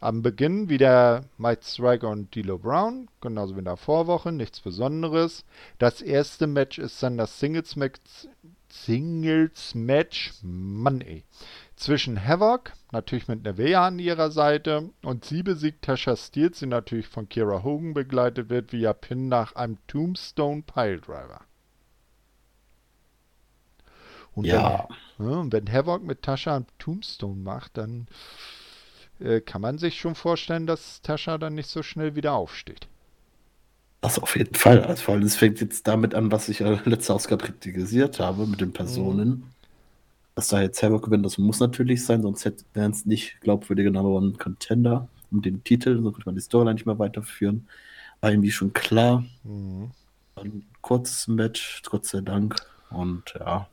Am 0.00 0.22
Beginn 0.22 0.68
wieder 0.68 1.24
Mike 1.38 1.62
Striker 1.62 2.10
und 2.10 2.34
D'Lo 2.34 2.58
Brown, 2.58 3.08
genauso 3.20 3.54
wie 3.54 3.60
in 3.60 3.66
der 3.66 3.76
Vorwoche, 3.76 4.32
nichts 4.32 4.60
Besonderes. 4.60 5.44
Das 5.78 6.02
erste 6.02 6.48
Match 6.48 6.78
ist 6.78 7.00
dann 7.02 7.18
das 7.18 7.38
Singles 7.38 7.76
Match, 7.76 8.00
Singles 8.68 9.76
Match, 9.76 10.32
Mann 10.42 11.02
ey, 11.02 11.22
zwischen 11.82 12.24
Havoc, 12.24 12.72
natürlich 12.92 13.28
mit 13.28 13.42
Nevea 13.42 13.86
an 13.86 13.98
ihrer 13.98 14.30
Seite, 14.30 14.90
und 15.02 15.24
sie 15.24 15.42
besiegt 15.42 15.84
Tasha 15.84 16.16
Steele, 16.16 16.50
die 16.50 16.66
natürlich 16.66 17.08
von 17.08 17.28
Kira 17.28 17.62
Hogan 17.64 17.92
begleitet 17.94 18.48
wird, 18.50 18.72
via 18.72 18.92
Pin 18.92 19.28
nach 19.28 19.54
einem 19.56 19.78
Tombstone 19.88 20.62
Piledriver. 20.62 21.40
Und 24.34 24.46
Ja, 24.46 24.52
wenn, 24.52 24.86
und 25.18 25.52
wenn 25.52 25.70
Havoc 25.70 26.02
mit 26.02 26.22
Tasha 26.22 26.56
einen 26.56 26.66
Tombstone 26.78 27.40
macht, 27.40 27.76
dann 27.78 28.06
äh, 29.20 29.40
kann 29.40 29.62
man 29.62 29.78
sich 29.78 29.98
schon 29.98 30.14
vorstellen, 30.14 30.66
dass 30.66 31.00
Tasha 31.02 31.38
dann 31.38 31.54
nicht 31.54 31.68
so 31.70 31.82
schnell 31.82 32.14
wieder 32.14 32.34
aufsteht. 32.34 32.88
das 34.00 34.18
auf 34.18 34.36
jeden 34.36 34.54
Fall. 34.54 34.82
Also 34.84 35.02
vor 35.04 35.14
allem, 35.14 35.22
es 35.24 35.36
fängt 35.36 35.60
jetzt 35.60 35.86
damit 35.86 36.14
an, 36.14 36.32
was 36.32 36.48
ich 36.48 36.60
ja 36.60 36.80
letzte 36.84 37.14
Ausgabe 37.14 37.44
kritisiert 37.46 38.18
habe 38.20 38.46
mit 38.46 38.60
den 38.60 38.72
Personen. 38.72 39.54
Dass 40.34 40.48
da 40.48 40.62
jetzt 40.62 40.82
Havoc 40.82 41.02
gewinnt, 41.04 41.26
das 41.26 41.36
muss 41.38 41.60
natürlich 41.60 42.04
sein, 42.04 42.22
sonst 42.22 42.50
wären 42.72 42.92
es 42.92 43.04
nicht 43.04 43.40
glaubwürdige 43.42 43.90
Number 43.90 44.10
One 44.10 44.32
Contender 44.32 45.08
um 45.30 45.42
den 45.42 45.62
Titel, 45.64 46.02
so 46.02 46.10
könnte 46.12 46.26
man 46.28 46.34
die 46.34 46.40
Storyline 46.40 46.74
nicht 46.74 46.86
mehr 46.86 46.98
weiterführen. 46.98 47.66
War 48.20 48.30
irgendwie 48.30 48.50
schon 48.50 48.72
klar. 48.72 49.24
Mhm. 49.44 49.90
Ein 50.36 50.64
kurzes 50.80 51.28
Match, 51.28 51.82
Gott 51.90 52.06
sei 52.06 52.20
Dank. 52.22 52.56
Und 52.90 53.34
ja, 53.38 53.68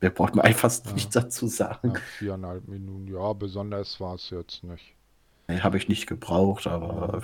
wer 0.00 0.10
braucht 0.10 0.34
mir 0.34 0.44
einfach 0.44 0.70
Ja. 0.84 0.92
nichts 0.92 1.14
dazu 1.14 1.46
sagen. 1.46 1.92
Ja, 1.94 2.00
viereinhalb 2.18 2.68
Minuten, 2.68 3.08
ja, 3.12 3.32
besonders 3.32 3.98
war 4.00 4.14
es 4.16 4.28
jetzt 4.30 4.64
nicht. 4.64 4.94
Nee, 5.48 5.60
Habe 5.60 5.76
ich 5.78 5.88
nicht 5.88 6.06
gebraucht, 6.06 6.66
aber 6.66 7.22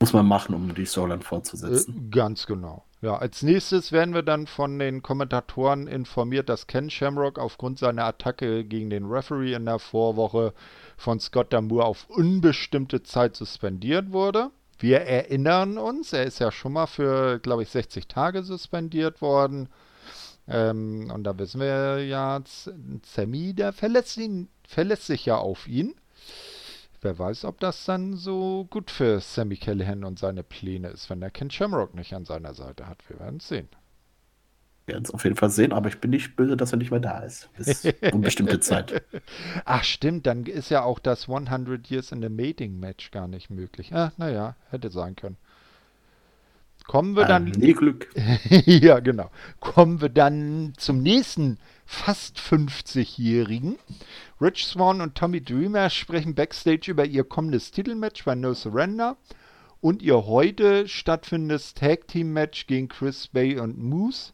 muss 0.00 0.12
man 0.12 0.26
machen, 0.26 0.54
um 0.54 0.74
die 0.74 0.84
Storyline 0.86 1.20
Äh, 1.22 1.24
fortzusetzen. 1.24 2.10
ganz 2.10 2.46
genau. 2.46 2.84
Ja, 3.04 3.18
als 3.18 3.42
nächstes 3.42 3.92
werden 3.92 4.14
wir 4.14 4.22
dann 4.22 4.46
von 4.46 4.78
den 4.78 5.02
Kommentatoren 5.02 5.88
informiert, 5.88 6.48
dass 6.48 6.66
Ken 6.66 6.88
Shamrock 6.88 7.38
aufgrund 7.38 7.78
seiner 7.78 8.06
Attacke 8.06 8.64
gegen 8.64 8.88
den 8.88 9.04
Referee 9.04 9.52
in 9.52 9.66
der 9.66 9.78
Vorwoche 9.78 10.54
von 10.96 11.20
Scott 11.20 11.52
Damour 11.52 11.84
auf 11.84 12.08
unbestimmte 12.08 13.02
Zeit 13.02 13.36
suspendiert 13.36 14.12
wurde. 14.12 14.52
Wir 14.78 15.02
erinnern 15.02 15.76
uns, 15.76 16.14
er 16.14 16.24
ist 16.24 16.38
ja 16.38 16.50
schon 16.50 16.72
mal 16.72 16.86
für, 16.86 17.40
glaube 17.40 17.64
ich, 17.64 17.68
60 17.68 18.08
Tage 18.08 18.42
suspendiert 18.42 19.20
worden. 19.20 19.68
Ähm, 20.48 21.10
und 21.12 21.24
da 21.24 21.38
wissen 21.38 21.60
wir 21.60 22.02
ja, 22.06 22.40
Sammy, 23.04 23.52
der 23.52 23.74
verlässt, 23.74 24.16
ihn, 24.16 24.48
verlässt 24.66 25.08
sich 25.08 25.26
ja 25.26 25.36
auf 25.36 25.68
ihn. 25.68 25.94
Wer 27.04 27.18
weiß, 27.18 27.44
ob 27.44 27.60
das 27.60 27.84
dann 27.84 28.16
so 28.16 28.66
gut 28.70 28.90
für 28.90 29.20
Sammy 29.20 29.58
Callahan 29.58 30.04
und 30.04 30.18
seine 30.18 30.42
Pläne 30.42 30.88
ist, 30.88 31.10
wenn 31.10 31.20
er 31.20 31.30
Ken 31.30 31.50
Shamrock 31.50 31.94
nicht 31.94 32.14
an 32.14 32.24
seiner 32.24 32.54
Seite 32.54 32.88
hat. 32.88 33.06
Wir 33.10 33.20
werden 33.20 33.36
es 33.40 33.48
sehen. 33.48 33.68
Wir 34.86 34.94
werden 34.94 35.04
es 35.04 35.10
auf 35.10 35.22
jeden 35.24 35.36
Fall 35.36 35.50
sehen, 35.50 35.74
aber 35.74 35.90
ich 35.90 36.00
bin 36.00 36.12
nicht 36.12 36.34
böse, 36.34 36.56
dass 36.56 36.72
er 36.72 36.78
nicht 36.78 36.90
mehr 36.90 37.00
da 37.00 37.18
ist. 37.18 37.50
Bis 37.58 37.86
unbestimmte 38.10 38.58
Zeit. 38.58 39.02
Ach 39.66 39.84
stimmt, 39.84 40.24
dann 40.24 40.46
ist 40.46 40.70
ja 40.70 40.82
auch 40.82 40.98
das 40.98 41.28
100 41.28 41.90
Years 41.90 42.10
in 42.10 42.22
the 42.22 42.30
Mating 42.30 42.80
Match 42.80 43.10
gar 43.10 43.28
nicht 43.28 43.50
möglich. 43.50 43.92
Ah, 43.92 44.14
naja, 44.16 44.56
hätte 44.70 44.88
sein 44.88 45.14
können. 45.14 45.36
Kommen 46.86 47.16
wir 47.16 47.24
dann 47.24 47.44
nee, 47.44 47.72
Glück. 47.72 48.08
ja, 48.66 49.00
genau. 49.00 49.30
Kommen 49.60 50.00
wir 50.00 50.10
dann 50.10 50.74
zum 50.76 51.02
nächsten 51.02 51.58
fast 51.86 52.38
50-Jährigen. 52.38 53.78
Rich 54.40 54.66
Swan 54.66 55.00
und 55.00 55.14
Tommy 55.14 55.40
Dreamer 55.42 55.88
sprechen 55.88 56.34
backstage 56.34 56.90
über 56.90 57.06
ihr 57.06 57.24
kommendes 57.24 57.70
Titelmatch 57.70 58.24
bei 58.24 58.34
No 58.34 58.52
Surrender 58.52 59.16
und 59.80 60.02
ihr 60.02 60.26
heute 60.26 60.86
stattfindendes 60.86 61.74
Tag 61.74 62.06
Team 62.08 62.32
Match 62.32 62.66
gegen 62.66 62.88
Chris 62.88 63.28
Bay 63.28 63.58
und 63.58 63.78
Moose. 63.78 64.32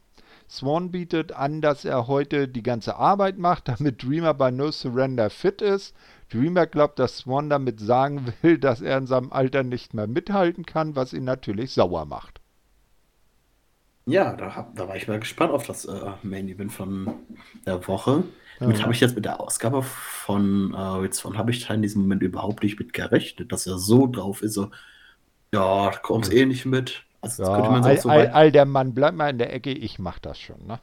Swan 0.49 0.91
bietet 0.91 1.31
an, 1.31 1.61
dass 1.61 1.85
er 1.85 2.07
heute 2.07 2.49
die 2.49 2.63
ganze 2.63 2.97
Arbeit 2.97 3.37
macht, 3.37 3.67
damit 3.69 4.03
Dreamer 4.03 4.33
bei 4.33 4.51
No 4.51 4.71
Surrender 4.71 5.29
fit 5.29 5.61
ist. 5.61 5.95
Dreamer 6.29 6.67
glaubt, 6.67 6.99
dass 6.99 7.19
Swan 7.19 7.49
damit 7.49 7.79
sagen 7.79 8.33
will, 8.41 8.57
dass 8.57 8.81
er 8.81 8.97
in 8.97 9.07
seinem 9.07 9.31
Alter 9.31 9.63
nicht 9.63 9.93
mehr 9.93 10.07
mithalten 10.07 10.65
kann, 10.65 10.97
was 10.97 11.13
ihn 11.13 11.23
natürlich 11.23 11.71
sauer 11.71 12.05
macht. 12.05 12.40
Ja, 14.05 14.35
da, 14.35 14.55
hab, 14.55 14.75
da 14.75 14.87
war 14.87 14.95
ich 14.95 15.07
mal 15.07 15.19
gespannt 15.19 15.51
auf 15.53 15.65
das 15.67 15.85
äh, 15.85 16.11
Main 16.23 16.47
Event 16.49 16.73
von 16.73 17.27
der 17.65 17.87
Woche. 17.87 18.23
Damit 18.63 18.77
Ja. 18.77 18.83
habe 18.83 18.93
ich 18.93 18.99
jetzt 18.99 19.15
mit 19.15 19.25
der 19.25 19.39
Ausgabe 19.39 19.83
von 19.83 20.73
äh, 20.73 21.03
jetzt 21.03 21.19
von 21.21 21.37
habe 21.37 21.51
ich 21.51 21.65
da 21.67 21.73
in 21.73 21.81
diesem 21.81 22.01
Moment 22.03 22.23
überhaupt 22.23 22.63
nicht 22.63 22.79
mit 22.79 22.93
gerechnet, 22.93 23.51
dass 23.51 23.67
er 23.67 23.77
so 23.77 24.07
drauf 24.07 24.41
ist. 24.41 24.53
So, 24.55 24.71
ja, 25.53 25.91
kommst 26.03 26.33
eh 26.33 26.45
nicht 26.45 26.65
mit. 26.65 27.05
Also 27.21 27.43
Ja, 27.43 27.49
könnte 27.53 27.71
man 27.71 27.83
all, 27.83 27.97
so 27.97 28.09
all, 28.09 28.27
all 28.29 28.51
der 28.53 28.65
Mann, 28.65 28.93
bleib 28.93 29.13
mal 29.15 29.29
in 29.29 29.37
der 29.37 29.51
Ecke, 29.53 29.71
ich 29.71 29.99
mach 29.99 30.19
das 30.19 30.39
schon, 30.39 30.65
ne? 30.65 30.79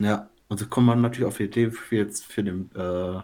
ja, 0.00 0.30
und 0.48 0.58
so 0.58 0.66
kommt 0.68 0.86
man 0.86 1.00
natürlich 1.00 1.26
auf 1.28 1.36
die 1.36 1.44
Idee 1.44 1.70
für 1.70 1.96
jetzt 1.96 2.24
für 2.26 2.42
den 2.44 2.70
äh, 2.74 3.20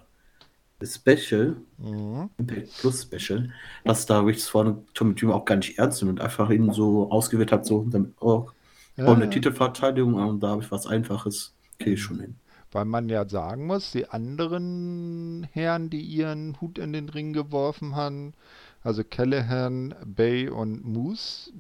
Special, 0.87 1.57
Mhm. 1.79 2.29
Impact 2.39 2.77
Plus 2.79 3.03
Special, 3.05 3.53
dass 3.85 4.07
da 4.07 4.21
Rich 4.21 4.55
und 4.55 4.95
Tommy 4.95 5.15
Dreamer 5.15 5.37
auch 5.37 5.45
gar 5.47 5.57
nicht 5.57 5.79
ernst 5.79 6.01
sind 6.01 6.09
und 6.11 6.21
einfach 6.21 6.51
ihn 6.51 6.73
so 6.73 7.11
ausgewählt 7.11 7.53
hat, 7.53 7.67
so 7.67 7.85
damit, 7.91 8.15
oh, 8.21 8.51
Ja, 8.97 9.07
oh, 9.07 9.13
eine. 9.13 9.31
Titelverteidigung 9.31 10.15
und 10.15 10.41
da 10.41 10.49
habe 10.49 10.63
ich 10.63 10.71
was 10.71 10.87
Einfaches, 10.87 11.55
kriege 11.79 11.93
ich 11.93 12.03
schon 12.03 12.21
hin. 12.21 12.37
Weil 12.73 12.85
man 12.85 13.09
ja 13.09 13.29
sagen 13.29 13.67
muss, 13.67 13.93
die 13.93 14.09
anderen 14.09 15.47
Herren, 15.53 15.89
die 15.91 16.01
ihren 16.01 16.61
Hut 16.61 16.79
in 16.79 16.93
den 16.93 17.09
Ring 17.09 17.33
geworfen 17.33 17.95
haben, 17.95 18.35
also 18.83 19.03
Callahan, 19.05 19.95
Bay 20.05 20.49
und 20.49 20.85
Moose, 20.85 21.53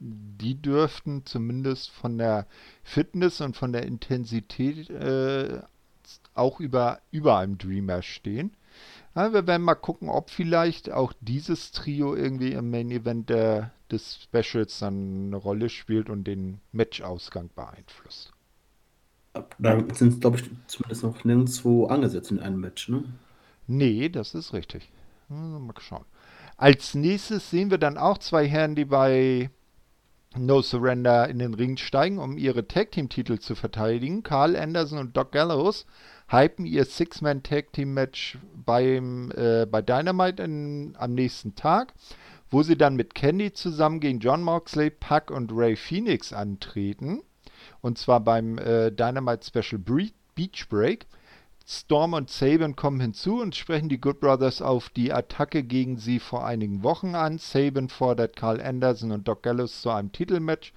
die 0.00 0.60
dürften 0.60 1.24
zumindest 1.24 1.90
von 1.90 2.18
der 2.18 2.46
Fitness 2.82 3.40
und 3.40 3.56
von 3.56 3.72
der 3.72 3.84
Intensität 3.84 4.90
äh, 4.90 5.60
auch 6.34 6.60
über, 6.60 7.00
über 7.10 7.38
einem 7.38 7.58
Dreamer 7.58 8.02
stehen. 8.02 8.52
Ja, 9.18 9.32
wir 9.32 9.48
werden 9.48 9.64
mal 9.64 9.74
gucken, 9.74 10.10
ob 10.10 10.30
vielleicht 10.30 10.92
auch 10.92 11.12
dieses 11.20 11.72
Trio 11.72 12.14
irgendwie 12.14 12.52
im 12.52 12.70
Main 12.70 12.88
Event 12.92 13.28
der, 13.28 13.72
des 13.90 14.20
Specials 14.22 14.78
dann 14.78 15.26
eine 15.26 15.36
Rolle 15.36 15.70
spielt 15.70 16.08
und 16.08 16.22
den 16.22 16.60
Matchausgang 16.70 17.50
beeinflusst. 17.52 18.32
Da 19.58 19.84
sind, 19.92 20.20
glaube 20.20 20.38
ich, 20.38 20.48
zumindest 20.68 21.02
noch 21.02 21.24
nirgendwo 21.24 21.86
angesetzt 21.86 22.30
in 22.30 22.38
einem 22.38 22.60
Match, 22.60 22.88
ne? 22.88 23.02
Nee, 23.66 24.08
das 24.08 24.36
ist 24.36 24.52
richtig. 24.52 24.88
Mal 25.28 25.74
schauen. 25.80 26.04
Als 26.56 26.94
nächstes 26.94 27.50
sehen 27.50 27.72
wir 27.72 27.78
dann 27.78 27.98
auch 27.98 28.18
zwei 28.18 28.46
Herren, 28.46 28.76
die 28.76 28.84
bei 28.84 29.50
No 30.36 30.62
Surrender 30.62 31.28
in 31.28 31.40
den 31.40 31.54
Ring 31.54 31.76
steigen, 31.76 32.18
um 32.18 32.38
ihre 32.38 32.68
Tag 32.68 32.92
Team 32.92 33.08
Titel 33.08 33.40
zu 33.40 33.56
verteidigen. 33.56 34.22
Carl 34.22 34.54
Anderson 34.54 35.00
und 35.00 35.16
Doc 35.16 35.32
Gallows 35.32 35.86
hypen 36.28 36.66
ihr 36.66 36.84
Six-Man 36.84 37.42
Tag 37.42 37.72
Team 37.72 37.94
Match 37.94 38.38
beim, 38.64 39.32
äh, 39.32 39.66
bei 39.66 39.82
Dynamite 39.82 40.42
in, 40.42 40.94
am 40.98 41.14
nächsten 41.14 41.54
Tag, 41.54 41.94
wo 42.50 42.62
sie 42.62 42.76
dann 42.76 42.96
mit 42.96 43.14
Candy 43.14 43.52
zusammen 43.52 44.00
gegen 44.00 44.20
John 44.20 44.42
Moxley, 44.42 44.90
Puck 44.90 45.30
und 45.30 45.50
Ray 45.52 45.76
Phoenix 45.76 46.32
antreten. 46.32 47.22
Und 47.80 47.98
zwar 47.98 48.20
beim 48.20 48.58
äh, 48.58 48.90
Dynamite 48.90 49.46
Special 49.46 49.80
Beach 49.80 50.68
Break. 50.68 51.06
Storm 51.70 52.14
und 52.14 52.30
Saban 52.30 52.76
kommen 52.76 52.98
hinzu 52.98 53.42
und 53.42 53.54
sprechen 53.54 53.90
die 53.90 54.00
Good 54.00 54.20
Brothers 54.20 54.62
auf 54.62 54.88
die 54.88 55.12
Attacke 55.12 55.62
gegen 55.62 55.98
sie 55.98 56.18
vor 56.18 56.46
einigen 56.46 56.82
Wochen 56.82 57.14
an. 57.14 57.36
Saban 57.36 57.90
fordert 57.90 58.36
Carl 58.36 58.58
Anderson 58.62 59.12
und 59.12 59.28
Doc 59.28 59.42
Gallows 59.42 59.82
zu 59.82 59.90
einem 59.90 60.10
Titelmatch 60.10 60.72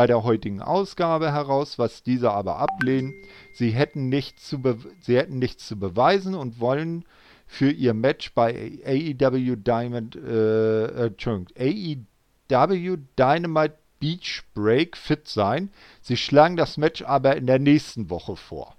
bei 0.00 0.06
der 0.06 0.24
heutigen 0.24 0.62
Ausgabe 0.62 1.30
heraus, 1.30 1.78
was 1.78 2.02
diese 2.02 2.30
aber 2.30 2.56
ablehnen. 2.56 3.12
Sie 3.52 3.68
hätten 3.68 4.08
nichts 4.08 4.48
zu, 4.48 4.58
sie 5.02 5.18
hätten 5.18 5.38
nichts 5.38 5.66
zu 5.66 5.78
beweisen 5.78 6.34
und 6.34 6.58
wollen 6.58 7.04
für 7.46 7.70
ihr 7.70 7.92
Match 7.92 8.32
bei 8.32 8.80
AEW 8.82 9.56
Diamond, 9.56 10.16
äh, 10.16 11.08
äh, 11.08 12.04
AEW 12.48 12.96
Dynamite 13.18 13.74
Beach 13.98 14.42
Break 14.54 14.96
fit 14.96 15.28
sein. 15.28 15.68
Sie 16.00 16.16
schlagen 16.16 16.56
das 16.56 16.78
Match 16.78 17.02
aber 17.02 17.36
in 17.36 17.46
der 17.46 17.58
nächsten 17.58 18.08
Woche 18.08 18.36
vor. 18.36 18.76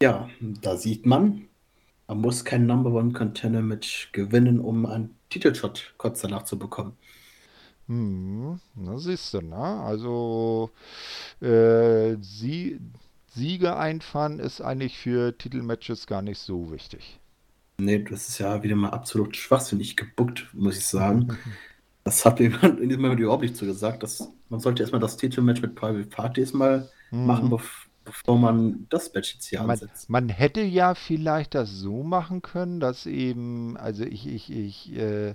Ja, 0.00 0.30
da 0.40 0.76
sieht 0.76 1.04
man, 1.04 1.48
man 2.06 2.20
muss 2.20 2.44
kein 2.44 2.66
Number 2.66 2.92
One 2.92 3.12
Contender 3.12 3.62
Match 3.62 4.12
gewinnen, 4.12 4.60
um 4.60 4.86
einen 4.86 5.16
Titelshot 5.30 5.94
kurz 5.96 6.20
danach 6.20 6.44
zu 6.44 6.60
bekommen. 6.60 6.96
Hm, 7.88 8.60
na 8.74 8.98
siehst 8.98 9.34
du, 9.34 9.42
ne? 9.42 9.56
Also 9.56 10.70
äh, 11.40 12.16
Sie 12.20 12.80
Siege 13.28 13.76
einfahren 13.76 14.38
ist 14.38 14.60
eigentlich 14.60 14.98
für 14.98 15.36
Titelmatches 15.36 16.06
gar 16.06 16.22
nicht 16.22 16.38
so 16.38 16.72
wichtig. 16.72 17.20
Nee, 17.78 17.98
das 17.98 18.28
ist 18.28 18.38
ja 18.38 18.62
wieder 18.62 18.76
mal 18.76 18.90
absolut 18.90 19.36
schwachsinnig 19.36 19.96
gebuckt, 19.96 20.48
muss 20.54 20.78
ich 20.78 20.86
sagen. 20.86 21.36
das 22.04 22.24
hat 22.24 22.40
mir 22.40 22.46
überhaupt 22.80 23.42
nicht 23.42 23.56
so 23.56 23.66
gesagt, 23.66 24.02
dass 24.02 24.30
man 24.48 24.60
sollte 24.60 24.82
erstmal 24.82 25.00
das 25.00 25.16
Titelmatch 25.16 25.60
mit 25.60 25.74
Private 25.74 26.08
Parties 26.08 26.54
mal 26.54 26.88
mhm. 27.10 27.26
machen, 27.26 27.50
bevor 27.50 27.86
bevor 28.06 28.38
man 28.38 28.86
das 28.88 29.12
Match 29.12 29.34
jetzt 29.34 29.46
hier 29.46 29.60
man, 29.60 29.70
ansetzt. 29.70 30.08
Man 30.08 30.30
hätte 30.30 30.62
ja 30.62 30.94
vielleicht 30.94 31.54
das 31.54 31.70
so 31.70 32.02
machen 32.02 32.40
können, 32.40 32.80
dass 32.80 33.04
eben, 33.04 33.76
also 33.76 34.04
ich, 34.04 34.26
ich, 34.26 34.50
ich, 34.50 34.96
äh, 34.96 35.34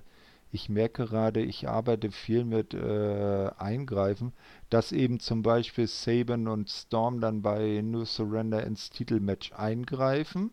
ich 0.52 0.68
merke 0.70 1.06
gerade, 1.06 1.42
ich 1.42 1.70
arbeite 1.70 2.12
viel 2.12 2.44
mit 2.44 2.74
äh, 2.74 3.50
Eingreifen, 3.58 4.34
dass 4.70 4.92
eben 4.92 5.20
zum 5.20 5.44
Beispiel 5.44 5.88
Saban 5.88 6.48
und 6.48 6.70
Storm 6.70 7.22
dann 7.22 7.42
bei 7.42 7.82
New 7.82 8.04
Surrender 8.06 8.64
ins 8.66 8.90
Titelmatch 8.90 9.54
eingreifen. 9.54 10.52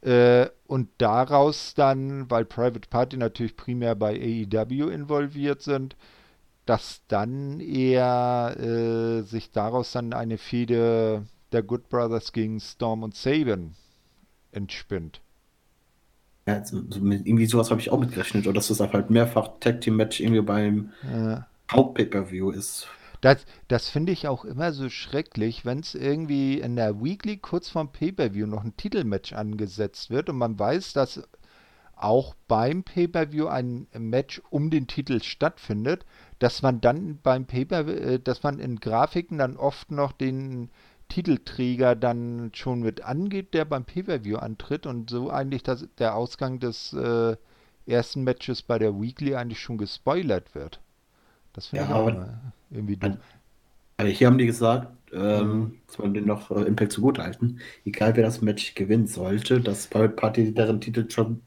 Äh, 0.00 0.48
und 0.66 0.90
daraus 0.98 1.74
dann, 1.74 2.30
weil 2.30 2.44
Private 2.44 2.88
Party 2.88 3.16
natürlich 3.16 3.56
primär 3.56 3.96
bei 3.96 4.14
AEW 4.14 4.90
involviert 4.90 5.62
sind, 5.62 5.96
dass 6.66 7.02
dann 7.08 7.60
eher 7.60 8.56
äh, 8.58 9.22
sich 9.22 9.50
daraus 9.50 9.92
dann 9.92 10.12
eine 10.12 10.38
Fehde 10.38 11.26
der 11.52 11.62
Good 11.62 11.88
Brothers 11.88 12.32
gegen 12.32 12.60
Storm 12.60 13.02
und 13.02 13.16
Saban 13.16 13.74
entspinnt. 14.52 15.23
Ja, 16.46 16.54
also, 16.58 16.82
irgendwie 16.92 17.46
sowas 17.46 17.70
habe 17.70 17.80
ich 17.80 17.90
auch 17.90 17.98
mitgerechnet, 17.98 18.46
oder 18.46 18.54
dass 18.54 18.68
das 18.68 18.80
halt 18.80 19.10
mehrfach 19.10 19.48
Tag 19.60 19.80
Team 19.80 19.96
Match 19.96 20.20
irgendwie 20.20 20.42
beim 20.42 20.92
ja. 21.10 21.46
Haupt-Pay-Per-View 21.72 22.50
ist. 22.50 22.86
Das, 23.22 23.46
das 23.68 23.88
finde 23.88 24.12
ich 24.12 24.28
auch 24.28 24.44
immer 24.44 24.72
so 24.72 24.90
schrecklich, 24.90 25.64
wenn 25.64 25.78
es 25.78 25.94
irgendwie 25.94 26.60
in 26.60 26.76
der 26.76 27.02
Weekly 27.02 27.38
kurz 27.38 27.70
vorm 27.70 27.90
Pay-Per-View 27.90 28.46
noch 28.46 28.64
ein 28.64 28.76
Titelmatch 28.76 29.32
angesetzt 29.32 30.10
wird 30.10 30.28
und 30.28 30.36
man 30.36 30.58
weiß, 30.58 30.92
dass 30.92 31.22
auch 31.96 32.34
beim 32.48 32.82
Pay-Per-View 32.82 33.46
ein 33.46 33.86
Match 33.96 34.42
um 34.50 34.68
den 34.68 34.86
Titel 34.86 35.22
stattfindet, 35.22 36.04
dass 36.38 36.60
man 36.60 36.82
dann 36.82 37.18
beim 37.22 37.46
Paper, 37.46 37.88
äh, 37.88 38.18
dass 38.18 38.42
man 38.42 38.58
in 38.58 38.80
Grafiken 38.80 39.38
dann 39.38 39.56
oft 39.56 39.90
noch 39.90 40.12
den 40.12 40.70
Titelträger 41.14 41.94
dann 41.94 42.50
schon 42.54 42.80
mit 42.80 43.02
angeht, 43.04 43.54
der 43.54 43.64
beim 43.64 43.84
Pay-Per-View 43.84 44.36
antritt 44.36 44.84
und 44.84 45.08
so 45.08 45.30
eigentlich 45.30 45.62
das, 45.62 45.86
der 45.98 46.16
Ausgang 46.16 46.58
des 46.58 46.92
äh, 46.92 47.36
ersten 47.86 48.24
Matches 48.24 48.62
bei 48.62 48.80
der 48.80 49.00
Weekly 49.00 49.36
eigentlich 49.36 49.60
schon 49.60 49.78
gespoilert 49.78 50.56
wird. 50.56 50.80
Das 51.52 51.68
finde 51.68 51.84
ja, 51.84 51.90
ich 51.90 51.94
auch 51.94 52.08
aber, 52.08 52.40
irgendwie 52.72 52.96
dumm. 52.96 53.18
Also 53.96 54.10
hier 54.10 54.26
haben 54.26 54.38
die 54.38 54.46
gesagt, 54.46 54.88
ähm, 55.12 55.48
mhm. 55.48 55.78
dass 55.86 55.98
man 55.98 56.14
den 56.14 56.26
noch 56.26 56.50
äh, 56.50 56.62
Impact 56.62 56.90
zugutehalten, 56.90 57.60
egal 57.84 58.16
wer 58.16 58.24
das 58.24 58.42
Match 58.42 58.74
gewinnen 58.74 59.06
sollte, 59.06 59.60
dass 59.60 59.86
Private 59.86 60.14
Party 60.14 60.52
deren 60.52 60.80
Titel 60.80 61.08
schon 61.08 61.42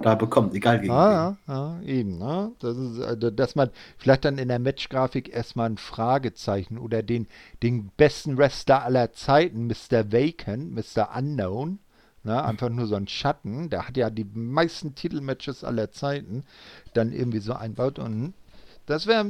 da 0.00 0.14
bekommt, 0.14 0.54
egal 0.54 0.80
gegen 0.80 0.92
ah, 0.92 1.36
wen. 1.46 1.54
Ja, 1.54 1.80
eben, 1.82 2.18
ne? 2.18 2.52
Das 2.60 2.76
ist, 2.76 3.00
also, 3.00 3.30
dass 3.30 3.54
man 3.54 3.70
vielleicht 3.98 4.24
dann 4.24 4.38
in 4.38 4.48
der 4.48 4.58
Matchgrafik 4.58 5.32
erstmal 5.34 5.70
ein 5.70 5.76
Fragezeichen 5.76 6.78
oder 6.78 7.02
den, 7.02 7.26
den 7.62 7.90
besten 7.96 8.36
Wrestler 8.38 8.84
aller 8.84 9.12
Zeiten, 9.12 9.66
Mr. 9.66 10.12
Vacant, 10.12 10.74
Mr. 10.74 11.16
Unknown, 11.16 11.78
ne? 12.24 12.44
einfach 12.44 12.68
nur 12.68 12.86
so 12.86 12.96
ein 12.96 13.08
Schatten, 13.08 13.70
der 13.70 13.88
hat 13.88 13.96
ja 13.96 14.10
die 14.10 14.26
meisten 14.32 14.94
Titelmatches 14.94 15.64
aller 15.64 15.90
Zeiten, 15.90 16.44
dann 16.94 17.12
irgendwie 17.12 17.40
so 17.40 17.52
einbaut 17.52 17.98
und 17.98 18.34
das 18.86 19.06
wäre, 19.06 19.24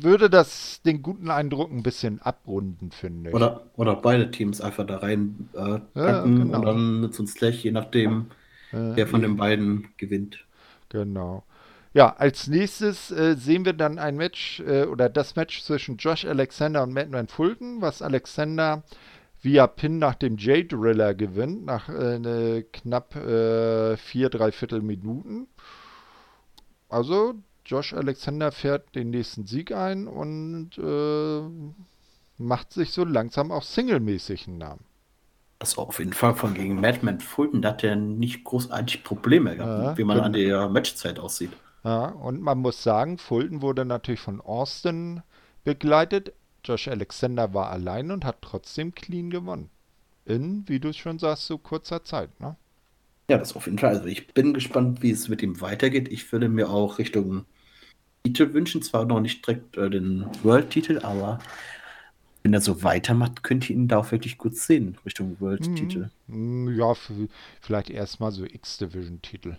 würde 0.00 0.28
das 0.28 0.82
den 0.82 1.00
guten 1.00 1.30
Eindruck 1.30 1.70
ein 1.70 1.84
bisschen 1.84 2.20
abrunden, 2.20 2.90
finde 2.90 3.30
ich. 3.30 3.36
Oder, 3.36 3.62
oder 3.76 3.94
beide 3.94 4.32
Teams 4.32 4.60
einfach 4.60 4.84
da 4.84 4.96
rein 4.96 5.48
äh, 5.54 5.78
ja, 5.94 6.22
genau. 6.24 6.56
und 6.56 6.64
dann 6.64 7.00
mit 7.02 7.14
so 7.14 7.22
einem 7.22 7.28
Slash, 7.28 7.62
je 7.62 7.70
nachdem. 7.70 8.26
Äh, 8.76 8.96
Wer 8.96 9.06
von 9.06 9.22
den 9.22 9.36
beiden 9.36 9.88
gewinnt. 9.96 10.44
Genau. 10.88 11.44
Ja, 11.94 12.14
als 12.16 12.46
nächstes 12.46 13.10
äh, 13.10 13.36
sehen 13.36 13.64
wir 13.64 13.72
dann 13.72 13.98
ein 13.98 14.16
Match 14.16 14.60
äh, 14.60 14.84
oder 14.84 15.08
das 15.08 15.34
Match 15.34 15.62
zwischen 15.62 15.96
Josh 15.96 16.26
Alexander 16.26 16.82
und 16.82 16.92
Matt 16.92 17.30
Fulton, 17.30 17.80
was 17.80 18.02
Alexander 18.02 18.82
via 19.40 19.66
Pin 19.66 19.98
nach 19.98 20.14
dem 20.14 20.36
J-Driller 20.36 21.14
gewinnt, 21.14 21.64
nach 21.64 21.88
äh, 21.88 22.64
knapp 22.70 23.16
äh, 23.16 23.96
vier, 23.96 24.28
dreiviertel 24.28 24.82
Minuten. 24.82 25.46
Also 26.88 27.34
Josh 27.64 27.94
Alexander 27.94 28.52
fährt 28.52 28.94
den 28.94 29.10
nächsten 29.10 29.46
Sieg 29.46 29.72
ein 29.72 30.06
und 30.06 30.76
äh, 30.78 31.40
macht 32.38 32.72
sich 32.72 32.92
so 32.92 33.04
langsam 33.04 33.50
auch 33.50 33.62
singlemäßig 33.62 34.46
einen 34.46 34.58
Namen. 34.58 34.84
Also 35.58 35.82
auf 35.82 35.98
jeden 35.98 36.12
Fall 36.12 36.34
von 36.34 36.54
gegen 36.54 36.80
Madman 36.80 37.20
Fulton, 37.20 37.62
da 37.62 37.70
hat 37.70 37.82
er 37.82 37.96
nicht 37.96 38.44
großartig 38.44 39.04
Probleme 39.04 39.56
gehabt, 39.56 39.82
ja, 39.82 39.98
wie 39.98 40.04
man 40.04 40.20
an 40.20 40.32
der 40.32 40.68
Matchzeit 40.68 41.18
aussieht. 41.18 41.52
Ja, 41.82 42.06
und 42.06 42.42
man 42.42 42.58
muss 42.58 42.82
sagen, 42.82 43.16
Fulton 43.16 43.62
wurde 43.62 43.84
natürlich 43.84 44.20
von 44.20 44.40
Austin 44.40 45.22
begleitet. 45.64 46.32
Josh 46.64 46.88
Alexander 46.88 47.54
war 47.54 47.70
allein 47.70 48.10
und 48.10 48.24
hat 48.24 48.42
trotzdem 48.42 48.94
clean 48.94 49.30
gewonnen. 49.30 49.70
In, 50.24 50.64
wie 50.66 50.80
du 50.80 50.92
schon 50.92 51.18
sagst, 51.18 51.46
so 51.46 51.56
kurzer 51.56 52.04
Zeit, 52.04 52.40
ne? 52.40 52.56
Ja, 53.30 53.38
das 53.38 53.56
auf 53.56 53.66
jeden 53.66 53.78
Fall. 53.78 53.90
Also 53.96 54.06
ich 54.06 54.28
bin 54.34 54.54
gespannt, 54.54 55.02
wie 55.02 55.10
es 55.10 55.28
mit 55.28 55.42
ihm 55.42 55.60
weitergeht. 55.60 56.08
Ich 56.08 56.30
würde 56.32 56.48
mir 56.48 56.68
auch 56.68 56.98
Richtung 56.98 57.44
Titel 58.24 58.52
wünschen, 58.52 58.82
zwar 58.82 59.04
noch 59.04 59.20
nicht 59.20 59.46
direkt 59.46 59.76
äh, 59.76 59.88
den 59.88 60.26
World-Titel, 60.42 61.00
aber 61.02 61.38
wenn 62.46 62.54
er 62.54 62.60
so 62.60 62.84
weitermacht, 62.84 63.42
könnte 63.42 63.72
ihn 63.72 63.88
da 63.88 63.98
auch 63.98 64.12
wirklich 64.12 64.38
gut 64.38 64.54
sehen, 64.54 64.96
Richtung 65.04 65.36
World-Titel. 65.40 66.10
Mhm. 66.28 66.78
Ja, 66.78 66.94
vielleicht 67.60 67.90
erstmal 67.90 68.30
so 68.30 68.44
X-Division-Titel. 68.44 69.48
Ja, 69.48 69.56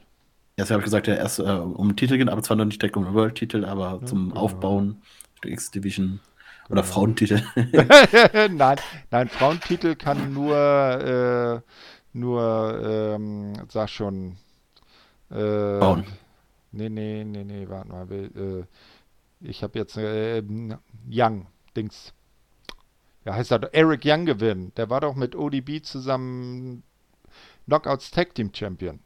das 0.56 0.72
habe 0.72 0.80
ich 0.80 0.86
gesagt, 0.86 1.08
ja, 1.08 1.16
erst 1.16 1.40
äh, 1.40 1.44
um 1.44 1.98
Titel 1.98 2.16
gehen, 2.16 2.30
aber 2.30 2.42
zwar 2.44 2.56
noch 2.56 2.64
nicht 2.64 2.82
direkt 2.82 2.96
um 2.96 3.14
World-Titel, 3.14 3.66
aber 3.66 4.00
ja, 4.00 4.06
zum 4.06 4.30
genau. 4.30 4.40
Aufbauen 4.40 5.02
X-Division 5.44 6.22
oder 6.70 6.82
genau. 6.82 6.94
Frauentitel. 6.94 7.44
nein, 8.52 8.78
nein, 9.12 9.28
Frauentitel 9.28 9.96
kann 9.98 10.32
nur, 10.34 10.56
äh, 10.56 12.18
nur, 12.18 12.82
ähm, 12.86 13.52
sag 13.68 13.90
schon, 13.90 14.38
äh, 15.30 15.36
Frauen. 15.36 16.06
Nee, 16.72 16.88
nee, 16.88 17.26
nee, 17.26 17.44
nee, 17.44 17.68
warte 17.68 17.90
mal. 17.90 18.10
Äh, 18.10 18.64
ich 19.42 19.62
habe 19.62 19.78
jetzt 19.78 19.98
äh, 19.98 20.42
Young, 21.12 21.48
Dings 21.76 22.14
ja, 23.28 23.36
heißt 23.36 23.52
er 23.52 23.74
Eric 23.74 24.04
Young 24.06 24.26
gewinnen. 24.26 24.72
Der 24.78 24.90
war 24.90 25.02
doch 25.02 25.14
mit 25.16 25.36
ODB 25.36 25.84
zusammen 25.84 26.84
Knockouts 27.66 28.10
Tag 28.10 28.34
Team 28.34 28.52
Champion. 28.54 29.02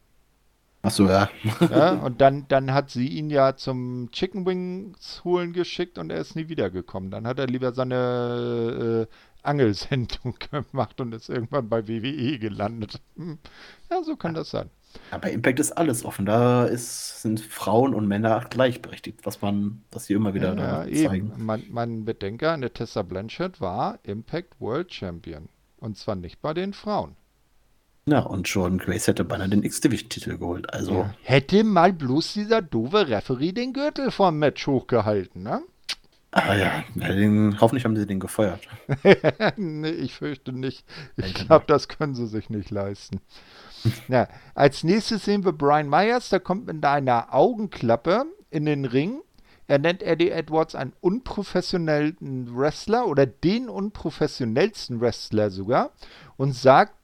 Ach 0.82 0.92
so, 0.92 1.08
ja. 1.08 1.28
Ja, 1.60 1.92
und 2.04 2.20
dann, 2.20 2.46
dann 2.46 2.72
hat 2.72 2.90
sie 2.90 3.08
ihn 3.08 3.30
ja 3.30 3.56
zum 3.56 4.10
Chicken 4.12 4.46
Wings 4.46 5.22
holen 5.24 5.52
geschickt 5.52 5.98
und 5.98 6.10
er 6.10 6.18
ist 6.18 6.36
nie 6.36 6.48
wiedergekommen. 6.48 7.10
Dann 7.10 7.26
hat 7.26 7.40
er 7.40 7.48
lieber 7.48 7.72
seine 7.72 9.08
äh, 9.08 9.14
Angelsendung 9.42 10.36
gemacht 10.70 11.00
und 11.00 11.12
ist 11.12 11.28
irgendwann 11.28 11.68
bei 11.68 11.88
WWE 11.88 12.38
gelandet. 12.38 13.00
Hm. 13.16 13.38
Ja, 13.90 14.04
so 14.04 14.14
kann 14.14 14.34
das 14.34 14.50
sein. 14.50 14.70
Aber 15.10 15.30
Impact 15.30 15.60
ist 15.60 15.72
alles 15.72 16.04
offen. 16.04 16.26
Da 16.26 16.64
ist, 16.64 17.22
sind 17.22 17.40
Frauen 17.40 17.94
und 17.94 18.06
Männer 18.06 18.44
gleichberechtigt, 18.48 19.20
was 19.24 19.42
man, 19.42 19.82
was 19.90 20.06
sie 20.06 20.14
immer 20.14 20.34
wieder 20.34 20.50
Ja, 20.50 20.54
da 20.54 20.82
zeigen. 20.84 21.32
eben. 21.32 21.44
Man, 21.44 21.62
man 21.70 22.04
bedenke, 22.04 22.50
eine 22.50 22.72
Tessa 22.72 23.02
Blanchard 23.02 23.60
war 23.60 23.98
Impact 24.02 24.60
World 24.60 24.92
Champion. 24.92 25.48
Und 25.78 25.96
zwar 25.96 26.14
nicht 26.14 26.40
bei 26.40 26.54
den 26.54 26.72
Frauen. 26.72 27.16
Ja, 28.06 28.20
und 28.20 28.48
Jordan 28.48 28.78
Grace 28.78 29.06
hätte 29.06 29.24
beinahe 29.24 29.48
den 29.48 29.62
X-Division-Titel 29.62 30.38
geholt. 30.38 30.72
Also, 30.72 31.08
Hätte 31.22 31.62
mal 31.62 31.92
bloß 31.92 32.32
dieser 32.32 32.60
doofe 32.60 33.08
Referee 33.08 33.52
den 33.52 33.72
Gürtel 33.72 34.10
vom 34.10 34.38
Match 34.38 34.66
hochgehalten, 34.66 35.42
ne? 35.42 35.62
ah 36.32 36.54
ja, 36.54 36.84
den, 36.94 37.60
hoffentlich 37.60 37.84
haben 37.84 37.96
sie 37.96 38.06
den 38.06 38.18
gefeuert. 38.18 38.60
nee, 39.56 39.90
ich 39.90 40.14
fürchte 40.14 40.52
nicht. 40.52 40.84
Ich 41.16 41.34
glaube, 41.34 41.66
das 41.68 41.88
können 41.88 42.14
sie 42.14 42.26
sich 42.26 42.50
nicht 42.50 42.70
leisten. 42.70 43.20
Ja, 44.08 44.28
als 44.54 44.84
nächstes 44.84 45.24
sehen 45.24 45.44
wir 45.44 45.52
Brian 45.52 45.88
Myers, 45.88 46.28
der 46.28 46.40
kommt 46.40 46.66
mit 46.66 46.84
einer 46.84 47.34
Augenklappe 47.34 48.26
in 48.50 48.64
den 48.64 48.84
Ring. 48.84 49.20
Er 49.66 49.78
nennt 49.78 50.02
Eddie 50.02 50.30
Edwards 50.30 50.74
einen 50.74 50.92
unprofessionellen 51.00 52.56
Wrestler 52.56 53.06
oder 53.06 53.26
den 53.26 53.68
unprofessionellsten 53.68 55.00
Wrestler 55.00 55.50
sogar 55.50 55.92
und 56.36 56.54
sagt, 56.54 56.94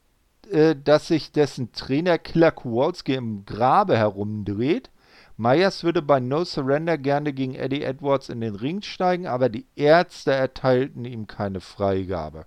äh, 0.51 0.75
dass 0.75 1.07
sich 1.07 1.31
dessen 1.31 1.71
Trainer 1.71 2.17
Killer 2.17 2.51
Kowalski 2.51 3.15
im 3.15 3.45
Grabe 3.45 3.97
herumdreht. 3.97 4.89
Myers 5.37 5.83
würde 5.83 6.01
bei 6.01 6.19
No 6.19 6.43
Surrender 6.43 6.97
gerne 6.97 7.31
gegen 7.31 7.55
Eddie 7.55 7.83
Edwards 7.83 8.27
in 8.27 8.41
den 8.41 8.55
Ring 8.55 8.81
steigen, 8.81 9.25
aber 9.25 9.47
die 9.47 9.65
Ärzte 9.75 10.31
erteilten 10.31 11.05
ihm 11.05 11.27
keine 11.27 11.61
Freigabe. 11.61 12.45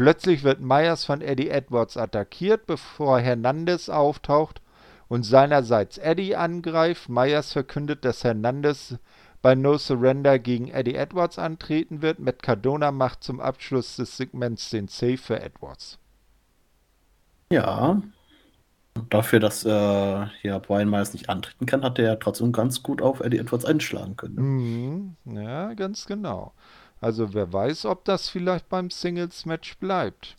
Plötzlich 0.00 0.44
wird 0.44 0.62
Myers 0.62 1.04
von 1.04 1.20
Eddie 1.20 1.50
Edwards 1.50 1.98
attackiert, 1.98 2.64
bevor 2.66 3.20
Hernandez 3.20 3.90
auftaucht 3.90 4.62
und 5.08 5.24
seinerseits 5.24 5.98
Eddie 5.98 6.36
angreift. 6.36 7.10
Myers 7.10 7.52
verkündet, 7.52 8.02
dass 8.06 8.24
Hernandez 8.24 8.96
bei 9.42 9.54
No 9.54 9.76
Surrender 9.76 10.38
gegen 10.38 10.68
Eddie 10.68 10.94
Edwards 10.94 11.38
antreten 11.38 12.00
wird. 12.00 12.18
Matt 12.18 12.42
Cardona 12.42 12.92
macht 12.92 13.22
zum 13.22 13.40
Abschluss 13.40 13.96
des 13.96 14.16
Segments 14.16 14.70
den 14.70 14.88
Save 14.88 15.18
für 15.18 15.38
Edwards. 15.38 15.98
Ja. 17.52 18.00
Und 18.94 19.12
dafür, 19.12 19.38
dass 19.38 19.66
äh, 19.66 20.26
hier 20.40 20.58
Brian 20.60 20.88
Myers 20.88 21.12
nicht 21.12 21.28
antreten 21.28 21.66
kann, 21.66 21.82
hat 21.82 21.98
er 21.98 22.06
ja 22.06 22.16
trotzdem 22.16 22.52
ganz 22.52 22.82
gut 22.82 23.02
auf 23.02 23.20
Eddie 23.20 23.36
Edwards 23.36 23.66
einschlagen 23.66 24.16
können. 24.16 25.16
Mhm, 25.26 25.36
ja, 25.36 25.74
ganz 25.74 26.06
genau. 26.06 26.54
Also 27.00 27.32
wer 27.34 27.52
weiß, 27.52 27.86
ob 27.86 28.04
das 28.04 28.28
vielleicht 28.28 28.68
beim 28.68 28.90
Singles-Match 28.90 29.78
bleibt. 29.78 30.36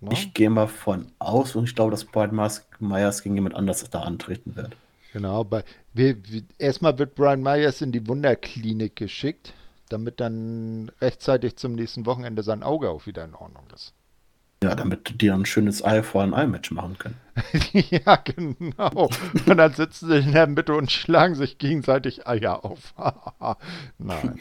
Ne? 0.00 0.10
Ich 0.12 0.34
gehe 0.34 0.50
mal 0.50 0.68
von 0.68 1.10
aus 1.18 1.56
und 1.56 1.64
ich 1.64 1.74
glaube, 1.74 1.90
dass 1.90 2.04
Brian 2.04 2.34
Myers, 2.34 3.22
gegen 3.22 3.34
jemand 3.34 3.54
anders 3.54 3.88
da 3.90 4.02
antreten 4.02 4.54
wird. 4.54 4.76
Genau, 5.12 5.44
bei, 5.44 5.64
wir, 5.94 6.16
wir, 6.28 6.42
erstmal 6.58 6.98
wird 6.98 7.14
Brian 7.14 7.42
Myers 7.42 7.80
in 7.80 7.90
die 7.90 8.06
Wunderklinik 8.06 8.96
geschickt, 8.96 9.54
damit 9.88 10.20
dann 10.20 10.90
rechtzeitig 11.00 11.56
zum 11.56 11.74
nächsten 11.74 12.06
Wochenende 12.06 12.42
sein 12.42 12.62
Auge 12.62 12.90
auch 12.90 13.06
wieder 13.06 13.24
in 13.24 13.34
Ordnung 13.34 13.64
ist. 13.74 13.94
Ja, 14.62 14.74
damit 14.74 15.20
die 15.20 15.26
dann 15.26 15.42
ein 15.42 15.46
schönes 15.46 15.82
Eye 15.82 16.02
for 16.02 16.22
an 16.22 16.32
Eye 16.32 16.46
Match 16.46 16.70
machen 16.70 16.96
können. 16.98 17.16
ja, 17.72 18.16
genau. 18.16 19.10
Und 19.46 19.56
dann 19.56 19.72
sitzen 19.72 20.08
sie 20.08 20.18
in 20.18 20.32
der 20.32 20.46
Mitte 20.46 20.74
und 20.74 20.90
schlagen 20.90 21.34
sich 21.34 21.58
gegenseitig 21.58 22.26
Eier 22.26 22.64
auf. 22.64 22.94
Nein. 23.98 24.40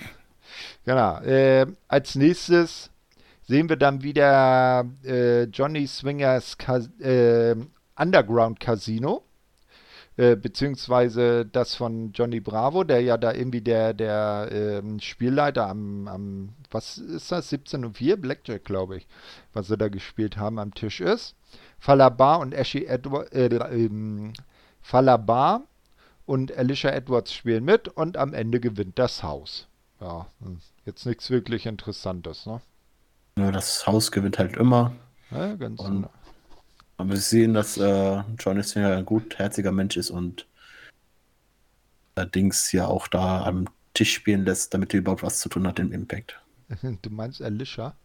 Genau. 0.85 1.19
Äh, 1.21 1.67
als 1.87 2.15
nächstes 2.15 2.89
sehen 3.43 3.69
wir 3.69 3.75
dann 3.77 4.03
wieder 4.03 4.85
äh, 5.03 5.43
Johnny 5.43 5.87
Swingers 5.87 6.57
Cas 6.57 6.87
äh, 6.99 7.55
Underground 7.95 8.59
Casino. 8.59 9.23
Äh, 10.17 10.37
beziehungsweise 10.37 11.45
das 11.45 11.75
von 11.75 12.13
Johnny 12.13 12.39
Bravo, 12.39 12.85
der 12.85 13.01
ja 13.01 13.17
da 13.17 13.33
irgendwie 13.33 13.59
der, 13.59 13.93
der 13.93 14.47
ähm, 14.49 15.01
Spielleiter 15.01 15.67
am, 15.67 16.07
am, 16.07 16.49
was 16.71 16.97
ist 16.97 17.33
das, 17.33 17.49
17 17.49 17.83
und 17.83 17.97
4, 17.97 18.15
Blackjack, 18.15 18.63
glaube 18.63 18.95
ich, 18.95 19.07
was 19.51 19.67
sie 19.67 19.77
da 19.77 19.89
gespielt 19.89 20.37
haben, 20.37 20.57
am 20.57 20.73
Tisch 20.73 21.01
ist. 21.01 21.35
Falabar 21.79 22.39
und 22.39 22.53
Ashley 22.53 22.85
Edwards, 22.85 23.29
äh, 23.33 23.47
ähm, 23.47 24.31
Falabar 24.81 25.63
und 26.25 26.55
Alicia 26.57 26.91
Edwards 26.91 27.33
spielen 27.33 27.65
mit 27.65 27.89
und 27.89 28.15
am 28.15 28.33
Ende 28.33 28.61
gewinnt 28.61 28.97
das 28.97 29.21
Haus. 29.21 29.67
Ja, 30.01 30.27
jetzt 30.85 31.05
nichts 31.05 31.29
wirklich 31.29 31.65
Interessantes, 31.65 32.45
ne? 32.45 32.61
Nur 33.37 33.51
das 33.51 33.85
Haus 33.87 34.11
gewinnt 34.11 34.39
halt 34.39 34.55
immer. 34.57 34.93
Ja, 35.31 35.55
ganz 35.55 35.79
Und- 35.81 36.03
genau. 36.03 36.09
Aber 36.97 37.09
wir 37.09 37.17
sehen, 37.17 37.53
dass 37.53 37.77
äh, 37.77 38.23
Johnny 38.39 38.63
Singer 38.63 38.95
ein 38.95 39.05
gutherziger 39.05 39.73
Mensch 39.73 39.97
ist 39.97 40.09
und 40.11 40.47
allerdings 42.15 42.71
ja 42.71 42.87
auch 42.87 43.07
da 43.09 43.43
am 43.43 43.67
Tisch 43.93 44.13
spielen 44.13 44.45
lässt, 44.45 44.73
damit 44.73 44.93
er 44.93 44.99
überhaupt 44.99 45.23
was 45.23 45.39
zu 45.39 45.49
tun 45.49 45.67
hat 45.67 45.79
im 45.79 45.91
Impact. 45.91 46.39
Du 47.01 47.09
meinst 47.09 47.41
Alicia? 47.41 47.95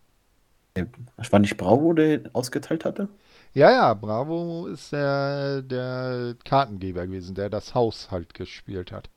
Das 1.17 1.33
war 1.33 1.39
nicht 1.41 1.57
Bravo, 1.57 1.93
der 1.93 2.23
ausgeteilt 2.33 2.85
hatte? 2.85 3.09
Ja, 3.55 3.71
ja, 3.71 3.95
Bravo 3.95 4.67
ist 4.69 4.93
der, 4.93 5.63
der 5.63 6.37
Kartengeber 6.45 7.07
gewesen, 7.07 7.35
der 7.35 7.51
das 7.51 7.75
Haus 7.75 8.11
halt 8.11 8.35
gespielt 8.35 8.93
hat. 8.93 9.09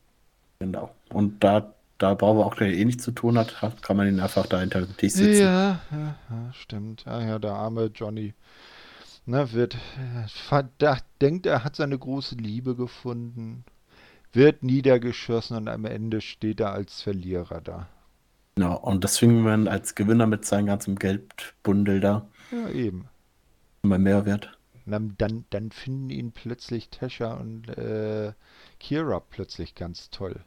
Genau. 0.60 0.94
Und 1.10 1.44
da, 1.44 1.74
da 2.04 2.14
Bravo 2.16 2.44
auch 2.44 2.56
gleich 2.56 2.78
eh 2.78 2.86
nichts 2.86 3.04
zu 3.04 3.12
tun 3.12 3.38
hat, 3.38 3.56
kann 3.82 3.98
man 3.98 4.08
ihn 4.08 4.20
einfach 4.20 4.46
da 4.48 4.60
hinter 4.60 4.82
dem 4.82 4.96
Tisch 4.98 5.14
sitzen. 5.14 5.42
Ja, 5.42 5.82
ja, 5.92 6.16
ja, 6.30 6.54
stimmt. 6.54 7.06
Ja, 7.06 7.22
ja, 7.22 7.40
der 7.40 7.54
arme 7.54 7.86
Johnny 7.94 8.34
ne, 9.26 9.52
wird 9.54 9.78
verdacht, 10.28 11.06
denkt, 11.22 11.46
er 11.46 11.64
hat 11.64 11.76
seine 11.76 11.98
große 11.98 12.36
Liebe 12.36 12.76
gefunden, 12.76 13.66
wird 14.34 14.64
niedergeschossen 14.64 15.58
und 15.58 15.68
am 15.70 15.86
Ende 15.86 16.22
steht 16.22 16.60
er 16.62 16.74
als 16.74 17.02
Verlierer 17.02 17.62
da. 17.62 17.90
Genau. 18.56 18.78
Und 18.80 19.04
das 19.04 19.18
fing 19.20 19.42
man 19.42 19.68
als 19.68 19.94
Gewinner 19.96 20.26
mit 20.28 20.46
seinem 20.46 20.66
ganzen 20.68 20.96
Geldbundel 20.98 22.00
da 22.00 22.28
Ja, 22.52 22.70
eben. 22.70 23.10
immer 23.84 23.98
mehr 23.98 24.26
wert. 24.26 24.58
Dann, 24.86 25.16
dann, 25.18 25.46
dann 25.50 25.72
finden 25.72 26.10
ihn 26.10 26.32
plötzlich 26.34 26.90
Tesha 26.90 27.34
und 27.36 27.70
äh, 27.78 28.34
Kira 28.80 29.20
plötzlich 29.22 29.76
ganz 29.76 30.10
toll, 30.10 30.44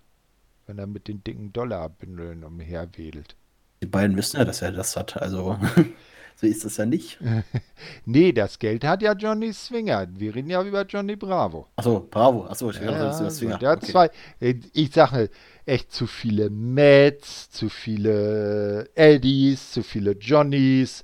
wenn 0.67 0.79
er 0.79 0.87
mit 0.87 1.09
den 1.09 1.23
dicken 1.25 1.53
Dollarbündeln 1.53 2.45
umherwedelt. 2.45 3.37
Die 3.83 3.87
beiden 3.87 4.17
wissen 4.17 4.39
ja, 4.39 4.45
dass 4.45 4.63
er 4.63 4.73
das 4.73 4.97
hat. 4.97 5.17
Also 5.21 5.59
so 6.37 6.47
ist 6.47 6.65
das 6.65 6.77
ja 6.79 6.87
nicht. 6.87 7.19
Nee, 8.05 8.33
das 8.33 8.59
Geld 8.59 8.85
hat 8.85 9.03
ja 9.03 9.13
Johnny 9.13 9.53
Swinger. 9.53 10.07
Wir 10.15 10.35
reden 10.35 10.49
ja 10.51 10.63
über 10.63 10.85
Johnny 10.87 11.15
Bravo. 11.17 11.67
Achso, 11.77 12.01
Bravo. 12.11 12.47
Achso, 12.47 12.71
ich 12.71 12.81
Ja, 12.81 12.87
dachte, 12.93 13.25
das 13.25 13.39
Finger. 13.39 13.59
der 13.59 13.73
Okay. 13.73 13.87
zwei, 13.93 14.11
äh, 14.41 14.55
ich 14.73 14.93
sage 14.93 15.29
echt 15.67 15.93
zu 15.93 16.07
viele 16.07 16.49
Mets, 16.51 17.51
zu 17.51 17.69
viele 17.69 18.89
Eddies, 18.95 19.73
zu 19.73 19.83
viele 19.83 20.13
Johnnys. 20.13 21.03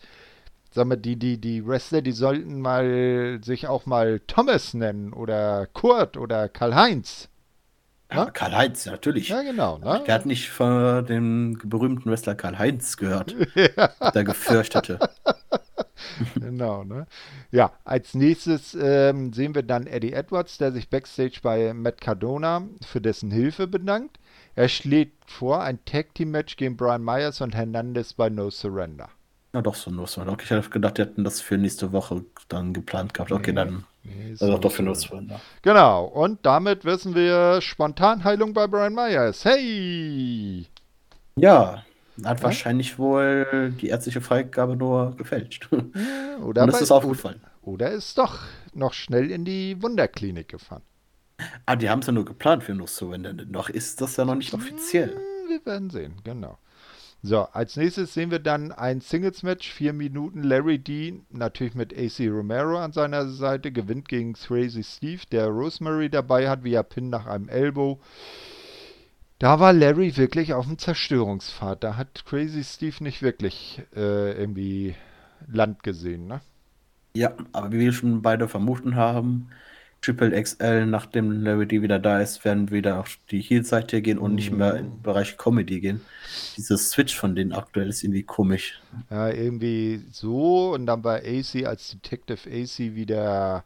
Sag 0.70 0.86
mal, 0.86 0.96
die, 0.96 1.16
die, 1.16 1.38
die 1.38 1.66
Wrestler, 1.66 2.00
die 2.00 2.12
sollten 2.12 2.60
mal 2.60 3.38
sich 3.44 3.66
auch 3.66 3.84
mal 3.84 4.20
Thomas 4.26 4.72
nennen 4.72 5.12
oder 5.12 5.66
Kurt 5.66 6.16
oder 6.16 6.48
Karl-Heinz. 6.48 7.28
Ja, 8.14 8.30
Karl-Heinz, 8.30 8.84
ja, 8.84 8.92
natürlich. 8.92 9.28
Ja, 9.28 9.42
genau. 9.42 9.78
Ne? 9.78 10.02
Der 10.06 10.14
hat 10.14 10.26
nicht 10.26 10.48
von 10.50 11.04
dem 11.06 11.58
berühmten 11.64 12.10
Wrestler 12.10 12.34
Karl-Heinz 12.34 12.96
gehört, 12.96 13.34
der 14.14 14.24
gefürchtete. 14.24 14.98
Genau, 16.34 16.84
ne? 16.84 17.06
Ja, 17.52 17.72
als 17.84 18.14
nächstes 18.14 18.76
ähm, 18.78 19.32
sehen 19.32 19.54
wir 19.54 19.62
dann 19.62 19.86
Eddie 19.86 20.12
Edwards, 20.12 20.58
der 20.58 20.72
sich 20.72 20.90
backstage 20.90 21.38
bei 21.42 21.72
Matt 21.74 22.00
Cardona 22.00 22.66
für 22.84 23.00
dessen 23.00 23.30
Hilfe 23.30 23.66
bedankt. 23.66 24.18
Er 24.54 24.68
schlägt 24.68 25.30
vor 25.30 25.62
ein 25.62 25.84
Tag 25.84 26.14
Team 26.14 26.32
Match 26.32 26.56
gegen 26.56 26.76
Brian 26.76 27.04
Myers 27.04 27.40
und 27.40 27.54
Hernandez 27.54 28.14
bei 28.14 28.28
No 28.28 28.50
Surrender. 28.50 29.08
Na 29.54 29.60
doch, 29.60 29.74
so 29.74 29.90
ein 29.90 29.96
Nussmann. 29.96 30.28
Okay, 30.30 30.44
ich 30.44 30.50
hätte 30.50 30.70
gedacht, 30.70 30.96
die 30.98 31.02
hätten 31.02 31.24
das 31.24 31.40
für 31.40 31.58
nächste 31.58 31.92
Woche 31.92 32.24
dann 32.48 32.72
geplant 32.72 33.12
gehabt. 33.12 33.32
Okay, 33.32 33.50
Nee. 33.52 33.56
dann. 33.56 33.84
Nee, 34.04 34.30
Also 34.30 34.46
so 34.52 34.58
doch 34.58 34.70
für 34.72 34.78
so. 34.82 34.88
Nussmann. 34.88 35.28
Ja. 35.28 35.40
Genau, 35.62 36.04
und 36.06 36.44
damit 36.44 36.84
wissen 36.84 37.14
wir 37.14 37.60
Spontanheilung 37.60 38.52
bei 38.54 38.66
Brian 38.66 38.94
Myers. 38.94 39.44
Hey! 39.44 40.66
ja, 41.36 41.84
hat 42.24 42.42
wahrscheinlich 42.42 42.98
wohl 42.98 43.72
die 43.80 43.88
ärztliche 43.88 44.20
Freigabe 44.20 44.76
nur 44.76 45.16
gefälscht. 45.16 45.68
Und 45.70 45.94
Oder, 46.42 46.66
das 46.66 46.76
bei- 46.76 46.82
ist 46.82 46.90
aufgefallen. 46.90 47.40
oder 47.62 47.90
ist 47.90 48.18
doch 48.18 48.38
noch 48.74 48.92
schnell 48.94 49.30
in 49.30 49.44
die 49.44 49.80
Wunderklinik 49.82 50.48
gefahren. 50.48 50.82
Ah, 51.66 51.76
die 51.76 51.88
haben 51.90 52.00
es 52.00 52.06
ja 52.06 52.12
nur 52.12 52.24
geplant 52.24 52.64
für 52.64 52.74
Nussmann. 52.74 53.46
Noch 53.50 53.68
ist 53.68 54.00
das 54.00 54.16
ja 54.16 54.24
noch 54.24 54.34
nicht 54.34 54.52
offiziell. 54.54 55.10
Hm, 55.10 55.48
Wir 55.48 55.66
werden 55.66 55.90
sehen, 55.90 56.14
genau. 56.24 56.58
So, 57.24 57.42
als 57.52 57.76
nächstes 57.76 58.14
sehen 58.14 58.32
wir 58.32 58.40
dann 58.40 58.72
ein 58.72 59.00
Singles-Match, 59.00 59.70
vier 59.70 59.92
Minuten. 59.92 60.42
Larry 60.42 60.80
D, 60.80 61.20
natürlich 61.30 61.76
mit 61.76 61.96
AC 61.96 62.28
Romero 62.28 62.78
an 62.78 62.92
seiner 62.92 63.28
Seite, 63.28 63.70
gewinnt 63.70 64.08
gegen 64.08 64.32
Crazy 64.32 64.82
Steve, 64.82 65.22
der 65.30 65.46
Rosemary 65.46 66.10
dabei 66.10 66.48
hat, 66.48 66.64
via 66.64 66.82
Pin 66.82 67.10
nach 67.10 67.26
einem 67.26 67.48
Elbow. 67.48 68.00
Da 69.38 69.60
war 69.60 69.72
Larry 69.72 70.16
wirklich 70.16 70.52
auf 70.52 70.66
dem 70.66 70.78
Zerstörungspfad. 70.78 71.84
Da 71.84 71.96
hat 71.96 72.24
Crazy 72.26 72.64
Steve 72.64 72.96
nicht 73.04 73.22
wirklich 73.22 73.80
äh, 73.94 74.32
irgendwie 74.32 74.96
Land 75.46 75.84
gesehen, 75.84 76.26
ne? 76.26 76.40
Ja, 77.14 77.34
aber 77.52 77.70
wie 77.70 77.78
wir 77.78 77.92
schon 77.92 78.22
beide 78.22 78.48
vermuten 78.48 78.96
haben, 78.96 79.50
Triple 80.02 80.42
XL, 80.42 80.84
nachdem 80.86 81.44
Larry 81.44 81.66
D 81.66 81.80
wieder 81.80 82.00
da 82.00 82.20
ist, 82.20 82.44
werden 82.44 82.72
wieder 82.72 82.98
auf 82.98 83.18
die 83.30 83.40
Heel-Seite 83.40 84.02
gehen 84.02 84.18
und 84.18 84.34
nicht 84.34 84.50
mehr 84.50 84.74
im 84.74 85.00
Bereich 85.00 85.38
Comedy 85.38 85.80
gehen. 85.80 86.00
Dieses 86.56 86.90
Switch 86.90 87.16
von 87.16 87.36
denen 87.36 87.52
aktuell 87.52 87.88
ist 87.88 88.02
irgendwie 88.02 88.24
komisch. 88.24 88.80
Ja, 89.10 89.30
irgendwie 89.30 90.02
so 90.10 90.74
und 90.74 90.86
dann 90.86 91.04
war 91.04 91.20
AC 91.24 91.64
als 91.64 91.90
Detective 91.90 92.50
AC 92.50 92.94
wieder, 92.96 93.64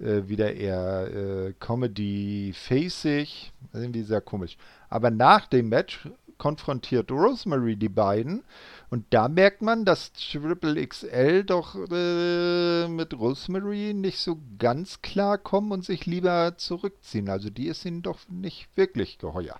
äh, 0.00 0.22
wieder 0.26 0.52
eher 0.52 1.08
äh, 1.14 1.52
Comedy-facig. 1.60 3.52
Irgendwie 3.72 4.02
sehr 4.02 4.20
komisch. 4.20 4.56
Aber 4.88 5.10
nach 5.10 5.46
dem 5.46 5.68
Match 5.68 6.08
konfrontiert 6.44 7.10
Rosemary 7.10 7.74
die 7.74 7.88
beiden 7.88 8.44
und 8.90 9.06
da 9.14 9.28
merkt 9.28 9.62
man, 9.62 9.86
dass 9.86 10.12
Triple 10.12 10.86
XL 10.86 11.42
doch 11.42 11.74
äh, 11.90 12.86
mit 12.86 13.14
Rosemary 13.14 13.94
nicht 13.94 14.18
so 14.18 14.38
ganz 14.58 15.00
klar 15.00 15.38
kommen 15.38 15.72
und 15.72 15.86
sich 15.86 16.04
lieber 16.04 16.58
zurückziehen. 16.58 17.30
Also 17.30 17.48
die 17.48 17.68
ist 17.68 17.86
ihnen 17.86 18.02
doch 18.02 18.18
nicht 18.28 18.68
wirklich 18.76 19.16
geheuer. 19.16 19.58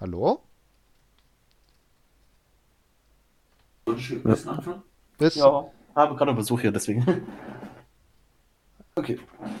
Hallo? 0.00 0.42
Bis 5.16 5.36
ja, 5.36 5.70
habe 5.94 6.16
gerade 6.16 6.34
Besuch 6.34 6.60
hier, 6.60 6.72
deswegen. 6.72 7.06
Okay. 8.98 9.18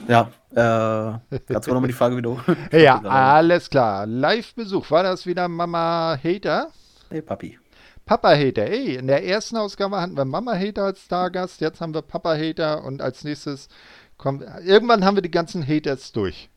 Ja, 0.08 0.30
äh, 0.50 1.38
kannst 1.46 1.68
du 1.68 1.74
nochmal 1.74 1.88
die 1.88 1.92
Frage 1.92 2.16
wiederholen? 2.16 2.56
ja, 2.72 3.02
alles 3.02 3.68
klar. 3.68 4.06
Live-Besuch. 4.06 4.90
War 4.90 5.02
das 5.02 5.26
wieder 5.26 5.46
Mama 5.46 6.18
Hater? 6.24 6.70
Hey, 7.10 7.20
Papi. 7.20 7.58
Papa 8.06 8.30
Hater. 8.30 8.64
Ey, 8.66 8.96
in 8.96 9.08
der 9.08 9.26
ersten 9.26 9.58
Ausgabe 9.58 10.00
hatten 10.00 10.16
wir 10.16 10.24
Mama 10.24 10.54
Hater 10.54 10.84
als 10.84 11.04
Stargast. 11.04 11.60
Jetzt 11.60 11.82
haben 11.82 11.92
wir 11.92 12.00
Papa 12.00 12.34
Hater 12.34 12.82
und 12.82 13.02
als 13.02 13.24
nächstes 13.24 13.68
kommt. 14.16 14.42
Irgendwann 14.64 15.04
haben 15.04 15.16
wir 15.16 15.22
die 15.22 15.30
ganzen 15.30 15.66
Haters 15.68 16.12
durch. 16.12 16.48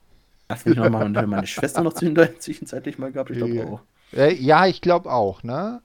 Ach, 0.48 0.66
ich 0.66 0.76
nochmal 0.76 1.10
meine 1.10 1.48
Schwester 1.48 1.84
noch 1.84 1.94
zwischenzeitlich 2.40 2.98
mal 2.98 3.12
gehabt. 3.12 3.30
Ich 3.32 3.38
glaube 3.40 3.66
auch. 3.66 3.82
Äh, 4.18 4.34
ja, 4.36 4.68
ich 4.68 4.80
glaube 4.80 5.12
auch, 5.12 5.44
ne? 5.44 5.82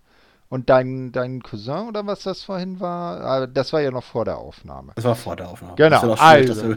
Und 0.54 0.70
dein, 0.70 1.10
dein 1.10 1.42
Cousin 1.42 1.88
oder 1.88 2.06
was 2.06 2.22
das 2.22 2.44
vorhin 2.44 2.78
war, 2.78 3.20
ah, 3.24 3.46
das 3.48 3.72
war 3.72 3.80
ja 3.80 3.90
noch 3.90 4.04
vor 4.04 4.24
der 4.24 4.38
Aufnahme. 4.38 4.92
Das 4.94 5.04
war 5.04 5.16
vor 5.16 5.34
der 5.34 5.48
Aufnahme. 5.48 5.74
Genau. 5.74 6.12
also. 6.12 6.76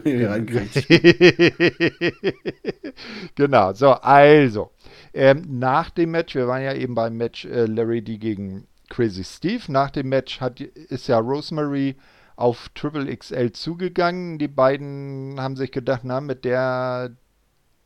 genau, 3.36 3.72
so, 3.74 3.92
also. 3.92 4.72
Ähm, 5.14 5.44
nach 5.60 5.90
dem 5.90 6.10
Match, 6.10 6.34
wir 6.34 6.48
waren 6.48 6.64
ja 6.64 6.74
eben 6.74 6.96
beim 6.96 7.16
Match 7.16 7.44
äh, 7.44 7.66
Larry 7.66 8.02
D 8.02 8.18
gegen 8.18 8.66
Crazy 8.88 9.22
Steve. 9.22 9.62
Nach 9.68 9.92
dem 9.92 10.08
Match 10.08 10.40
hat, 10.40 10.60
ist 10.60 11.06
ja 11.06 11.20
Rosemary 11.20 11.94
auf 12.34 12.70
Triple 12.74 13.16
XL 13.16 13.52
zugegangen. 13.52 14.38
Die 14.38 14.48
beiden 14.48 15.36
haben 15.38 15.54
sich 15.54 15.70
gedacht, 15.70 16.00
na, 16.02 16.20
mit 16.20 16.44
der, 16.44 17.12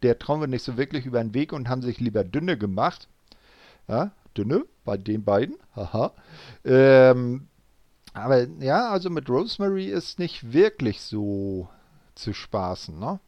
der 0.02 0.18
trauen 0.18 0.40
wir 0.40 0.48
nicht 0.48 0.64
so 0.64 0.78
wirklich 0.78 1.04
über 1.04 1.22
den 1.22 1.34
Weg 1.34 1.52
und 1.52 1.68
haben 1.68 1.82
sich 1.82 2.00
lieber 2.00 2.24
dünne 2.24 2.56
gemacht. 2.56 3.08
Ja, 3.88 4.12
dünne 4.36 4.64
bei 4.84 4.96
den 4.96 5.24
beiden. 5.24 5.56
Haha. 5.74 6.12
Ähm, 6.64 7.48
aber 8.14 8.46
ja, 8.60 8.90
also 8.90 9.10
mit 9.10 9.28
Rosemary 9.28 9.86
ist 9.86 10.18
nicht 10.18 10.52
wirklich 10.52 11.00
so 11.00 11.68
zu 12.14 12.32
spaßen, 12.32 12.98
ne? 12.98 13.20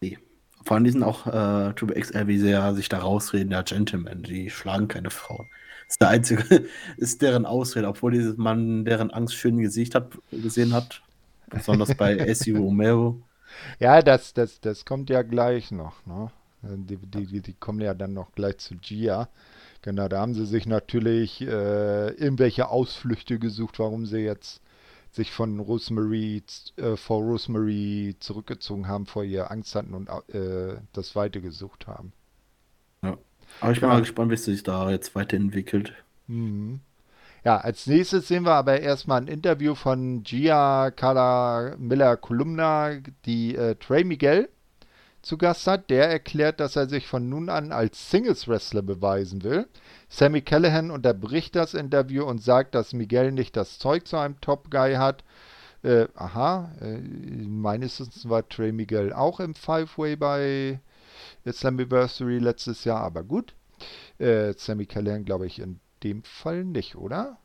Nee. 0.00 0.18
Vor 0.64 0.76
allem 0.76 0.84
die 0.84 0.90
sind 0.92 1.02
auch 1.02 1.26
äh, 1.26 1.72
Triple 1.74 2.00
XL, 2.00 2.26
wie 2.28 2.38
sehr 2.38 2.74
sich 2.74 2.88
da 2.88 3.00
rausreden, 3.00 3.50
der 3.50 3.64
Gentleman, 3.64 4.22
die 4.22 4.48
schlagen 4.48 4.88
keine 4.88 5.10
Frauen. 5.10 5.48
Das 5.86 5.94
ist 5.94 6.00
der 6.00 6.08
einzige, 6.08 6.66
ist 6.96 7.20
deren 7.20 7.46
Ausrede, 7.46 7.88
obwohl 7.88 8.12
dieses 8.12 8.36
Mann 8.36 8.84
deren 8.84 9.10
Angst 9.10 9.34
schön 9.34 9.58
Gesicht 9.58 9.94
hat, 9.94 10.12
gesehen 10.30 10.72
hat. 10.72 11.02
Besonders 11.48 11.94
bei 11.94 12.32
SU 12.34 12.56
Romero. 12.56 13.20
Ja, 13.78 14.00
das, 14.00 14.32
das, 14.32 14.60
das 14.60 14.84
kommt 14.86 15.10
ja 15.10 15.22
gleich 15.22 15.70
noch, 15.70 16.06
ne? 16.06 16.30
Die, 16.62 16.96
die, 16.96 17.40
die 17.40 17.54
kommen 17.54 17.80
ja 17.80 17.94
dann 17.94 18.12
noch 18.12 18.32
gleich 18.32 18.58
zu 18.58 18.76
Gia. 18.76 19.28
Genau, 19.82 20.06
da 20.06 20.20
haben 20.20 20.34
sie 20.34 20.46
sich 20.46 20.66
natürlich 20.66 21.40
äh, 21.40 22.10
irgendwelche 22.10 22.68
Ausflüchte 22.68 23.38
gesucht, 23.40 23.80
warum 23.80 24.06
sie 24.06 24.20
jetzt 24.20 24.60
sich 25.10 25.32
von 25.32 25.58
Rosemary, 25.58 26.42
äh, 26.76 26.96
vor 26.96 27.20
Rosemary 27.22 28.16
zurückgezogen 28.20 28.88
haben, 28.88 29.06
vor 29.06 29.24
ihr 29.24 29.50
Angst 29.50 29.74
hatten 29.74 29.92
und 29.92 30.08
äh, 30.34 30.76
das 30.92 31.14
Weite 31.16 31.40
gesucht 31.40 31.86
haben. 31.86 32.12
Ja. 33.02 33.18
Aber 33.60 33.72
ich 33.72 33.80
bin 33.80 33.88
ja. 33.88 33.94
mal 33.94 34.00
gespannt, 34.00 34.30
wie 34.30 34.34
es 34.34 34.44
sich 34.44 34.62
da 34.62 34.90
jetzt 34.90 35.14
weiterentwickelt. 35.14 35.92
Mhm. 36.28 36.80
Ja, 37.44 37.58
als 37.58 37.88
nächstes 37.88 38.28
sehen 38.28 38.44
wir 38.44 38.54
aber 38.54 38.80
erstmal 38.80 39.20
ein 39.20 39.26
Interview 39.26 39.74
von 39.74 40.22
Gia 40.22 40.92
Carla 40.92 41.74
Miller 41.76 42.16
Kolumna, 42.16 42.98
die 43.26 43.56
äh, 43.56 43.74
Trey 43.74 44.04
Miguel 44.04 44.48
zu 45.22 45.38
Gast 45.38 45.66
hat. 45.66 45.90
Der 45.90 46.10
erklärt, 46.10 46.60
dass 46.60 46.76
er 46.76 46.88
sich 46.88 47.06
von 47.06 47.28
nun 47.28 47.48
an 47.48 47.72
als 47.72 48.10
Singles-Wrestler 48.10 48.82
beweisen 48.82 49.42
will. 49.42 49.66
Sammy 50.08 50.42
Callahan 50.42 50.90
unterbricht 50.90 51.56
das 51.56 51.74
Interview 51.74 52.24
und 52.24 52.42
sagt, 52.42 52.74
dass 52.74 52.92
Miguel 52.92 53.32
nicht 53.32 53.56
das 53.56 53.78
Zeug 53.78 54.06
zu 54.06 54.18
einem 54.18 54.40
Top-Guy 54.40 54.94
hat. 54.94 55.24
Äh, 55.82 56.06
aha, 56.14 56.72
äh, 56.80 56.98
meines 56.98 57.98
Wissens 57.98 58.28
war 58.28 58.48
Trey 58.48 58.72
Miguel 58.72 59.12
auch 59.12 59.40
im 59.40 59.54
Five-Way 59.54 60.16
bei 60.16 60.80
Slammiversary 61.50 62.38
letztes 62.38 62.84
Jahr, 62.84 63.00
aber 63.00 63.24
gut. 63.24 63.54
Äh, 64.18 64.52
Sammy 64.56 64.86
Callahan 64.86 65.24
glaube 65.24 65.46
ich 65.46 65.58
in 65.58 65.80
dem 66.04 66.22
Fall 66.22 66.64
nicht, 66.64 66.94
oder? 66.94 67.38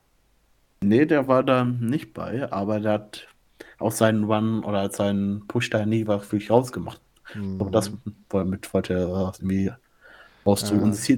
Nee, 0.81 1.05
der 1.05 1.27
war 1.27 1.43
da 1.43 1.65
nicht 1.65 2.13
bei, 2.13 2.51
aber 2.51 2.79
der 2.79 2.93
hat 2.93 3.27
auch 3.79 3.91
seinen 3.91 4.25
Run 4.25 4.63
oder 4.63 4.91
seinen 4.91 5.47
Push 5.47 5.71
da 5.71 5.85
nie 5.85 6.05
wirklich 6.05 6.51
rausgemacht. 6.51 7.01
Mhm. 7.33 7.59
Aber 7.59 7.71
das 7.71 7.91
mit 7.91 8.73
wollte 8.73 8.93
er 8.93 9.33
irgendwie 9.39 9.71
rauszoomen. 10.45 10.79
Ja. 10.79 10.85
Und 10.85 10.93
es 10.93 11.09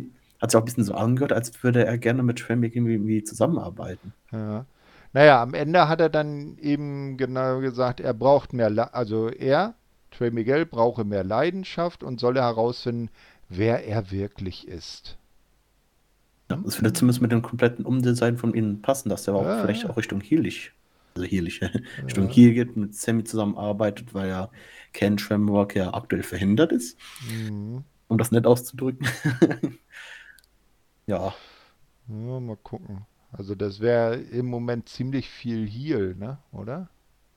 hat 0.41 0.51
sich 0.51 0.57
auch 0.57 0.61
ein 0.61 0.65
bisschen 0.65 0.83
so 0.83 0.93
angehört, 0.93 1.33
als 1.33 1.63
würde 1.63 1.85
er 1.85 1.97
gerne 1.97 2.23
mit 2.23 2.39
Trembeck 2.39 2.75
irgendwie 2.75 3.23
zusammenarbeiten. 3.23 4.13
Ja. 4.31 4.65
Naja, 5.11 5.41
am 5.41 5.53
Ende 5.53 5.87
hat 5.87 6.01
er 6.01 6.09
dann 6.09 6.57
eben 6.59 7.17
genau 7.17 7.59
gesagt, 7.61 7.99
er 7.99 8.13
braucht 8.13 8.53
mehr, 8.53 8.69
Le 8.69 8.93
also 8.93 9.29
er, 9.29 9.73
Trey 10.11 10.29
Miguel, 10.31 10.65
brauche 10.65 11.03
mehr 11.03 11.23
Leidenschaft 11.23 12.03
und 12.03 12.19
solle 12.19 12.41
herausfinden, 12.41 13.09
wer 13.49 13.87
er 13.87 14.11
wirklich 14.11 14.67
ist. 14.67 15.17
Ja, 16.51 16.57
das 16.63 16.79
würde 16.79 16.93
zumindest 16.93 17.21
mit 17.21 17.31
dem 17.31 17.41
kompletten 17.41 17.85
Umdesign 17.85 18.37
von 18.37 18.53
ihnen 18.53 18.81
passen, 18.81 19.09
dass 19.09 19.27
er 19.27 19.35
ja, 19.35 19.39
auch 19.39 19.61
vielleicht 19.61 19.89
auch 19.89 19.97
Richtung 19.97 20.21
Heelig, 20.21 20.73
also 21.15 21.27
Richtung 21.27 22.27
ja. 22.27 22.33
Heel 22.33 22.53
geht, 22.53 22.77
mit 22.77 22.95
Sammy 22.95 23.23
zusammenarbeitet, 23.23 24.13
weil 24.13 24.29
ja 24.29 24.49
Ken 24.93 25.17
Shamrock 25.17 25.75
ja 25.75 25.93
aktuell 25.93 26.23
verhindert 26.23 26.71
ist. 26.71 26.97
Mhm. 27.29 27.83
Um 28.07 28.17
das 28.17 28.31
nett 28.31 28.47
auszudrücken. 28.47 29.07
ja. 31.05 31.33
ja. 32.07 32.39
Mal 32.39 32.57
gucken. 32.57 33.05
Also 33.31 33.53
das 33.53 33.79
wäre 33.79 34.15
im 34.15 34.47
Moment 34.47 34.89
ziemlich 34.89 35.29
viel 35.29 35.67
Heal, 35.67 36.15
ne? 36.15 36.39
Oder? 36.51 36.89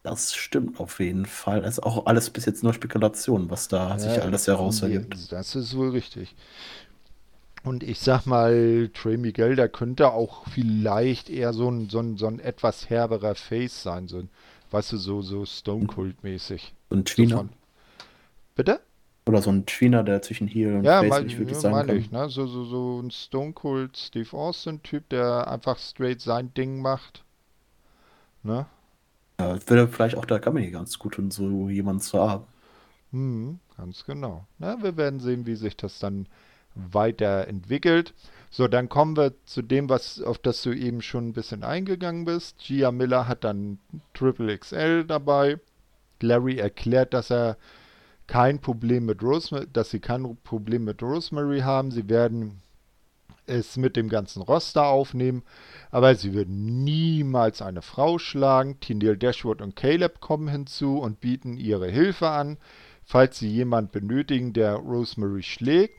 Das 0.02 0.34
stimmt 0.34 0.80
auf 0.80 0.98
jeden 0.98 1.26
Fall. 1.26 1.60
Das 1.62 1.74
ist 1.78 1.84
auch 1.84 2.06
alles 2.06 2.30
bis 2.30 2.46
jetzt 2.46 2.64
nur 2.64 2.74
Spekulation, 2.74 3.50
was 3.50 3.68
da 3.68 3.90
ja, 3.90 3.98
sich 3.98 4.22
alles 4.22 4.48
heraus 4.48 4.82
ergibt. 4.82 5.30
Das 5.30 5.54
ist 5.54 5.76
wohl 5.76 5.90
richtig. 5.90 6.34
Und 7.64 7.82
ich 7.84 8.00
sag 8.00 8.26
mal, 8.26 8.90
Trey 8.92 9.16
Miguel, 9.16 9.54
der 9.54 9.68
könnte 9.68 10.12
auch 10.12 10.48
vielleicht 10.48 11.30
eher 11.30 11.52
so 11.52 11.70
ein, 11.70 11.88
so 11.88 12.00
ein, 12.00 12.16
so 12.16 12.26
ein 12.26 12.40
etwas 12.40 12.90
herberer 12.90 13.34
Face 13.36 13.82
sein. 13.82 14.08
So 14.08 14.18
ein, 14.18 14.30
weißt 14.72 14.92
du, 14.92 14.96
so, 14.96 15.22
so 15.22 15.44
Stone 15.44 15.86
Cold 15.86 16.24
mäßig. 16.24 16.74
So 16.90 16.96
ein 16.96 17.04
Tweener. 17.04 17.36
So 17.36 17.48
Bitte? 18.56 18.80
Oder 19.26 19.40
so 19.40 19.50
ein 19.50 19.64
Tweener, 19.66 20.02
der 20.02 20.20
zwischen 20.22 20.48
Heel 20.48 20.74
und 20.74 20.84
ja, 20.84 21.00
Face 21.00 21.10
mein, 21.10 21.24
nicht 21.26 21.38
wirklich 21.38 21.62
ja, 21.62 21.70
meine 21.70 21.86
kann. 21.86 21.96
ich, 21.96 22.10
ne? 22.10 22.28
So, 22.28 22.46
so, 22.46 22.64
so 22.64 23.00
ein 23.00 23.12
Stone 23.12 23.52
Cold 23.52 23.96
Steve 23.96 24.36
Austin 24.36 24.82
Typ, 24.82 25.08
der 25.10 25.46
einfach 25.46 25.78
straight 25.78 26.20
sein 26.20 26.52
Ding 26.54 26.82
macht. 26.82 27.22
Ne? 28.42 28.66
Ja, 29.38 29.56
würde 29.68 29.86
vielleicht 29.86 30.16
auch 30.16 30.24
der 30.24 30.40
Comedy 30.40 30.72
ganz 30.72 30.98
gut 30.98 31.18
und 31.18 31.32
so 31.32 31.68
jemanden 31.68 32.02
zu 32.02 32.18
haben. 32.18 32.44
Hm, 33.12 33.60
ganz 33.76 34.04
genau. 34.04 34.46
Na, 34.58 34.82
wir 34.82 34.96
werden 34.96 35.20
sehen, 35.20 35.46
wie 35.46 35.54
sich 35.54 35.76
das 35.76 36.00
dann 36.00 36.26
weiterentwickelt. 36.74 38.14
So, 38.50 38.68
dann 38.68 38.88
kommen 38.88 39.16
wir 39.16 39.32
zu 39.46 39.62
dem, 39.62 39.88
was, 39.88 40.20
auf 40.20 40.38
das 40.38 40.62
du 40.62 40.72
eben 40.72 41.00
schon 41.00 41.28
ein 41.28 41.32
bisschen 41.32 41.64
eingegangen 41.64 42.26
bist. 42.26 42.58
Gia 42.58 42.92
Miller 42.92 43.26
hat 43.26 43.44
dann 43.44 43.78
Triple 44.12 44.56
XL 44.58 45.04
dabei. 45.04 45.58
Larry 46.20 46.58
erklärt, 46.58 47.14
dass 47.14 47.30
er 47.30 47.56
kein 48.26 48.60
Problem 48.60 49.06
mit 49.06 49.22
Rosemary, 49.22 49.66
dass 49.72 49.90
sie 49.90 50.00
kein 50.00 50.36
Problem 50.44 50.84
mit 50.84 51.02
Rosemary 51.02 51.60
haben. 51.60 51.90
Sie 51.90 52.08
werden 52.08 52.60
es 53.46 53.76
mit 53.76 53.96
dem 53.96 54.08
ganzen 54.08 54.42
Roster 54.42 54.86
aufnehmen, 54.86 55.42
aber 55.90 56.14
sie 56.14 56.32
würden 56.32 56.84
niemals 56.84 57.60
eine 57.60 57.82
Frau 57.82 58.18
schlagen. 58.18 58.78
Tindale 58.80 59.18
Dashwood 59.18 59.60
und 59.60 59.76
Caleb 59.76 60.20
kommen 60.20 60.48
hinzu 60.48 60.98
und 60.98 61.20
bieten 61.20 61.56
ihre 61.56 61.88
Hilfe 61.88 62.28
an, 62.28 62.58
falls 63.04 63.38
sie 63.38 63.48
jemand 63.48 63.92
benötigen, 63.92 64.52
der 64.52 64.74
Rosemary 64.74 65.42
schlägt. 65.42 65.94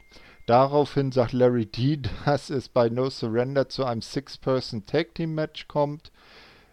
Daraufhin 0.45 1.11
sagt 1.11 1.33
Larry 1.33 1.65
D, 1.65 1.97
dass 2.25 2.49
es 2.49 2.69
bei 2.69 2.89
No 2.89 3.09
Surrender 3.09 3.67
zu 3.69 3.85
einem 3.85 4.01
Six-Person 4.01 4.85
Tag 4.85 5.15
Team 5.15 5.35
Match 5.35 5.67
kommt, 5.67 6.11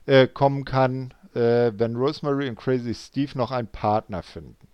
äh, 0.07 0.29
kommen 0.29 0.65
kann, 0.65 1.15
äh, 1.35 1.73
wenn 1.77 1.97
Rosemary 1.97 2.49
und 2.49 2.57
Crazy 2.59 2.95
Steve 2.95 3.39
noch 3.39 3.51
einen 3.53 3.69
Partner 3.69 4.23
finden. 4.23 4.69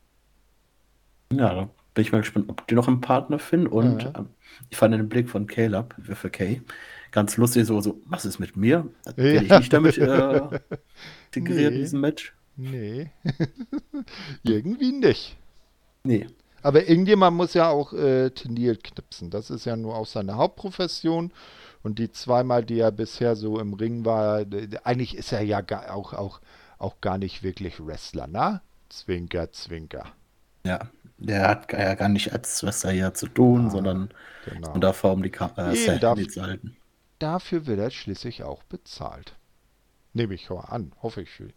Ja, 1.33 1.55
da 1.55 1.71
bin 1.95 2.03
ich 2.05 2.13
mal 2.13 2.19
gespannt, 2.21 2.49
ob 2.49 2.67
die 2.69 2.75
noch 2.75 2.89
einen 2.89 3.01
Partner 3.01 3.39
finden. 3.39 3.67
Und 3.69 4.05
Ja. 4.05 4.13
ähm, 4.15 4.29
ich 4.71 4.77
fand 4.77 4.95
den 4.95 5.09
Blick 5.09 5.29
von 5.29 5.47
Caleb 5.47 5.95
für 6.15 6.31
Kay 6.31 6.63
ganz 7.11 7.37
lustig, 7.37 7.67
so, 7.67 7.81
so, 7.81 8.01
was 8.07 8.25
ist 8.25 8.39
mit 8.39 8.57
mir? 8.57 8.89
Werde 9.31 9.47
ich 9.47 9.57
nicht 9.57 9.73
damit 9.73 9.99
äh, 9.99 10.41
integriert 11.35 11.75
in 11.75 11.81
Nee. 11.81 11.81
diesem 11.81 12.01
Match? 12.01 12.35
Nee, 12.57 13.11
irgendwie 14.43 14.93
nicht. 14.93 15.37
Nee. 16.05 16.27
Aber 16.67 16.89
irgendjemand 16.89 17.37
muss 17.37 17.55
ja 17.55 17.69
auch 17.69 17.93
äh, 17.93 18.31
Tennille 18.31 18.75
knipsen. 18.77 19.31
Das 19.31 19.51
ist 19.51 19.67
ja 19.67 19.77
nur 19.77 19.95
auch 19.95 20.07
seine 20.07 20.35
Hauptprofession. 20.37 21.33
Und 21.85 22.01
die 22.01 22.11
zweimal, 22.11 22.65
die 22.65 22.81
er 22.81 22.91
bisher 22.91 23.37
so 23.37 23.61
im 23.61 23.75
Ring 23.75 24.05
war, 24.05 24.45
eigentlich 24.83 25.17
ist 25.17 25.31
er 25.31 25.43
ja 25.43 25.61
gar, 25.61 25.95
auch, 25.95 26.13
auch, 26.13 26.41
auch 26.79 27.01
gar 27.01 27.19
nicht 27.19 27.45
wirklich 27.45 27.79
Wrestler, 27.87 28.27
ne? 28.27 28.61
Zwinker, 28.89 29.53
Zwinker. 29.53 30.07
Ja, 30.65 30.89
der 31.19 31.47
hat 31.49 31.73
ja 31.73 31.95
gar 31.95 32.09
nicht 32.09 32.33
als 32.33 32.65
Wrestler 32.65 32.91
hier 32.91 33.15
zu 33.15 33.29
tun, 33.29 33.67
Ah, 33.67 33.71
sondern 33.71 34.09
Genau. 34.45 34.73
und 34.73 34.81
davor 34.81 35.13
um 35.13 35.23
die 35.23 35.31
Ka 35.31 35.53
äh, 35.57 35.99
darf- 36.01 36.27
zu 36.27 36.43
halten. 36.43 36.77
Dafür 37.21 37.67
wird 37.67 37.79
er 37.79 37.91
schließlich 37.91 38.43
auch 38.43 38.65
bezahlt. 38.65 39.37
Nehme 40.13 40.35
ich 40.35 40.51
an, 40.51 40.91
hoffe 41.01 41.23
ich 41.23 41.31
für 41.31 41.45
ihn. 41.45 41.53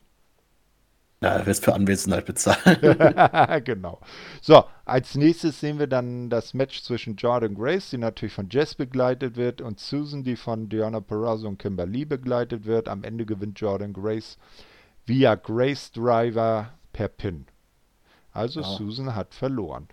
Ja, 1.22 1.32
er 1.36 1.46
wird 1.46 1.58
für 1.58 1.74
Anwesenheit 1.74 2.26
bezahlt. 2.26 2.62
genau. 3.66 4.00
So, 4.42 4.64
als 4.86 5.16
nächstes 5.16 5.60
sehen 5.60 5.78
wir 5.78 5.88
dann 5.88 6.30
das 6.30 6.54
Match 6.54 6.82
zwischen 6.82 7.18
Jordan 7.18 7.56
Grace, 7.56 7.90
die 7.90 7.98
natürlich 7.98 8.34
von 8.34 8.48
Jess 8.50 8.74
begleitet 8.76 9.36
wird, 9.36 9.60
und 9.60 9.80
Susan, 9.80 10.24
die 10.24 10.38
von 10.38 10.70
Diana 10.70 11.02
Perazzo 11.02 11.48
und 11.48 11.60
Kimberly 11.60 12.06
begleitet 12.06 12.66
wird. 12.66 12.88
Am 12.88 13.04
Ende 13.04 13.26
gewinnt 13.26 13.60
Jordan 13.60 13.92
Grace 13.92 14.38
via 15.06 15.36
Grace 15.36 15.92
Driver 15.92 16.72
per 16.94 17.10
Pin. 17.10 17.46
Also 18.32 18.62
Ja. 18.62 18.68
Susan 18.68 19.14
hat 19.14 19.34
verloren. 19.34 19.88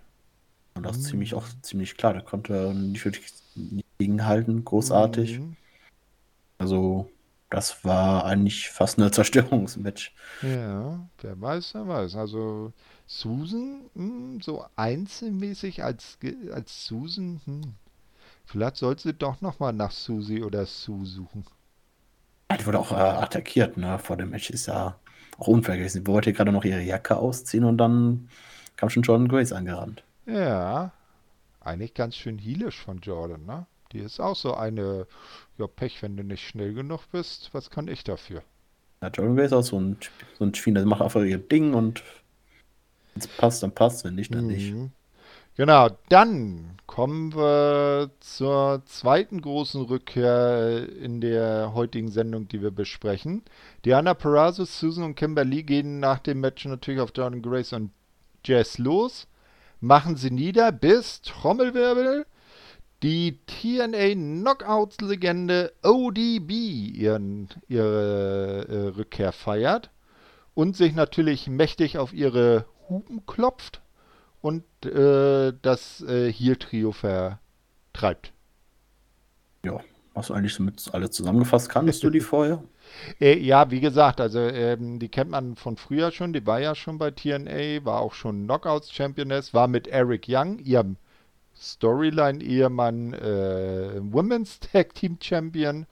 Und 0.75 0.85
das 0.85 1.03
ziemlich 1.03 1.33
auch 1.33 1.45
ziemlich 1.61 1.97
klar. 1.97 2.13
Da 2.13 2.21
konnte 2.21 2.55
er 2.55 2.73
nicht 2.73 3.03
wirklich 3.03 3.33
gegenhalten, 3.97 4.63
großartig. 4.63 5.39
Mhm. 5.39 5.55
Also, 6.59 7.09
das 7.49 7.83
war 7.85 8.25
eigentlich 8.25 8.69
fast 8.69 8.99
ein 8.99 9.11
Zerstörungsmatch. 9.11 10.13
Ja, 10.41 11.07
wer 11.19 11.39
weiß, 11.41 11.73
wer 11.75 11.87
weiß. 11.87 12.15
Also 12.15 12.73
Susan, 13.05 13.89
hm, 13.93 14.41
so 14.41 14.65
einzelmäßig 14.75 15.83
als, 15.83 16.17
als 16.51 16.85
Susan, 16.85 17.41
hm. 17.45 17.75
Vielleicht 18.45 18.77
sollte 18.77 19.03
sie 19.03 19.13
doch 19.15 19.41
nochmal 19.41 19.73
nach 19.73 19.91
Susi 19.91 20.43
oder 20.43 20.65
Sue 20.67 21.05
suchen. 21.05 21.45
Ja, 22.51 22.57
Die 22.57 22.65
wurde 22.65 22.79
auch 22.79 22.91
äh, 22.91 22.95
attackiert, 22.95 23.77
ne? 23.77 23.99
Vor 23.99 24.17
dem 24.17 24.29
Match 24.31 24.49
ist 24.49 24.67
ja 24.67 24.99
auch 25.37 25.47
unfair 25.47 25.77
gewesen. 25.77 26.01
Sie 26.01 26.07
wollte 26.07 26.33
gerade 26.33 26.51
noch 26.51 26.63
ihre 26.65 26.81
Jacke 26.81 27.17
ausziehen 27.17 27.63
und 27.63 27.77
dann 27.77 28.29
kam 28.75 28.89
schon 28.89 29.03
Jordan 29.03 29.27
Grace 29.27 29.51
angerannt. 29.53 30.03
Ja, 30.27 30.91
eigentlich 31.61 31.93
ganz 31.95 32.15
schön 32.17 32.37
heelisch 32.39 32.79
von 32.81 32.99
Jordan, 33.01 33.45
ne? 33.45 33.67
Die 33.91 33.99
ist 33.99 34.19
auch 34.19 34.35
so 34.35 34.53
eine, 34.53 35.07
ja, 35.57 35.67
Pech, 35.67 36.01
wenn 36.01 36.17
du 36.17 36.23
nicht 36.23 36.47
schnell 36.47 36.73
genug 36.73 37.11
bist. 37.11 37.49
Was 37.53 37.69
kann 37.69 37.87
ich 37.87 38.03
dafür? 38.03 38.43
Ja, 39.01 39.09
Jordan 39.09 39.35
Grace 39.35 39.47
ist 39.47 39.53
auch 39.53 39.63
so 39.63 39.79
ein, 39.79 39.97
so 40.37 40.45
ein 40.45 40.53
Schwiener, 40.53 40.79
der 40.79 40.87
macht 40.87 41.01
einfach 41.01 41.21
ihr 41.21 41.37
Ding 41.37 41.73
und 41.73 42.03
wenn 43.13 43.21
es 43.21 43.27
passt, 43.27 43.63
dann 43.63 43.71
passt, 43.71 44.05
wenn 44.05 44.15
nicht, 44.15 44.33
dann 44.33 44.47
nicht. 44.47 44.73
Mhm. 44.73 44.91
Genau, 45.55 45.89
dann 46.09 46.77
kommen 46.85 47.33
wir 47.33 48.11
zur 48.19 48.83
zweiten 48.85 49.41
großen 49.41 49.81
Rückkehr 49.81 50.87
in 51.01 51.19
der 51.19 51.73
heutigen 51.73 52.09
Sendung, 52.09 52.47
die 52.47 52.61
wir 52.61 52.69
besprechen. 52.69 53.41
Diana 53.83 54.13
Perazzo, 54.13 54.65
Susan 54.65 55.03
und 55.03 55.15
Kimberly 55.15 55.63
gehen 55.63 55.99
nach 55.99 56.19
dem 56.19 56.41
Match 56.41 56.65
natürlich 56.65 57.01
auf 57.01 57.11
Jordan 57.15 57.41
Grace 57.41 57.73
und 57.73 57.89
Jess 58.45 58.77
los, 58.77 59.27
machen 59.79 60.15
sie 60.15 60.29
nieder, 60.29 60.71
bis 60.71 61.21
Trommelwirbel 61.23 62.27
die 63.03 63.39
TNA 63.45 64.13
Knockouts-Legende 64.15 65.73
ODB 65.83 66.51
ihren, 66.51 67.49
ihre 67.67 68.67
äh, 68.67 68.87
Rückkehr 68.97 69.31
feiert 69.31 69.91
und 70.53 70.75
sich 70.75 70.95
natürlich 70.95 71.47
mächtig 71.47 71.97
auf 71.97 72.13
ihre 72.13 72.65
Hupen 72.89 73.25
klopft 73.25 73.81
und 74.41 74.63
äh, 74.85 75.53
das 75.61 76.01
äh, 76.01 76.31
Heel-Trio 76.31 76.91
vertreibt. 76.91 78.33
Ja, 79.63 79.79
hast 80.15 80.29
du 80.29 80.33
eigentlich 80.33 80.55
somit 80.55 80.89
alle 80.93 81.09
zusammengefasst? 81.09 81.69
Kanntest 81.69 82.03
du 82.03 82.09
die 82.09 82.19
vorher? 82.21 82.63
Äh, 83.19 83.37
ja, 83.37 83.69
wie 83.69 83.81
gesagt, 83.81 84.19
also 84.21 84.39
ähm, 84.39 84.97
die 84.97 85.09
kennt 85.09 85.29
man 85.29 85.55
von 85.55 85.77
früher 85.77 86.11
schon, 86.11 86.33
die 86.33 86.45
war 86.47 86.59
ja 86.59 86.73
schon 86.73 86.97
bei 86.97 87.11
TNA, 87.11 87.85
war 87.85 87.99
auch 87.99 88.13
schon 88.13 88.45
Knockouts-Championess, 88.45 89.53
war 89.53 89.67
mit 89.67 89.87
Eric 89.87 90.25
Young, 90.27 90.59
ihrem 90.59 90.97
Storyline-Ehemann, 91.59 93.13
äh, 93.13 93.99
Women's 94.01 94.59
Tag 94.71 94.93
Team 94.93 95.17
Champion 95.21 95.85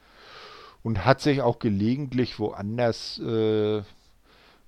und 0.84 1.06
hat 1.06 1.22
sich 1.22 1.42
auch 1.42 1.60
gelegentlich 1.60 2.40
woanders 2.40 3.20
äh, 3.20 3.82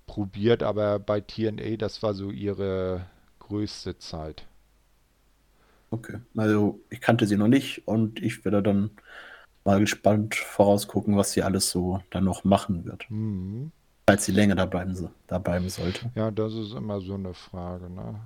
probiert, 0.08 0.64
aber 0.64 1.00
bei 1.00 1.22
TNA, 1.22 1.78
das 1.78 2.02
war 2.02 2.14
so 2.14 2.32
ihre 2.32 3.06
größte 3.40 3.98
Zeit. 3.98 4.46
Okay, 5.92 6.20
also 6.36 6.80
ich 6.90 7.00
kannte 7.00 7.28
sie 7.28 7.38
noch 7.38 7.48
nicht 7.48 7.88
und 7.88 8.22
ich 8.22 8.44
werde 8.44 8.62
dann 8.62 8.92
mal 9.64 9.80
gespannt 9.80 10.36
vorausgucken, 10.36 11.16
was 11.18 11.34
sie 11.34 11.44
alles 11.44 11.70
so 11.70 12.02
dann 12.10 12.24
noch 12.24 12.44
machen 12.44 12.86
wird. 12.86 13.06
Mhm. 13.10 13.72
Falls 14.10 14.26
sie 14.26 14.32
länger 14.32 14.56
da 14.56 14.66
bleiben, 14.66 15.10
da 15.28 15.38
bleiben 15.38 15.70
sollte. 15.70 16.10
Ja, 16.16 16.32
das 16.32 16.54
ist 16.54 16.74
immer 16.74 17.02
so 17.02 17.16
eine 17.16 17.34
Frage, 17.34 17.90
ne? 17.90 18.20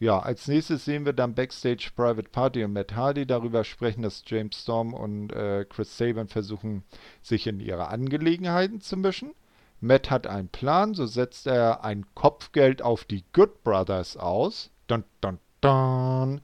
Ja, 0.00 0.18
als 0.18 0.48
nächstes 0.48 0.84
sehen 0.84 1.06
wir 1.06 1.12
dann 1.12 1.34
Backstage 1.34 1.90
Private 1.94 2.28
Party 2.28 2.64
und 2.64 2.72
Matt 2.72 2.94
Hardy 2.94 3.26
darüber 3.26 3.64
sprechen, 3.64 4.02
dass 4.02 4.24
James 4.26 4.60
Storm 4.60 4.92
und 4.92 5.32
äh, 5.32 5.64
Chris 5.68 5.96
Sabin 5.96 6.28
versuchen, 6.28 6.82
sich 7.22 7.46
in 7.46 7.60
ihre 7.60 7.88
Angelegenheiten 7.88 8.80
zu 8.80 8.96
mischen. 8.96 9.34
Matt 9.80 10.10
hat 10.10 10.26
einen 10.26 10.48
Plan, 10.48 10.94
so 10.94 11.06
setzt 11.06 11.46
er 11.46 11.84
ein 11.84 12.06
Kopfgeld 12.14 12.82
auf 12.82 13.04
die 13.04 13.24
Good 13.32 13.62
Brothers 13.62 14.16
aus. 14.16 14.70
Dun, 14.86 15.04
dun, 15.20 15.38
dun. 15.60 16.40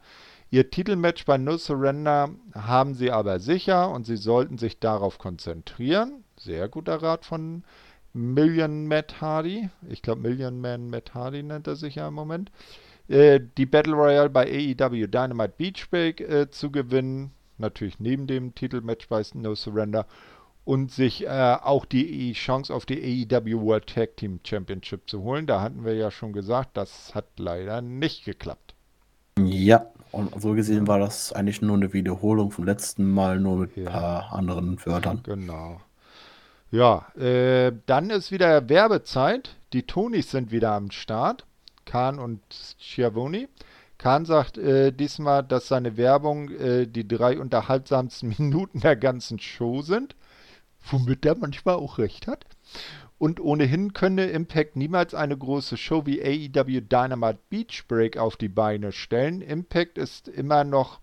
Ihr 0.51 0.71
Titelmatch 0.71 1.25
bei 1.27 1.39
No 1.39 1.57
Surrender 1.57 2.31
haben 2.55 2.95
sie 2.95 3.11
aber 3.11 3.39
sicher 3.39 3.91
und 3.91 4.05
sie 4.05 4.17
sollten 4.17 4.59
sich 4.59 4.79
darauf 4.81 5.19
konzentrieren. 5.19 6.25
Sehr 6.37 6.69
guter 6.69 7.03
Rat 7.03 7.25
von 7.25 7.65
Million 8.13 8.87
Matt 8.87 9.21
Hardy. 9.21 9.71
Ich 9.89 10.03
glaube, 10.03 10.23
Million 10.23 10.61
Man 10.61 10.91
Matt 10.91 11.15
Hardy 11.15 11.43
nennt 11.43 11.67
er 11.67 11.77
sich 11.77 11.95
ja 11.97 12.09
im 12.09 12.15
Moment. 12.15 12.51
Äh, 13.11 13.41
die 13.57 13.67
Battle 13.67 13.95
Royale 13.95 14.31
bei 14.31 14.45
AEW 14.47 15.09
Dynamite 15.09 15.55
Beach 15.59 15.91
Break 15.91 16.21
äh, 16.21 16.49
zu 16.51 16.71
gewinnen. 16.71 17.33
Natürlich 17.59 17.99
neben 17.99 18.27
dem 18.27 18.55
Titelmatch 18.55 19.09
bei 19.09 19.23
No 19.35 19.55
Surrender. 19.55 20.07
Und 20.65 20.93
sich 20.93 21.27
äh, 21.27 21.57
auch 21.63 21.85
die 21.85 22.33
Chance 22.35 22.73
auf 22.73 22.87
die 22.87 23.27
AEW 23.31 23.61
World 23.63 23.89
Tag 23.89 24.17
Team 24.17 24.39
Championship 24.45 25.11
zu 25.11 25.23
holen. 25.23 25.47
Da 25.47 25.61
hatten 25.61 25.85
wir 25.85 25.95
ja 25.95 26.11
schon 26.13 26.33
gesagt, 26.33 26.77
das 26.77 27.15
hat 27.15 27.25
leider 27.39 27.83
nicht 27.83 28.25
geklappt. 28.25 28.75
Ja, 29.39 29.87
und 30.13 30.41
so 30.41 30.53
gesehen 30.53 30.87
war 30.87 30.99
das 30.99 31.33
eigentlich 31.33 31.63
nur 31.63 31.77
eine 31.77 31.93
Wiederholung 31.93 32.51
vom 32.53 32.65
letzten 32.65 33.11
Mal, 33.11 33.41
nur 33.41 33.57
mit 33.57 33.77
ein 33.77 33.85
Ja. 33.85 33.91
paar 33.91 34.33
anderen 34.33 34.79
Wörtern. 34.85 35.23
Genau. 35.25 35.81
Ja, 36.71 37.09
äh, 37.17 37.73
dann 37.87 38.11
ist 38.11 38.31
wieder 38.31 38.69
Werbezeit. 38.69 39.57
Die 39.73 39.83
Tonys 39.85 40.31
sind 40.31 40.53
wieder 40.53 40.73
am 40.73 40.91
Start. 40.91 41.47
Kahn 41.85 42.19
und 42.19 42.41
Schiavoni. 42.79 43.49
Kahn 43.99 44.25
sagt 44.25 44.57
äh, 44.57 44.93
diesmal, 44.93 45.43
dass 45.43 45.69
seine 45.69 45.97
Werbung 45.97 46.51
äh, 46.51 46.87
die 46.87 47.07
drei 47.07 47.39
unterhaltsamsten 47.39 48.31
Minuten 48.39 48.81
der 48.81 48.97
ganzen 48.97 49.39
Show 49.39 49.83
sind. 49.83 50.17
Womit 50.91 51.27
er 51.27 51.37
manchmal 51.37 51.75
auch 51.75 51.99
recht 51.99 52.27
hat. 52.27 52.47
Und 53.19 53.39
ohnehin 53.39 53.93
könne 53.93 54.31
Impact 54.31 54.77
niemals 54.77 55.13
eine 55.13 55.37
große 55.37 55.77
Show 55.77 56.07
wie 56.07 56.23
AEW 56.23 56.81
Dynamite 56.81 57.39
Beach 57.51 57.85
Break 57.87 58.17
auf 58.17 58.37
die 58.37 58.49
Beine 58.49 58.93
stellen. 58.93 59.43
Impact 59.43 59.99
ist 59.99 60.27
immer 60.27 60.65
noch 60.65 61.01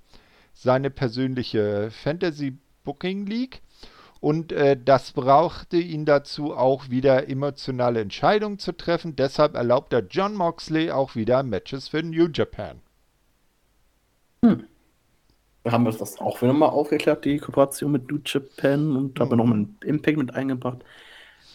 seine 0.53 0.89
persönliche 0.89 1.91
Fantasy 1.91 2.57
Booking 2.83 3.27
League. 3.27 3.61
Und 4.19 4.51
äh, 4.51 4.77
das 4.83 5.11
brauchte 5.11 5.77
ihn 5.77 6.05
dazu, 6.05 6.53
auch 6.55 6.89
wieder 6.89 7.29
emotionale 7.29 8.01
Entscheidungen 8.01 8.59
zu 8.59 8.71
treffen. 8.71 9.15
Deshalb 9.15 9.55
erlaubt 9.55 9.93
er 9.93 10.05
John 10.09 10.35
Moxley 10.35 10.91
auch 10.91 11.15
wieder 11.15 11.43
Matches 11.43 11.87
für 11.87 12.03
New 12.03 12.27
Japan. 12.33 12.81
Hm. 14.43 14.63
Da 15.63 15.73
haben 15.73 15.83
wir 15.83 15.91
das 15.91 16.19
auch 16.19 16.41
wieder 16.41 16.53
mal 16.53 16.67
aufgeklärt, 16.67 17.25
die 17.25 17.39
Kooperation 17.39 17.91
mit 17.91 18.09
New 18.09 18.19
Japan 18.25 18.95
und 18.95 19.19
haben 19.19 19.31
wir 19.31 19.35
noch 19.35 19.45
mal 19.45 19.65
Impact 19.83 20.17
mit 20.17 20.33
eingebracht. 20.33 20.83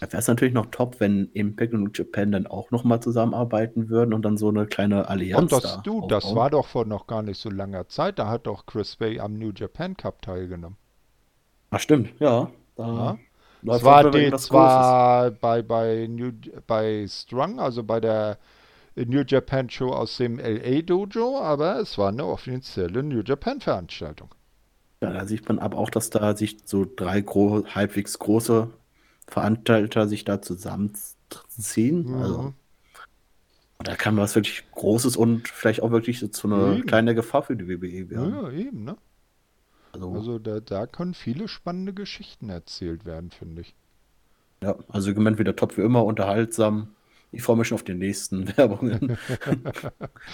Da 0.01 0.09
wäre 0.09 0.19
es 0.19 0.29
natürlich 0.29 0.53
noch 0.53 0.67
top, 0.67 0.99
wenn 0.99 1.31
Impact 1.33 1.73
und 1.73 1.85
New 1.85 1.91
Japan 1.95 2.33
dann 2.33 2.47
auch 2.47 2.71
noch 2.73 2.85
mal 2.85 3.01
zusammenarbeiten 3.01 3.89
würden 3.89 4.13
und 4.13 4.23
dann 4.23 4.37
so 4.37 4.49
eine 4.49 4.67
kleine 4.67 5.09
Allianz 5.09 5.41
Und 5.41 5.53
das, 5.53 5.77
da 5.77 5.81
du, 5.83 6.07
das 6.09 6.35
war 6.35 6.51
doch 6.51 6.67
vor 6.67 6.85
noch 6.85 7.07
gar 7.07 7.23
nicht 7.23 7.39
so 7.39 7.51
langer 7.51 7.89
Zeit. 7.89 8.19
Da 8.19 8.29
hat 8.29 8.47
doch 8.47 8.67
Chris 8.67 8.97
Bay 8.97 9.21
am 9.21 9.35
New 9.35 9.53
Japan 9.55 9.97
Cup 9.97 10.21
teilgenommen. 10.21 10.77
Ach 11.73 11.81
stimmt, 11.81 12.13
ja. 12.21 12.51
Da 12.77 12.87
ja. 13.65 13.75
Es 13.75 13.83
war, 13.83 14.11
die, 14.11 14.33
zwar 14.37 15.31
bei, 15.31 15.63
bei, 15.63 16.07
New, 16.09 16.33
bei 16.67 17.07
Strong, 17.09 17.61
also 17.61 17.83
bei 17.83 18.01
der 18.01 18.39
New 18.97 19.23
Japan 19.27 19.71
Show 19.71 19.89
aus 19.91 20.17
dem 20.17 20.39
LA 20.39 20.83
Dojo, 20.83 21.41
aber 21.41 21.79
es 21.79 21.97
war 21.97 22.09
eine 22.09 22.27
offizielle 22.27 23.03
New 23.03 23.23
Japan 23.25 23.61
Veranstaltung. 23.61 24.35
Ja, 25.01 25.13
da 25.13 25.27
sieht 25.27 25.49
man 25.49 25.59
aber 25.61 25.79
auch, 25.79 25.91
dass 25.91 26.11
da 26.11 26.37
sich 26.37 26.59
so 26.65 26.87
drei 26.97 27.21
gro 27.21 27.65
halbwegs 27.67 28.19
große 28.19 28.69
Veranstalter 29.29 30.09
sich 30.09 30.25
da 30.25 30.43
zusammenziehen. 30.43 32.09
Mhm. 32.09 32.15
Also, 32.15 32.55
da 33.79 33.97
kann 33.97 34.17
was 34.17 34.35
wirklich 34.35 34.65
Großes 34.73 35.17
und 35.17 35.49
vielleicht 35.49 35.83
auch 35.83 35.91
wirklich 35.91 36.19
so 36.19 36.29
zu 36.29 36.49
einer 36.49 36.77
eben. 36.77 36.87
kleine 36.87 37.15
Gefahr 37.15 37.45
für 37.45 37.57
die 37.57 37.67
WWE 37.67 38.11
werden. 38.11 38.35
Ja, 38.35 38.51
eben, 38.51 38.85
ne? 38.85 38.97
Also, 39.93 40.13
also 40.13 40.39
da, 40.39 40.61
da 40.61 40.87
können 40.87 41.15
viele 41.15 41.49
spannende 41.49 41.93
Geschichten 41.93 42.49
erzählt 42.49 43.05
werden, 43.05 43.31
finde 43.31 43.63
ich. 43.63 43.75
Ja, 44.63 44.77
also 44.89 45.13
gemeint 45.13 45.39
wieder 45.39 45.57
top 45.57 45.77
wie 45.77 45.83
immer, 45.83 46.05
unterhaltsam. 46.05 46.89
Ich 47.35 47.43
freue 47.43 47.57
mich 47.57 47.69
schon 47.69 47.77
auf 47.77 47.83
die 47.83 47.95
nächsten 47.95 48.47
Werbungen. 48.57 49.19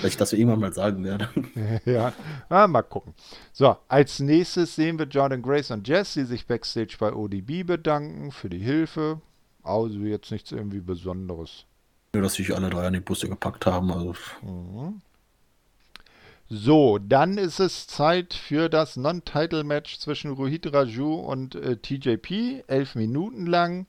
Weil 0.01 0.09
ich 0.09 0.17
das 0.17 0.33
irgendwann 0.33 0.61
mal 0.61 0.73
sagen 0.73 1.05
werde. 1.05 1.29
ja, 1.85 2.13
ah, 2.49 2.67
mal 2.67 2.83
gucken. 2.83 3.15
So, 3.53 3.77
als 3.87 4.19
nächstes 4.19 4.75
sehen 4.75 4.99
wir 4.99 5.07
Jordan 5.07 5.43
Grace 5.43 5.71
und 5.71 5.87
Jess, 5.87 6.15
die 6.15 6.25
sich 6.25 6.47
backstage 6.47 6.97
bei 6.99 7.13
ODB 7.13 7.65
bedanken 7.65 8.33
für 8.33 8.49
die 8.51 8.59
Hilfe. 8.59 9.21
Also 9.63 10.01
jetzt 10.01 10.31
nichts 10.33 10.51
irgendwie 10.51 10.81
Besonderes. 10.81 11.65
Nur, 12.13 12.23
dass 12.23 12.35
sich 12.35 12.55
alle 12.55 12.71
drei 12.71 12.87
an 12.87 12.95
die 12.95 13.01
Busse 13.01 13.29
gepackt 13.29 13.67
haben. 13.67 13.93
Also. 13.93 14.15
Mhm. 14.43 15.01
So, 16.51 16.99
dann 16.99 17.37
ist 17.37 17.61
es 17.61 17.87
Zeit 17.87 18.33
für 18.33 18.71
das 18.71 18.97
Non-Title-Match 18.97 19.99
zwischen 19.99 20.31
Rohit 20.31 20.73
Raju 20.73 21.17
und 21.17 21.55
äh, 21.55 21.77
TJP. 21.77 22.65
Elf 22.67 22.95
Minuten 22.95 23.45
lang. 23.45 23.87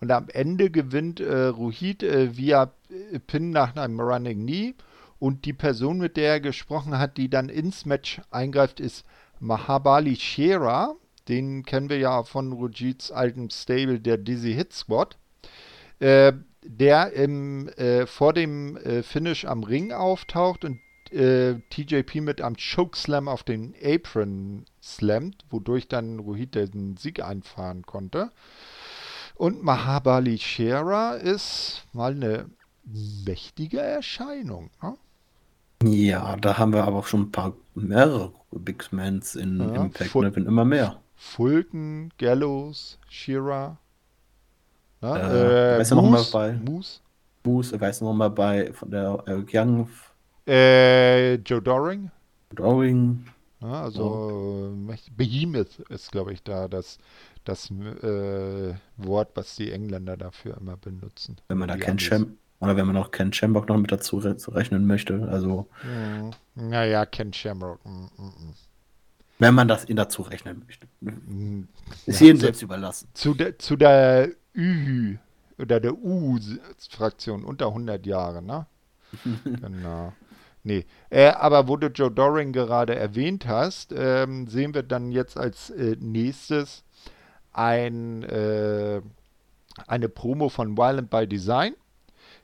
Und 0.00 0.10
am 0.10 0.28
Ende 0.30 0.70
gewinnt 0.70 1.20
äh, 1.20 1.48
Ruhid 1.48 2.02
äh, 2.02 2.38
via 2.38 2.72
äh, 2.88 3.18
Pin 3.18 3.50
nach 3.50 3.76
einem 3.76 4.00
Running 4.00 4.40
Knee. 4.40 4.74
Und 5.18 5.44
die 5.44 5.52
Person, 5.52 5.98
mit 5.98 6.16
der 6.16 6.30
er 6.30 6.40
gesprochen 6.40 6.96
hat, 6.96 7.18
die 7.18 7.28
dann 7.28 7.50
ins 7.50 7.84
Match 7.84 8.22
eingreift, 8.30 8.80
ist 8.80 9.04
Mahabali 9.38 10.16
Shera. 10.16 10.94
Den 11.28 11.64
kennen 11.64 11.90
wir 11.90 11.98
ja 11.98 12.22
von 12.22 12.52
Rujids 12.52 13.12
altem 13.12 13.50
Stable, 13.50 14.00
der 14.00 14.16
Dizzy 14.16 14.54
Hit 14.54 14.72
Squad. 14.72 15.18
Äh, 15.98 16.32
der 16.62 17.12
im, 17.12 17.68
äh, 17.68 18.06
vor 18.06 18.32
dem 18.32 18.78
äh, 18.78 19.02
Finish 19.02 19.44
am 19.44 19.64
Ring 19.64 19.92
auftaucht 19.92 20.64
und 20.64 20.78
TJP 21.10 22.20
mit 22.20 22.40
einem 22.40 22.56
Chokeslam 22.56 23.28
auf 23.28 23.42
den 23.42 23.74
Apron 23.82 24.64
slammt, 24.82 25.44
wodurch 25.50 25.88
dann 25.88 26.18
Ruhid 26.20 26.54
den 26.54 26.96
Sieg 26.96 27.22
einfahren 27.22 27.82
konnte. 27.82 28.30
Und 29.34 29.62
Mahabali 29.62 30.38
Shera 30.38 31.14
ist 31.14 31.84
mal 31.92 32.12
eine 32.12 32.46
mächtige 33.24 33.80
Erscheinung. 33.80 34.70
Ne? 34.82 34.96
Ja, 35.82 36.36
da 36.36 36.58
haben 36.58 36.72
wir 36.72 36.84
aber 36.84 36.98
auch 36.98 37.06
schon 37.06 37.22
ein 37.22 37.32
paar 37.32 37.54
mehrere 37.74 38.32
Big 38.50 38.92
Mans 38.92 39.36
in 39.36 39.58
ja, 39.58 39.82
Impact, 39.82 40.10
Ful 40.10 40.30
ne? 40.30 40.36
immer 40.36 40.64
mehr. 40.64 41.00
Fulton, 41.16 42.12
Gallows, 42.18 42.98
Shira. 43.08 43.78
Ja, 45.00 45.16
äh, 45.16 45.76
äh, 45.76 45.78
weißt 45.80 45.92
Moose, 45.92 46.02
du 46.02 46.10
noch 46.10 46.10
mal 46.10 46.26
bei 46.32 46.52
Moose? 46.52 47.00
Moose, 47.44 47.80
weißt 47.80 48.00
du 48.00 48.04
noch 48.04 48.12
mal 48.12 48.30
bei 48.30 48.72
von 48.72 48.90
der 48.90 49.24
äh, 49.26 49.42
Young 49.52 49.88
äh, 50.50 51.34
Joe 51.36 51.62
Doring. 51.62 52.10
Doring. 52.54 53.26
Ja, 53.60 53.82
also 53.82 54.72
oh. 54.74 54.94
Behemoth 55.16 55.80
ist, 55.90 56.10
glaube 56.10 56.32
ich, 56.32 56.42
da 56.42 56.66
das 56.66 56.98
das 57.44 57.70
äh, 57.70 58.74
Wort, 58.96 59.30
was 59.34 59.56
die 59.56 59.72
Engländer 59.72 60.16
dafür 60.16 60.56
immer 60.58 60.76
benutzen. 60.76 61.36
Wenn 61.48 61.58
man 61.58 61.68
da 61.68 61.76
Ken 61.76 61.96
Cham 61.96 62.36
oder 62.60 62.76
wenn 62.76 62.86
man 62.86 62.96
auch 62.98 63.10
Ken 63.10 63.32
Shamrock 63.32 63.68
noch 63.68 63.78
mit 63.78 63.90
dazu 63.90 64.18
re 64.18 64.36
rechnen 64.48 64.86
möchte, 64.86 65.26
also. 65.30 65.66
Hm. 65.80 66.30
Naja, 66.54 67.06
Ken 67.06 67.32
Shamrock. 67.32 67.80
Mm. 67.86 68.52
Wenn 69.38 69.54
man 69.54 69.66
das 69.66 69.84
in 69.84 69.96
dazu 69.96 70.22
rechnen 70.22 70.62
möchte. 70.66 70.86
Hm. 71.02 71.68
Ist 72.04 72.20
ja, 72.20 72.26
jedem 72.26 72.40
selbst 72.40 72.60
überlassen. 72.60 73.08
Zu 73.14 73.32
der, 73.32 73.58
zu 73.58 73.76
der 73.76 74.28
Ü 74.54 75.16
oder 75.58 75.80
der 75.80 75.94
U-Fraktion 75.94 77.44
unter 77.44 77.68
100 77.68 78.04
Jahre, 78.04 78.42
ne? 78.42 78.66
genau. 79.44 80.12
Nee, 80.62 80.84
äh, 81.08 81.28
aber 81.28 81.68
wo 81.68 81.76
du 81.76 81.86
Joe 81.86 82.10
Doring 82.10 82.52
gerade 82.52 82.94
erwähnt 82.94 83.46
hast, 83.46 83.94
ähm, 83.96 84.46
sehen 84.46 84.74
wir 84.74 84.82
dann 84.82 85.10
jetzt 85.10 85.38
als 85.38 85.70
äh, 85.70 85.96
nächstes 85.98 86.84
ein, 87.52 88.22
äh, 88.24 89.00
eine 89.86 90.08
Promo 90.08 90.50
von 90.50 90.76
Violent 90.76 91.10
by 91.10 91.26
Design. 91.26 91.74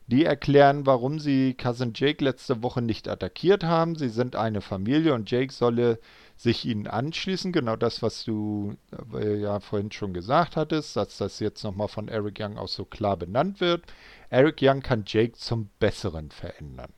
Die 0.09 0.25
erklären, 0.25 0.87
warum 0.87 1.19
sie 1.19 1.55
Cousin 1.55 1.93
Jake 1.95 2.25
letzte 2.25 2.63
Woche 2.63 2.81
nicht 2.81 3.09
attackiert 3.09 3.65
haben. 3.65 3.97
Sie 3.97 4.09
sind 4.09 4.37
eine 4.37 4.61
Familie 4.61 5.15
und 5.15 5.31
Jake 5.31 5.53
solle 5.53 5.99
sich 6.37 6.65
ihnen 6.65 6.87
anschließen. 6.87 7.53
Genau 7.53 7.75
das, 7.77 8.03
was 8.03 8.25
du 8.25 8.77
äh, 9.13 9.37
ja 9.37 9.59
vorhin 9.59 9.91
schon 9.91 10.15
gesagt 10.15 10.57
hattest, 10.57 10.97
dass 10.97 11.19
das 11.19 11.41
jetzt 11.41 11.65
nochmal 11.65 11.89
von 11.89 12.09
Eric 12.09 12.39
Young 12.41 12.57
auch 12.57 12.69
so 12.69 12.85
klar 12.85 13.17
benannt 13.17 13.61
wird. 13.61 13.83
Eric 14.31 14.59
Young 14.63 14.81
kann 14.81 15.05
Jake 15.07 15.33
zum 15.33 15.71
Besseren 15.81 16.31
verändern. 16.31 16.93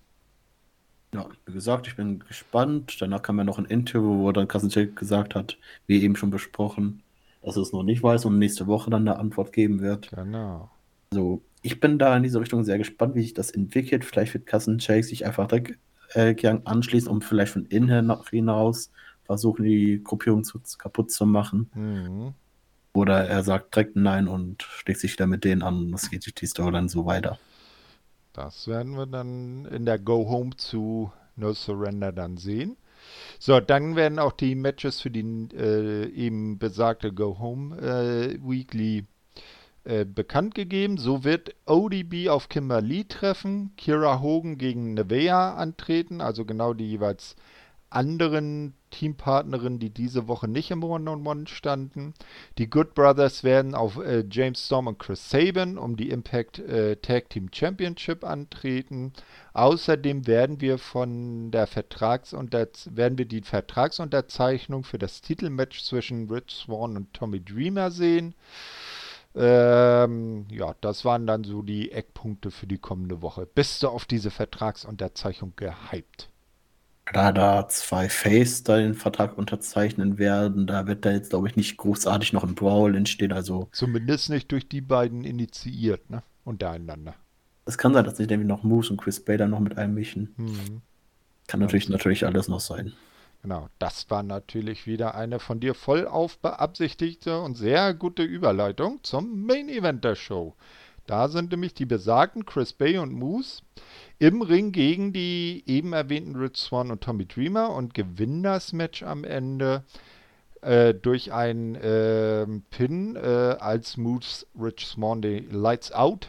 Ja, 1.14 1.26
wie 1.46 1.52
gesagt, 1.52 1.86
ich 1.86 1.96
bin 1.96 2.20
gespannt. 2.20 2.96
Danach 3.00 3.22
kam 3.22 3.38
ja 3.38 3.44
noch 3.44 3.58
ein 3.58 3.64
Interview, 3.64 4.18
wo 4.18 4.32
dann 4.32 4.48
Cousin 4.48 4.68
Jake 4.68 4.92
gesagt 4.92 5.34
hat, 5.34 5.56
wie 5.86 6.02
eben 6.02 6.16
schon 6.16 6.30
besprochen, 6.30 7.02
dass 7.42 7.56
er 7.56 7.62
es 7.62 7.72
noch 7.72 7.82
nicht 7.82 8.02
weiß 8.02 8.26
und 8.26 8.38
nächste 8.38 8.66
Woche 8.66 8.90
dann 8.90 9.08
eine 9.08 9.18
Antwort 9.18 9.52
geben 9.52 9.80
wird. 9.80 10.10
Genau. 10.10 10.70
Also, 11.10 11.42
ich 11.62 11.80
bin 11.80 11.98
da 11.98 12.16
in 12.16 12.22
diese 12.22 12.40
Richtung 12.40 12.62
sehr 12.64 12.78
gespannt, 12.78 13.14
wie 13.14 13.22
sich 13.22 13.34
das 13.34 13.50
entwickelt. 13.50 14.04
Vielleicht 14.04 14.34
wird 14.34 14.46
Jake 14.80 15.02
sich 15.02 15.24
einfach 15.24 15.48
direkt 15.48 15.78
äh, 16.14 16.34
anschließen, 16.64 17.10
um 17.10 17.22
vielleicht 17.22 17.52
von 17.52 17.66
innen 17.66 18.12
hinaus 18.30 18.90
versuchen, 19.24 19.64
die 19.64 20.02
Gruppierung 20.02 20.44
zu, 20.44 20.60
kaputt 20.78 21.10
zu 21.10 21.26
machen. 21.26 21.70
Mhm. 21.74 22.34
Oder 22.94 23.26
er 23.26 23.42
sagt 23.44 23.74
direkt 23.74 23.96
Nein 23.96 24.26
und 24.26 24.62
schlägt 24.62 25.00
sich 25.00 25.12
wieder 25.12 25.26
mit 25.26 25.44
denen 25.44 25.62
an 25.62 25.76
und 25.76 25.92
das 25.92 26.10
geht 26.10 26.40
die 26.40 26.46
Story 26.46 26.72
dann 26.72 26.88
so 26.88 27.06
weiter. 27.06 27.38
Das 28.38 28.68
werden 28.68 28.96
wir 28.96 29.06
dann 29.06 29.64
in 29.64 29.84
der 29.84 29.98
Go 29.98 30.28
Home 30.28 30.56
zu 30.56 31.10
No 31.34 31.54
Surrender 31.54 32.12
dann 32.12 32.36
sehen. 32.36 32.76
So, 33.40 33.58
dann 33.58 33.96
werden 33.96 34.20
auch 34.20 34.30
die 34.30 34.54
Matches 34.54 35.00
für 35.00 35.10
die 35.10 35.48
äh, 35.56 36.08
eben 36.10 36.56
besagte 36.56 37.12
Go 37.12 37.40
Home 37.40 37.76
äh, 37.78 38.38
Weekly 38.40 39.06
äh, 39.82 40.04
bekannt 40.04 40.54
gegeben. 40.54 40.98
So 40.98 41.24
wird 41.24 41.56
ODB 41.66 42.28
auf 42.28 42.48
Kimberly 42.48 43.06
treffen, 43.06 43.72
Kira 43.76 44.20
Hogan 44.20 44.56
gegen 44.56 44.94
Nevea 44.94 45.56
antreten, 45.56 46.20
also 46.20 46.44
genau 46.44 46.74
die 46.74 46.90
jeweils 46.90 47.34
anderen 47.90 48.74
Teampartnerinnen, 48.90 49.78
die 49.78 49.90
diese 49.90 50.28
Woche 50.28 50.48
nicht 50.48 50.70
im 50.70 50.82
One-on-One 50.82 51.46
standen. 51.46 52.14
Die 52.58 52.68
Good 52.68 52.94
Brothers 52.94 53.44
werden 53.44 53.74
auf 53.74 53.98
äh, 53.98 54.24
James 54.30 54.64
Storm 54.64 54.86
und 54.86 54.98
Chris 54.98 55.30
Sabin 55.30 55.78
um 55.78 55.96
die 55.96 56.10
Impact 56.10 56.58
äh, 56.58 56.96
Tag 56.96 57.30
Team 57.30 57.48
Championship 57.52 58.24
antreten. 58.24 59.12
Außerdem 59.52 60.26
werden 60.26 60.60
wir 60.60 60.78
von 60.78 61.50
der 61.50 61.66
werden 61.66 63.18
wir 63.18 63.24
die 63.26 63.42
Vertragsunterzeichnung 63.42 64.84
für 64.84 64.98
das 64.98 65.20
Titelmatch 65.20 65.82
zwischen 65.84 66.30
Rich 66.30 66.50
Swan 66.50 66.96
und 66.96 67.12
Tommy 67.14 67.42
Dreamer 67.44 67.90
sehen. 67.90 68.34
Ähm, 69.34 70.46
ja, 70.50 70.74
das 70.80 71.04
waren 71.04 71.26
dann 71.26 71.44
so 71.44 71.62
die 71.62 71.92
Eckpunkte 71.92 72.50
für 72.50 72.66
die 72.66 72.78
kommende 72.78 73.22
Woche. 73.22 73.46
Bist 73.46 73.82
du 73.82 73.88
auf 73.88 74.04
diese 74.04 74.30
Vertragsunterzeichnung 74.30 75.52
gehypt? 75.54 76.28
Da 77.12 77.32
da 77.32 77.68
zwei 77.68 78.08
Face 78.08 78.62
da 78.62 78.76
den 78.76 78.94
Vertrag 78.94 79.38
unterzeichnen 79.38 80.18
werden, 80.18 80.66
da 80.66 80.86
wird 80.86 81.04
da 81.04 81.10
jetzt, 81.10 81.30
glaube 81.30 81.48
ich, 81.48 81.56
nicht 81.56 81.76
großartig 81.76 82.32
noch 82.32 82.44
ein 82.44 82.54
Brawl 82.54 82.94
entstehen. 82.94 83.32
Also 83.32 83.68
Zumindest 83.72 84.30
nicht 84.30 84.52
durch 84.52 84.68
die 84.68 84.80
beiden 84.80 85.24
initiiert, 85.24 86.10
ne? 86.10 86.22
Untereinander. 86.44 87.14
Es 87.66 87.76
kann 87.76 87.92
sein, 87.92 88.04
dass 88.04 88.16
sich 88.16 88.28
nämlich 88.28 88.48
noch 88.48 88.62
Moose 88.62 88.90
und 88.92 89.00
Chris 89.00 89.22
Bader 89.22 89.46
noch 89.46 89.60
mit 89.60 89.76
einmischen. 89.76 90.34
Mhm. 90.36 90.82
Kann 91.46 91.60
natürlich, 91.60 91.88
natürlich 91.88 92.24
alles 92.24 92.48
noch 92.48 92.60
sein. 92.60 92.92
Genau, 93.42 93.68
das 93.78 94.10
war 94.10 94.22
natürlich 94.22 94.86
wieder 94.86 95.14
eine 95.14 95.38
von 95.38 95.60
dir 95.60 95.74
voll 95.74 96.06
aufbeabsichtigte 96.06 97.40
und 97.40 97.56
sehr 97.56 97.94
gute 97.94 98.22
Überleitung 98.22 99.00
zum 99.02 99.46
Main 99.46 99.68
Event 99.68 100.04
der 100.04 100.16
Show. 100.16 100.54
Da 101.08 101.28
sind 101.28 101.52
nämlich 101.52 101.72
die 101.72 101.86
besagten 101.86 102.44
Chris 102.44 102.74
Bay 102.74 102.98
und 102.98 103.14
Moose 103.14 103.62
im 104.18 104.42
Ring 104.42 104.72
gegen 104.72 105.14
die 105.14 105.64
eben 105.66 105.94
erwähnten 105.94 106.36
Rich 106.36 106.58
Swan 106.58 106.90
und 106.90 107.00
Tommy 107.00 107.24
Dreamer 107.24 107.70
und 107.70 107.94
gewinnen 107.94 108.42
das 108.42 108.74
Match 108.74 109.02
am 109.02 109.24
Ende 109.24 109.84
äh, 110.60 110.92
durch 110.92 111.32
einen 111.32 111.76
äh, 111.76 112.46
Pin, 112.70 113.16
äh, 113.16 113.56
als 113.58 113.96
Moose 113.96 114.44
Rich 114.60 114.86
Swan 114.86 115.22
die 115.22 115.38
Lights 115.50 115.92
Out 115.92 116.28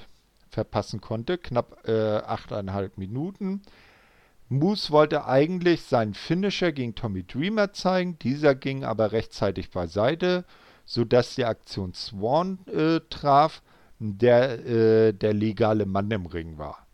verpassen 0.50 1.02
konnte. 1.02 1.38
Knapp 1.38 1.86
äh, 1.86 1.92
8,5 1.92 2.92
Minuten. 2.96 3.62
Moose 4.48 4.92
wollte 4.92 5.26
eigentlich 5.26 5.82
seinen 5.82 6.14
Finisher 6.14 6.72
gegen 6.72 6.96
Tommy 6.96 7.24
Dreamer 7.24 7.74
zeigen, 7.74 8.18
dieser 8.20 8.56
ging 8.56 8.86
aber 8.86 9.12
rechtzeitig 9.12 9.72
beiseite, 9.72 10.46
sodass 10.86 11.36
die 11.36 11.44
Aktion 11.44 11.94
Swan 11.94 12.60
äh, 12.68 13.02
traf, 13.10 13.62
der 14.00 14.66
äh, 14.66 15.14
der 15.14 15.34
legale 15.34 15.86
Mann 15.86 16.10
im 16.12 16.26
Ring 16.26 16.58
war. 16.58 16.88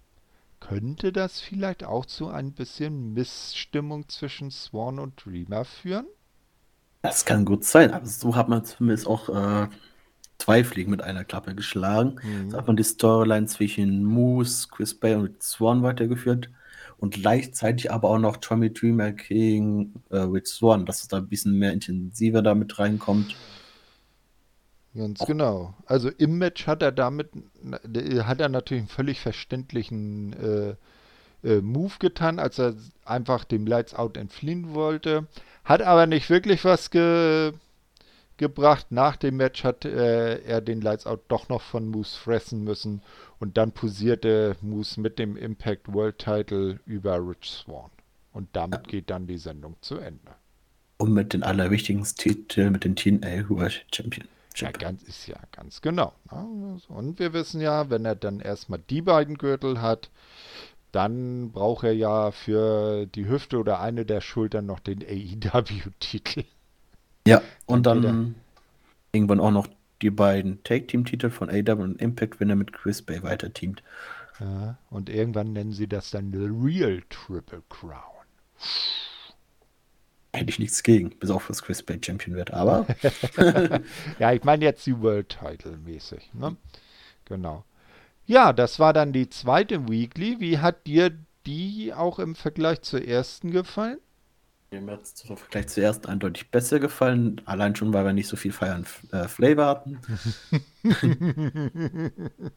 Könnte 0.59 1.11
das 1.11 1.41
vielleicht 1.41 1.83
auch 1.83 2.05
zu 2.05 2.27
ein 2.27 2.51
bisschen 2.51 3.13
Missstimmung 3.13 4.09
zwischen 4.09 4.49
Swan 4.49 4.97
und 4.97 5.23
Dreamer 5.23 5.63
führen? 5.63 6.07
Das 7.03 7.23
kann 7.23 7.45
gut 7.45 7.63
sein, 7.63 7.91
aber 7.91 8.07
so 8.07 8.35
hat 8.35 8.49
man 8.49 8.65
zumindest 8.65 9.05
auch 9.05 9.29
äh, 9.29 9.67
zwei 10.39 10.63
Fliegen 10.63 10.89
mit 10.89 11.03
einer 11.03 11.23
Klappe 11.23 11.53
geschlagen. 11.53 12.15
Mhm. 12.23 12.49
So 12.49 12.57
hat 12.57 12.65
man 12.65 12.77
die 12.77 12.83
Storyline 12.83 13.45
zwischen 13.45 14.03
Moose, 14.03 14.67
Chris 14.71 14.95
Bay 14.95 15.13
und 15.13 15.41
Swan 15.43 15.83
weitergeführt 15.83 16.49
und 16.97 17.13
gleichzeitig 17.13 17.91
aber 17.91 18.09
auch 18.09 18.19
noch 18.19 18.37
Tommy 18.37 18.73
Dreamer 18.73 19.11
gegen 19.11 19.93
äh, 20.09 20.17
Rich 20.17 20.47
Swan, 20.47 20.85
dass 20.85 21.01
es 21.03 21.07
da 21.07 21.17
ein 21.17 21.27
bisschen 21.27 21.59
mehr 21.59 21.73
intensiver 21.73 22.41
damit 22.41 22.79
reinkommt. 22.79 23.35
Ganz 24.95 25.19
genau. 25.19 25.73
Also 25.85 26.09
im 26.09 26.37
Match 26.37 26.67
hat 26.67 26.81
er 26.81 26.93
damit, 26.93 27.29
hat 28.23 28.39
er 28.39 28.49
natürlich 28.49 28.83
einen 28.83 28.89
völlig 28.89 29.19
verständlichen 29.19 30.33
äh, 30.33 30.75
äh, 31.45 31.61
Move 31.61 31.93
getan, 31.99 32.39
als 32.39 32.59
er 32.59 32.75
einfach 33.03 33.43
dem 33.43 33.67
Lights 33.67 33.93
Out 33.93 34.15
entfliehen 34.15 34.73
wollte. 34.73 35.27
Hat 35.65 35.81
aber 35.81 36.07
nicht 36.07 36.29
wirklich 36.29 36.63
was 36.63 36.89
ge 36.91 37.53
gebracht. 38.37 38.87
Nach 38.89 39.15
dem 39.15 39.37
Match 39.37 39.63
hat 39.63 39.85
äh, 39.85 40.39
er 40.41 40.61
den 40.61 40.81
Lights 40.81 41.05
Out 41.07 41.21
doch 41.29 41.47
noch 41.49 41.61
von 41.61 41.87
Moose 41.87 42.17
fressen 42.17 42.63
müssen 42.63 43.01
und 43.39 43.57
dann 43.57 43.71
posierte 43.71 44.57
Moose 44.61 44.99
mit 44.99 45.19
dem 45.19 45.37
Impact 45.37 45.93
World 45.93 46.19
Title 46.19 46.79
über 46.85 47.17
Rich 47.17 47.49
Swan. 47.49 47.91
Und 48.33 48.49
damit 48.53 48.81
ja. 48.87 48.91
geht 48.91 49.09
dann 49.09 49.27
die 49.27 49.37
Sendung 49.37 49.77
zu 49.81 49.97
Ende. 49.97 50.35
Und 50.97 51.13
mit 51.13 51.33
den 51.33 51.43
allerwichtigsten 51.43 52.17
Titeln, 52.17 52.73
mit 52.73 52.83
den 52.83 52.95
TNA 52.95 53.49
World 53.49 53.85
Champion. 53.93 54.27
Ja, 54.55 54.71
ganz, 54.71 55.03
ist 55.03 55.27
ja 55.27 55.37
ganz 55.51 55.81
genau. 55.81 56.13
Ne? 56.31 56.79
Und 56.87 57.19
wir 57.19 57.33
wissen 57.33 57.61
ja, 57.61 57.89
wenn 57.89 58.05
er 58.05 58.15
dann 58.15 58.39
erstmal 58.39 58.79
die 58.89 59.01
beiden 59.01 59.37
Gürtel 59.37 59.81
hat, 59.81 60.09
dann 60.91 61.51
braucht 61.51 61.83
er 61.83 61.93
ja 61.93 62.31
für 62.31 63.05
die 63.05 63.27
Hüfte 63.27 63.59
oder 63.59 63.81
eine 63.81 64.05
der 64.05 64.21
Schultern 64.21 64.65
noch 64.65 64.79
den 64.79 65.03
AEW-Titel. 65.03 66.45
Ja, 67.27 67.41
und 67.65 67.85
dann 67.85 68.35
irgendwann 69.11 69.39
auch 69.39 69.51
noch 69.51 69.67
die 70.01 70.09
beiden 70.09 70.63
Tag-Team-Titel 70.63 71.29
von 71.29 71.49
AW 71.49 71.81
und 71.81 72.01
Impact, 72.01 72.39
wenn 72.39 72.49
er 72.49 72.55
mit 72.55 72.71
Chris 72.71 73.01
Bay 73.01 73.23
weiter 73.23 73.53
teamt. 73.53 73.83
Ja, 74.39 74.77
und 74.89 75.09
irgendwann 75.09 75.53
nennen 75.53 75.71
sie 75.71 75.87
das 75.87 76.11
dann 76.11 76.31
The 76.31 76.47
Real 76.49 77.01
Triple 77.09 77.63
Crown. 77.69 78.25
Hätte 80.35 80.49
ich 80.49 80.59
nichts 80.59 80.83
gegen, 80.83 81.11
bis 81.11 81.29
auf 81.29 81.47
dass 81.47 81.63
Chris 81.63 81.81
Bay 81.81 81.99
Champion 82.03 82.35
wird, 82.35 82.51
aber. 82.51 82.85
ja, 84.19 84.33
ich 84.33 84.43
meine 84.43 84.65
jetzt 84.65 84.85
die 84.85 84.99
World 84.99 85.29
Title 85.29 85.77
mäßig. 85.77 86.31
Ne? 86.33 86.55
Genau. 87.25 87.63
Ja, 88.25 88.53
das 88.53 88.79
war 88.79 88.91
dann 88.91 89.13
die 89.13 89.29
zweite 89.29 89.87
Weekly. 89.87 90.39
Wie 90.39 90.59
hat 90.59 90.87
dir 90.87 91.11
die 91.45 91.93
auch 91.93 92.19
im 92.19 92.35
Vergleich 92.35 92.81
zur 92.81 93.05
ersten 93.05 93.51
gefallen? 93.51 93.99
Mir 94.71 94.91
hat 94.91 95.03
es 95.03 95.23
im 95.29 95.37
Vergleich 95.37 95.67
zur 95.67 95.83
ersten 95.83 96.07
eindeutig 96.07 96.49
besser 96.51 96.79
gefallen, 96.79 97.39
allein 97.45 97.75
schon, 97.75 97.93
weil 97.93 98.03
wir 98.03 98.13
nicht 98.13 98.27
so 98.27 98.35
viel 98.35 98.51
Feiern 98.51 98.85
äh, 99.11 99.27
Flavor 99.27 99.67
hatten. 99.67 99.99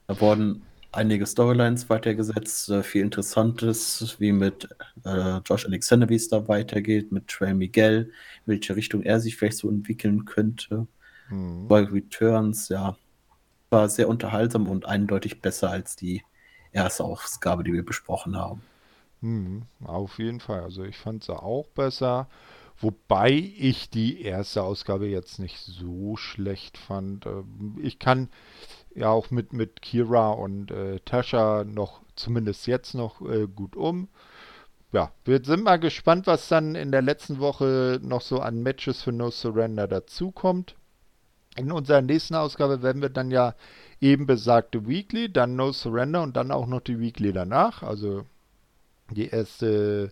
da 0.07 0.21
wurden 0.21 0.63
einige 0.93 1.27
Storylines 1.27 1.89
weitergesetzt, 1.91 2.73
viel 2.83 3.03
Interessantes, 3.03 4.17
wie 4.19 4.33
mit 4.33 4.69
äh, 5.05 5.39
Josh 5.45 5.67
Alexander, 5.67 6.09
wie 6.09 6.15
es 6.15 6.29
da 6.29 6.49
weitergeht, 6.49 7.13
mit 7.13 7.29
Trey 7.29 7.55
Miguel, 7.55 8.13
in 8.47 8.53
welche 8.53 8.77
Richtung 8.77 9.03
er 9.03 9.21
sich 9.21 9.37
vielleicht 9.37 9.59
so 9.59 9.69
entwickeln 9.69 10.25
könnte. 10.25 10.87
Mhm. 11.29 11.69
Bei 11.69 11.83
Returns, 11.83 12.69
ja, 12.69 12.97
war 13.71 13.89
sehr 13.89 14.09
unterhaltsam 14.09 14.69
und 14.69 14.87
eindeutig 14.87 15.41
besser 15.43 15.71
als 15.71 15.97
die 15.97 16.23
erste 16.73 17.05
Ausgabe, 17.05 17.65
die 17.65 17.73
wir 17.73 17.85
besprochen 17.85 18.37
haben. 18.37 18.63
Mhm, 19.21 19.63
auf 19.85 20.19
jeden 20.19 20.41
Fall. 20.41 20.63
Also 20.63 20.85
ich 20.85 20.97
fand 20.97 21.25
sie 21.25 21.37
auch 21.37 21.67
besser. 21.69 22.29
Wobei 22.81 23.33
ich 23.33 23.91
die 23.91 24.23
erste 24.23 24.63
Ausgabe 24.63 25.09
jetzt 25.09 25.41
nicht 25.41 25.59
so 25.59 26.17
schlecht 26.17 26.79
fand. 26.79 27.27
Ähm, 27.27 27.77
ich 27.83 27.99
kann 27.99 28.29
ja 28.99 29.11
auch 29.11 29.31
mit, 29.31 29.53
mit 29.53 29.83
Kira 29.83 30.31
und 30.31 30.71
äh, 30.71 31.01
Tasha 31.01 31.65
noch, 31.65 32.01
zumindest 32.17 32.67
jetzt 32.67 32.95
noch, 32.95 33.21
äh, 33.23 33.47
gut 33.47 33.77
um. 33.77 34.09
Ja, 34.93 35.13
wir 35.25 35.45
sind 35.45 35.65
mal 35.65 35.79
gespannt, 35.79 36.27
was 36.27 36.49
dann 36.49 36.75
in 36.75 36.91
der 36.93 37.03
letzten 37.03 37.41
Woche 37.41 38.01
noch 38.03 38.23
so 38.23 38.41
an 38.41 38.63
Matches 38.63 39.03
für 39.03 39.13
No 39.13 39.31
Surrender 39.31 39.87
dazukommt. 39.87 40.77
In 41.57 41.73
unserer 41.73 42.01
nächsten 42.03 42.35
Ausgabe 42.35 42.83
werden 42.83 43.03
wir 43.03 43.11
dann 43.11 43.31
ja 43.31 43.55
eben 44.01 44.27
besagte 44.27 44.87
Weekly, 44.87 45.31
dann 45.31 45.57
No 45.57 45.73
Surrender 45.73 46.23
und 46.23 46.37
dann 46.37 46.51
auch 46.51 46.67
noch 46.67 46.81
die 46.81 47.01
Weekly 47.01 47.33
danach. 47.33 47.83
Also 47.83 48.25
die 49.11 49.29
erste 49.29 50.11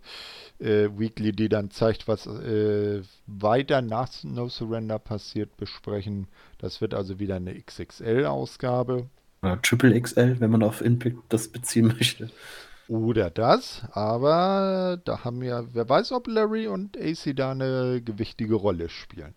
äh, 0.58 0.88
Weekly, 0.96 1.32
die 1.32 1.48
dann 1.48 1.70
zeigt, 1.70 2.08
was 2.08 2.26
äh, 2.26 3.02
weiter 3.26 3.82
nach 3.82 4.08
No 4.22 4.48
Surrender 4.48 4.98
passiert, 4.98 5.56
besprechen. 5.56 6.28
Das 6.58 6.80
wird 6.80 6.94
also 6.94 7.18
wieder 7.18 7.36
eine 7.36 7.54
XXL-Ausgabe. 7.54 9.08
Oder 9.42 9.62
Triple 9.62 10.00
XL, 10.00 10.40
wenn 10.40 10.50
man 10.50 10.62
auf 10.62 10.80
Impact 10.80 11.18
das 11.28 11.48
beziehen 11.48 11.88
möchte. 11.98 12.30
Oder 12.88 13.30
das, 13.30 13.82
aber 13.90 15.00
da 15.04 15.24
haben 15.24 15.40
wir, 15.40 15.68
wer 15.72 15.88
weiß, 15.88 16.12
ob 16.12 16.28
Larry 16.28 16.68
und 16.68 16.96
AC 16.96 17.34
da 17.34 17.50
eine 17.50 18.00
gewichtige 18.00 18.54
Rolle 18.54 18.88
spielen. 18.88 19.34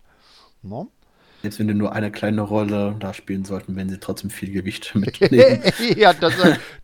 No? 0.61 0.91
Jetzt, 1.41 1.59
wenn 1.59 1.67
die 1.67 1.73
nur 1.73 1.93
eine 1.93 2.11
kleine 2.11 2.41
Rolle 2.41 2.95
da 2.99 3.13
spielen 3.13 3.45
sollten, 3.45 3.75
wenn 3.75 3.89
sie 3.89 3.99
trotzdem 3.99 4.29
viel 4.29 4.51
Gewicht 4.51 4.91
mitnehmen. 4.95 5.61
ja, 5.95 6.13
das, 6.13 6.33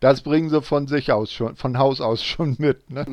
das, 0.00 0.22
bringen 0.22 0.50
sie 0.50 0.62
von 0.62 0.86
sich 0.86 1.12
aus 1.12 1.32
schon, 1.32 1.56
von 1.56 1.78
Haus 1.78 2.00
aus 2.00 2.22
schon 2.22 2.56
mit. 2.58 2.90
Ne? 2.90 3.04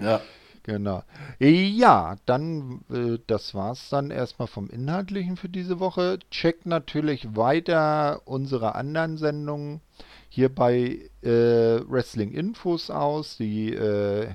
Ja. 0.00 0.20
Genau. 0.62 1.02
Ja, 1.38 2.16
dann, 2.26 2.82
äh, 2.90 3.18
das 3.26 3.54
war's 3.54 3.88
dann 3.88 4.10
erstmal 4.10 4.46
vom 4.46 4.68
Inhaltlichen 4.68 5.36
für 5.36 5.48
diese 5.48 5.80
Woche. 5.80 6.18
Checkt 6.30 6.66
natürlich 6.66 7.34
weiter 7.34 8.20
unsere 8.26 8.74
anderen 8.74 9.16
Sendungen 9.16 9.80
hier 10.28 10.48
bei 10.48 11.10
äh, 11.22 11.28
Wrestling 11.28 12.32
Infos 12.32 12.90
aus, 12.90 13.36
die 13.38 13.74
äh, 13.74 14.28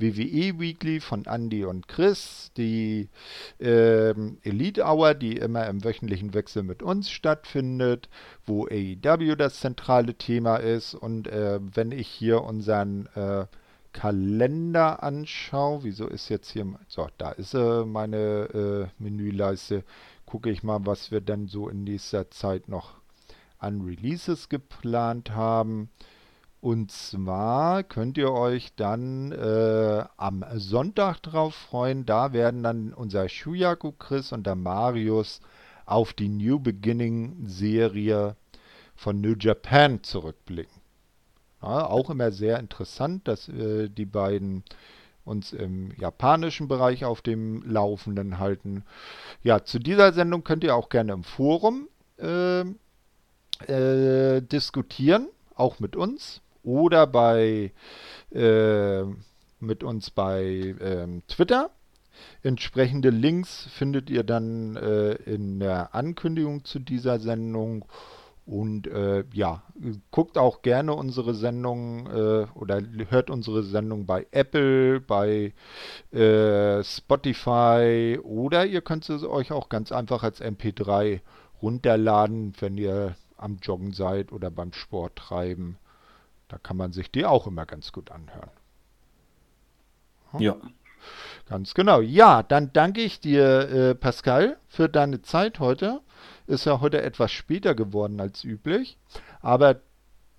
WWE 0.00 0.58
Weekly 0.58 1.00
von 1.00 1.24
Andy 1.26 1.64
und 1.64 1.88
Chris, 1.88 2.50
die 2.56 3.08
ähm, 3.58 4.38
Elite 4.42 4.84
Hour, 4.84 5.14
die 5.14 5.36
immer 5.36 5.66
im 5.66 5.84
wöchentlichen 5.84 6.34
Wechsel 6.34 6.62
mit 6.62 6.82
uns 6.82 7.10
stattfindet, 7.10 8.08
wo 8.46 8.66
AEW 8.66 9.36
das 9.36 9.60
zentrale 9.60 10.14
Thema 10.14 10.56
ist. 10.56 10.94
Und 10.94 11.28
äh, 11.28 11.60
wenn 11.60 11.92
ich 11.92 12.08
hier 12.08 12.42
unseren 12.42 13.06
äh, 13.14 13.46
Kalender 13.92 15.02
anschaue, 15.02 15.82
wieso 15.82 16.06
ist 16.06 16.28
jetzt 16.28 16.50
hier, 16.50 16.66
so, 16.86 17.08
da 17.18 17.32
ist 17.32 17.54
äh, 17.54 17.84
meine 17.84 18.88
äh, 18.98 19.02
Menüleiste, 19.02 19.84
gucke 20.26 20.50
ich 20.50 20.62
mal, 20.62 20.86
was 20.86 21.10
wir 21.10 21.20
dann 21.20 21.48
so 21.48 21.68
in 21.68 21.84
nächster 21.84 22.30
Zeit 22.30 22.68
noch 22.68 23.00
an 23.58 23.82
Releases 23.82 24.48
geplant 24.48 25.32
haben. 25.32 25.90
Und 26.60 26.92
zwar 26.92 27.82
könnt 27.82 28.18
ihr 28.18 28.32
euch 28.32 28.74
dann 28.76 29.32
äh, 29.32 30.04
am 30.18 30.44
Sonntag 30.56 31.20
drauf 31.22 31.54
freuen. 31.54 32.04
Da 32.04 32.34
werden 32.34 32.62
dann 32.62 32.92
unser 32.92 33.30
Shuyaku 33.30 33.92
Chris 33.92 34.32
und 34.32 34.46
der 34.46 34.56
Marius 34.56 35.40
auf 35.86 36.12
die 36.12 36.28
New 36.28 36.60
Beginning 36.60 37.46
Serie 37.46 38.36
von 38.94 39.22
New 39.22 39.34
Japan 39.40 40.02
zurückblicken. 40.02 40.82
Ja, 41.62 41.86
auch 41.86 42.10
immer 42.10 42.30
sehr 42.30 42.58
interessant, 42.58 43.26
dass 43.26 43.48
äh, 43.48 43.88
die 43.88 44.04
beiden 44.04 44.62
uns 45.24 45.54
im 45.54 45.92
japanischen 45.96 46.68
Bereich 46.68 47.06
auf 47.06 47.22
dem 47.22 47.62
Laufenden 47.62 48.38
halten. 48.38 48.84
Ja, 49.42 49.64
zu 49.64 49.78
dieser 49.78 50.12
Sendung 50.12 50.44
könnt 50.44 50.64
ihr 50.64 50.76
auch 50.76 50.90
gerne 50.90 51.12
im 51.12 51.24
Forum 51.24 51.88
äh, 52.18 52.64
äh 53.66 54.42
diskutieren, 54.42 55.28
auch 55.54 55.80
mit 55.80 55.96
uns 55.96 56.42
oder 56.62 57.06
bei 57.06 57.72
äh, 58.32 59.02
mit 59.60 59.84
uns 59.84 60.10
bei 60.10 60.74
ähm, 60.80 61.22
Twitter. 61.28 61.70
Entsprechende 62.42 63.10
Links 63.10 63.68
findet 63.72 64.10
ihr 64.10 64.24
dann 64.24 64.76
äh, 64.76 65.12
in 65.12 65.60
der 65.60 65.94
Ankündigung 65.94 66.64
zu 66.64 66.78
dieser 66.78 67.18
Sendung. 67.18 67.84
Und 68.46 68.88
äh, 68.88 69.24
ja, 69.32 69.62
guckt 70.10 70.36
auch 70.36 70.62
gerne 70.62 70.94
unsere 70.94 71.34
Sendung 71.34 72.06
äh, 72.08 72.46
oder 72.54 72.80
hört 73.08 73.30
unsere 73.30 73.62
Sendung 73.62 74.06
bei 74.06 74.26
Apple, 74.32 75.00
bei 75.00 75.52
äh, 76.10 76.82
Spotify 76.82 78.18
oder 78.20 78.66
ihr 78.66 78.80
könnt 78.80 79.08
es 79.08 79.22
euch 79.22 79.52
auch 79.52 79.68
ganz 79.68 79.92
einfach 79.92 80.24
als 80.24 80.42
MP3 80.42 81.20
runterladen, 81.62 82.54
wenn 82.58 82.76
ihr 82.76 83.14
am 83.36 83.58
Joggen 83.62 83.92
seid 83.92 84.32
oder 84.32 84.50
beim 84.50 84.72
Sport 84.72 85.14
treiben. 85.16 85.78
Da 86.50 86.58
kann 86.58 86.76
man 86.76 86.92
sich 86.92 87.10
die 87.10 87.24
auch 87.24 87.46
immer 87.46 87.64
ganz 87.64 87.92
gut 87.92 88.10
anhören. 88.10 88.50
Hm? 90.32 90.40
Ja. 90.40 90.56
Ganz 91.48 91.74
genau. 91.74 92.00
Ja, 92.00 92.42
dann 92.42 92.72
danke 92.72 93.00
ich 93.00 93.20
dir, 93.20 93.70
äh, 93.70 93.94
Pascal, 93.94 94.58
für 94.68 94.88
deine 94.88 95.22
Zeit 95.22 95.58
heute. 95.58 96.00
Ist 96.46 96.66
ja 96.66 96.80
heute 96.80 97.00
etwas 97.00 97.32
später 97.32 97.74
geworden 97.74 98.20
als 98.20 98.44
üblich, 98.44 98.98
aber 99.40 99.80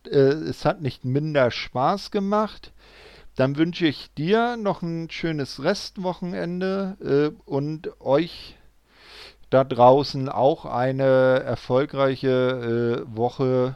äh, 0.05 0.17
es 0.17 0.65
hat 0.65 0.81
nicht 0.81 1.05
minder 1.05 1.49
Spaß 1.49 2.11
gemacht. 2.11 2.71
Dann 3.35 3.57
wünsche 3.57 3.87
ich 3.87 4.13
dir 4.13 4.57
noch 4.57 4.81
ein 4.81 5.09
schönes 5.09 5.63
Restwochenende 5.63 6.97
äh, 7.01 7.49
und 7.49 7.89
euch 8.01 8.57
da 9.49 9.63
draußen 9.63 10.29
auch 10.29 10.65
eine 10.65 11.41
erfolgreiche 11.43 13.05
äh, 13.07 13.17
Woche. 13.17 13.75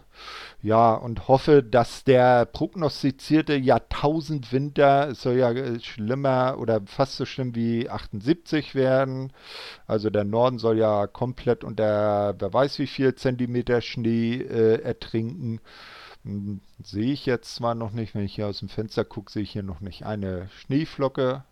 Ja, 0.65 0.95
und 0.95 1.27
hoffe, 1.27 1.61
dass 1.61 2.03
der 2.05 2.45
prognostizierte 2.47 3.55
Jahrtausendwinter, 3.55 5.09
es 5.09 5.21
soll 5.21 5.35
ja 5.35 5.51
äh, 5.51 5.79
schlimmer 5.79 6.57
oder 6.57 6.81
fast 6.87 7.17
so 7.17 7.25
schlimm 7.25 7.53
wie 7.53 7.87
78 7.87 8.73
werden. 8.73 9.31
Also 9.85 10.09
der 10.09 10.23
Norden 10.23 10.57
soll 10.57 10.79
ja 10.79 11.05
komplett 11.05 11.63
unter 11.63 12.33
wer 12.39 12.51
weiß 12.51 12.79
wie 12.79 12.87
viel 12.87 13.13
Zentimeter 13.13 13.79
Schnee 13.81 14.37
äh, 14.37 14.81
ertrinken. 14.81 15.61
Hm, 16.23 16.61
sehe 16.83 17.13
ich 17.13 17.27
jetzt 17.27 17.53
zwar 17.53 17.75
noch 17.75 17.91
nicht, 17.91 18.15
wenn 18.15 18.25
ich 18.25 18.33
hier 18.33 18.47
aus 18.47 18.57
dem 18.57 18.69
Fenster 18.69 19.05
gucke, 19.05 19.31
sehe 19.31 19.43
ich 19.43 19.51
hier 19.51 19.61
noch 19.61 19.81
nicht 19.81 20.03
eine 20.03 20.49
Schneeflocke. 20.49 21.43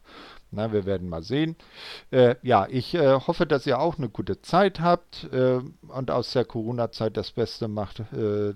Na, 0.50 0.74
wir 0.74 0.86
werden 0.88 1.08
mal 1.08 1.22
sehen. 1.22 1.56
Äh, 2.10 2.36
ja, 2.42 2.66
ich 2.68 2.96
äh, 2.96 3.20
hoffe, 3.28 3.46
dass 3.46 3.68
ihr 3.68 3.80
auch 3.80 4.00
eine 4.00 4.10
gute 4.10 4.42
Zeit 4.42 4.80
habt 4.80 5.30
äh, 5.32 5.60
und 5.88 6.10
aus 6.10 6.32
der 6.34 6.46
Corona-Zeit 6.46 7.16
das 7.16 7.32
Beste 7.32 7.68
macht, 7.68 8.00
äh, 8.14 8.54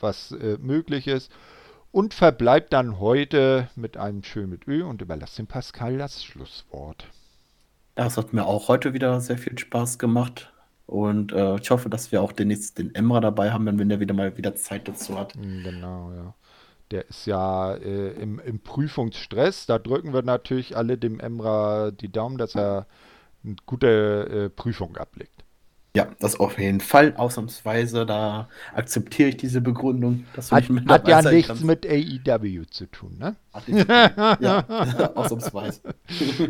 was 0.00 0.32
äh, 0.32 0.58
möglich 0.60 1.06
ist. 1.06 1.30
Und 1.92 2.12
verbleibt 2.12 2.72
dann 2.72 3.00
heute 3.00 3.70
mit 3.74 3.96
einem 3.96 4.22
Schön 4.22 4.50
mit 4.50 4.68
Ö 4.68 4.84
und 4.84 5.00
überlasst 5.00 5.38
dem 5.38 5.46
Pascal 5.46 5.96
das 5.96 6.22
Schlusswort. 6.22 7.06
Das 7.94 8.18
hat 8.18 8.34
mir 8.34 8.44
auch 8.44 8.68
heute 8.68 8.92
wieder 8.92 9.20
sehr 9.20 9.38
viel 9.38 9.58
Spaß 9.58 9.98
gemacht. 9.98 10.52
Und 10.86 11.32
äh, 11.32 11.56
ich 11.56 11.70
hoffe, 11.70 11.88
dass 11.88 12.12
wir 12.12 12.22
auch 12.22 12.32
den 12.32 12.48
nächsten 12.48 12.88
den 12.88 12.94
Emra 12.94 13.20
dabei 13.20 13.50
haben, 13.50 13.66
wenn 13.66 13.88
der 13.88 13.98
wieder 13.98 14.14
mal 14.14 14.36
wieder 14.36 14.54
Zeit 14.54 14.86
dazu 14.86 15.18
hat. 15.18 15.34
Hm, 15.34 15.62
genau, 15.64 16.12
ja. 16.12 16.34
Der 16.92 17.08
ist 17.08 17.26
ja 17.26 17.74
äh, 17.74 18.10
im, 18.12 18.38
im, 18.38 18.60
Prüfungsstress. 18.60 19.66
Da 19.66 19.80
drücken 19.80 20.12
wir 20.12 20.22
natürlich 20.22 20.76
alle 20.76 20.96
dem 20.96 21.18
Emra 21.18 21.90
die 21.90 22.12
Daumen, 22.12 22.38
dass 22.38 22.54
er 22.54 22.86
eine 23.44 23.56
gute 23.66 24.44
äh, 24.46 24.48
Prüfung 24.50 24.96
ablegt. 24.96 25.35
Ja, 25.96 26.08
das 26.18 26.38
auf 26.38 26.58
jeden 26.58 26.80
Fall, 26.80 27.14
ausnahmsweise, 27.16 28.04
da 28.04 28.50
akzeptiere 28.74 29.30
ich 29.30 29.38
diese 29.38 29.62
Begründung. 29.62 30.26
Hat 30.36 30.68
hat 30.88 31.08
ja 31.08 31.22
nichts 31.22 31.48
kannst. 31.48 31.64
mit 31.64 31.86
AEW 31.86 32.64
zu 32.68 32.84
tun, 32.84 33.16
ne? 33.18 33.34
ja, 34.40 34.62
ausnahmsweise. 35.14 35.80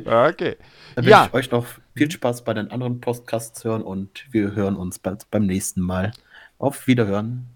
Okay. 0.04 0.56
Dann 0.96 1.04
ja. 1.04 1.20
wünsche 1.20 1.28
ich 1.28 1.34
euch 1.34 1.50
noch 1.52 1.66
viel 1.94 2.10
Spaß 2.10 2.42
bei 2.42 2.54
den 2.54 2.72
anderen 2.72 3.00
Podcasts 3.00 3.62
hören 3.62 3.82
und 3.82 4.26
wir 4.32 4.56
hören 4.56 4.74
uns 4.74 4.98
bald 4.98 5.30
beim 5.30 5.46
nächsten 5.46 5.80
Mal. 5.80 6.10
Auf 6.58 6.88
Wiederhören. 6.88 7.46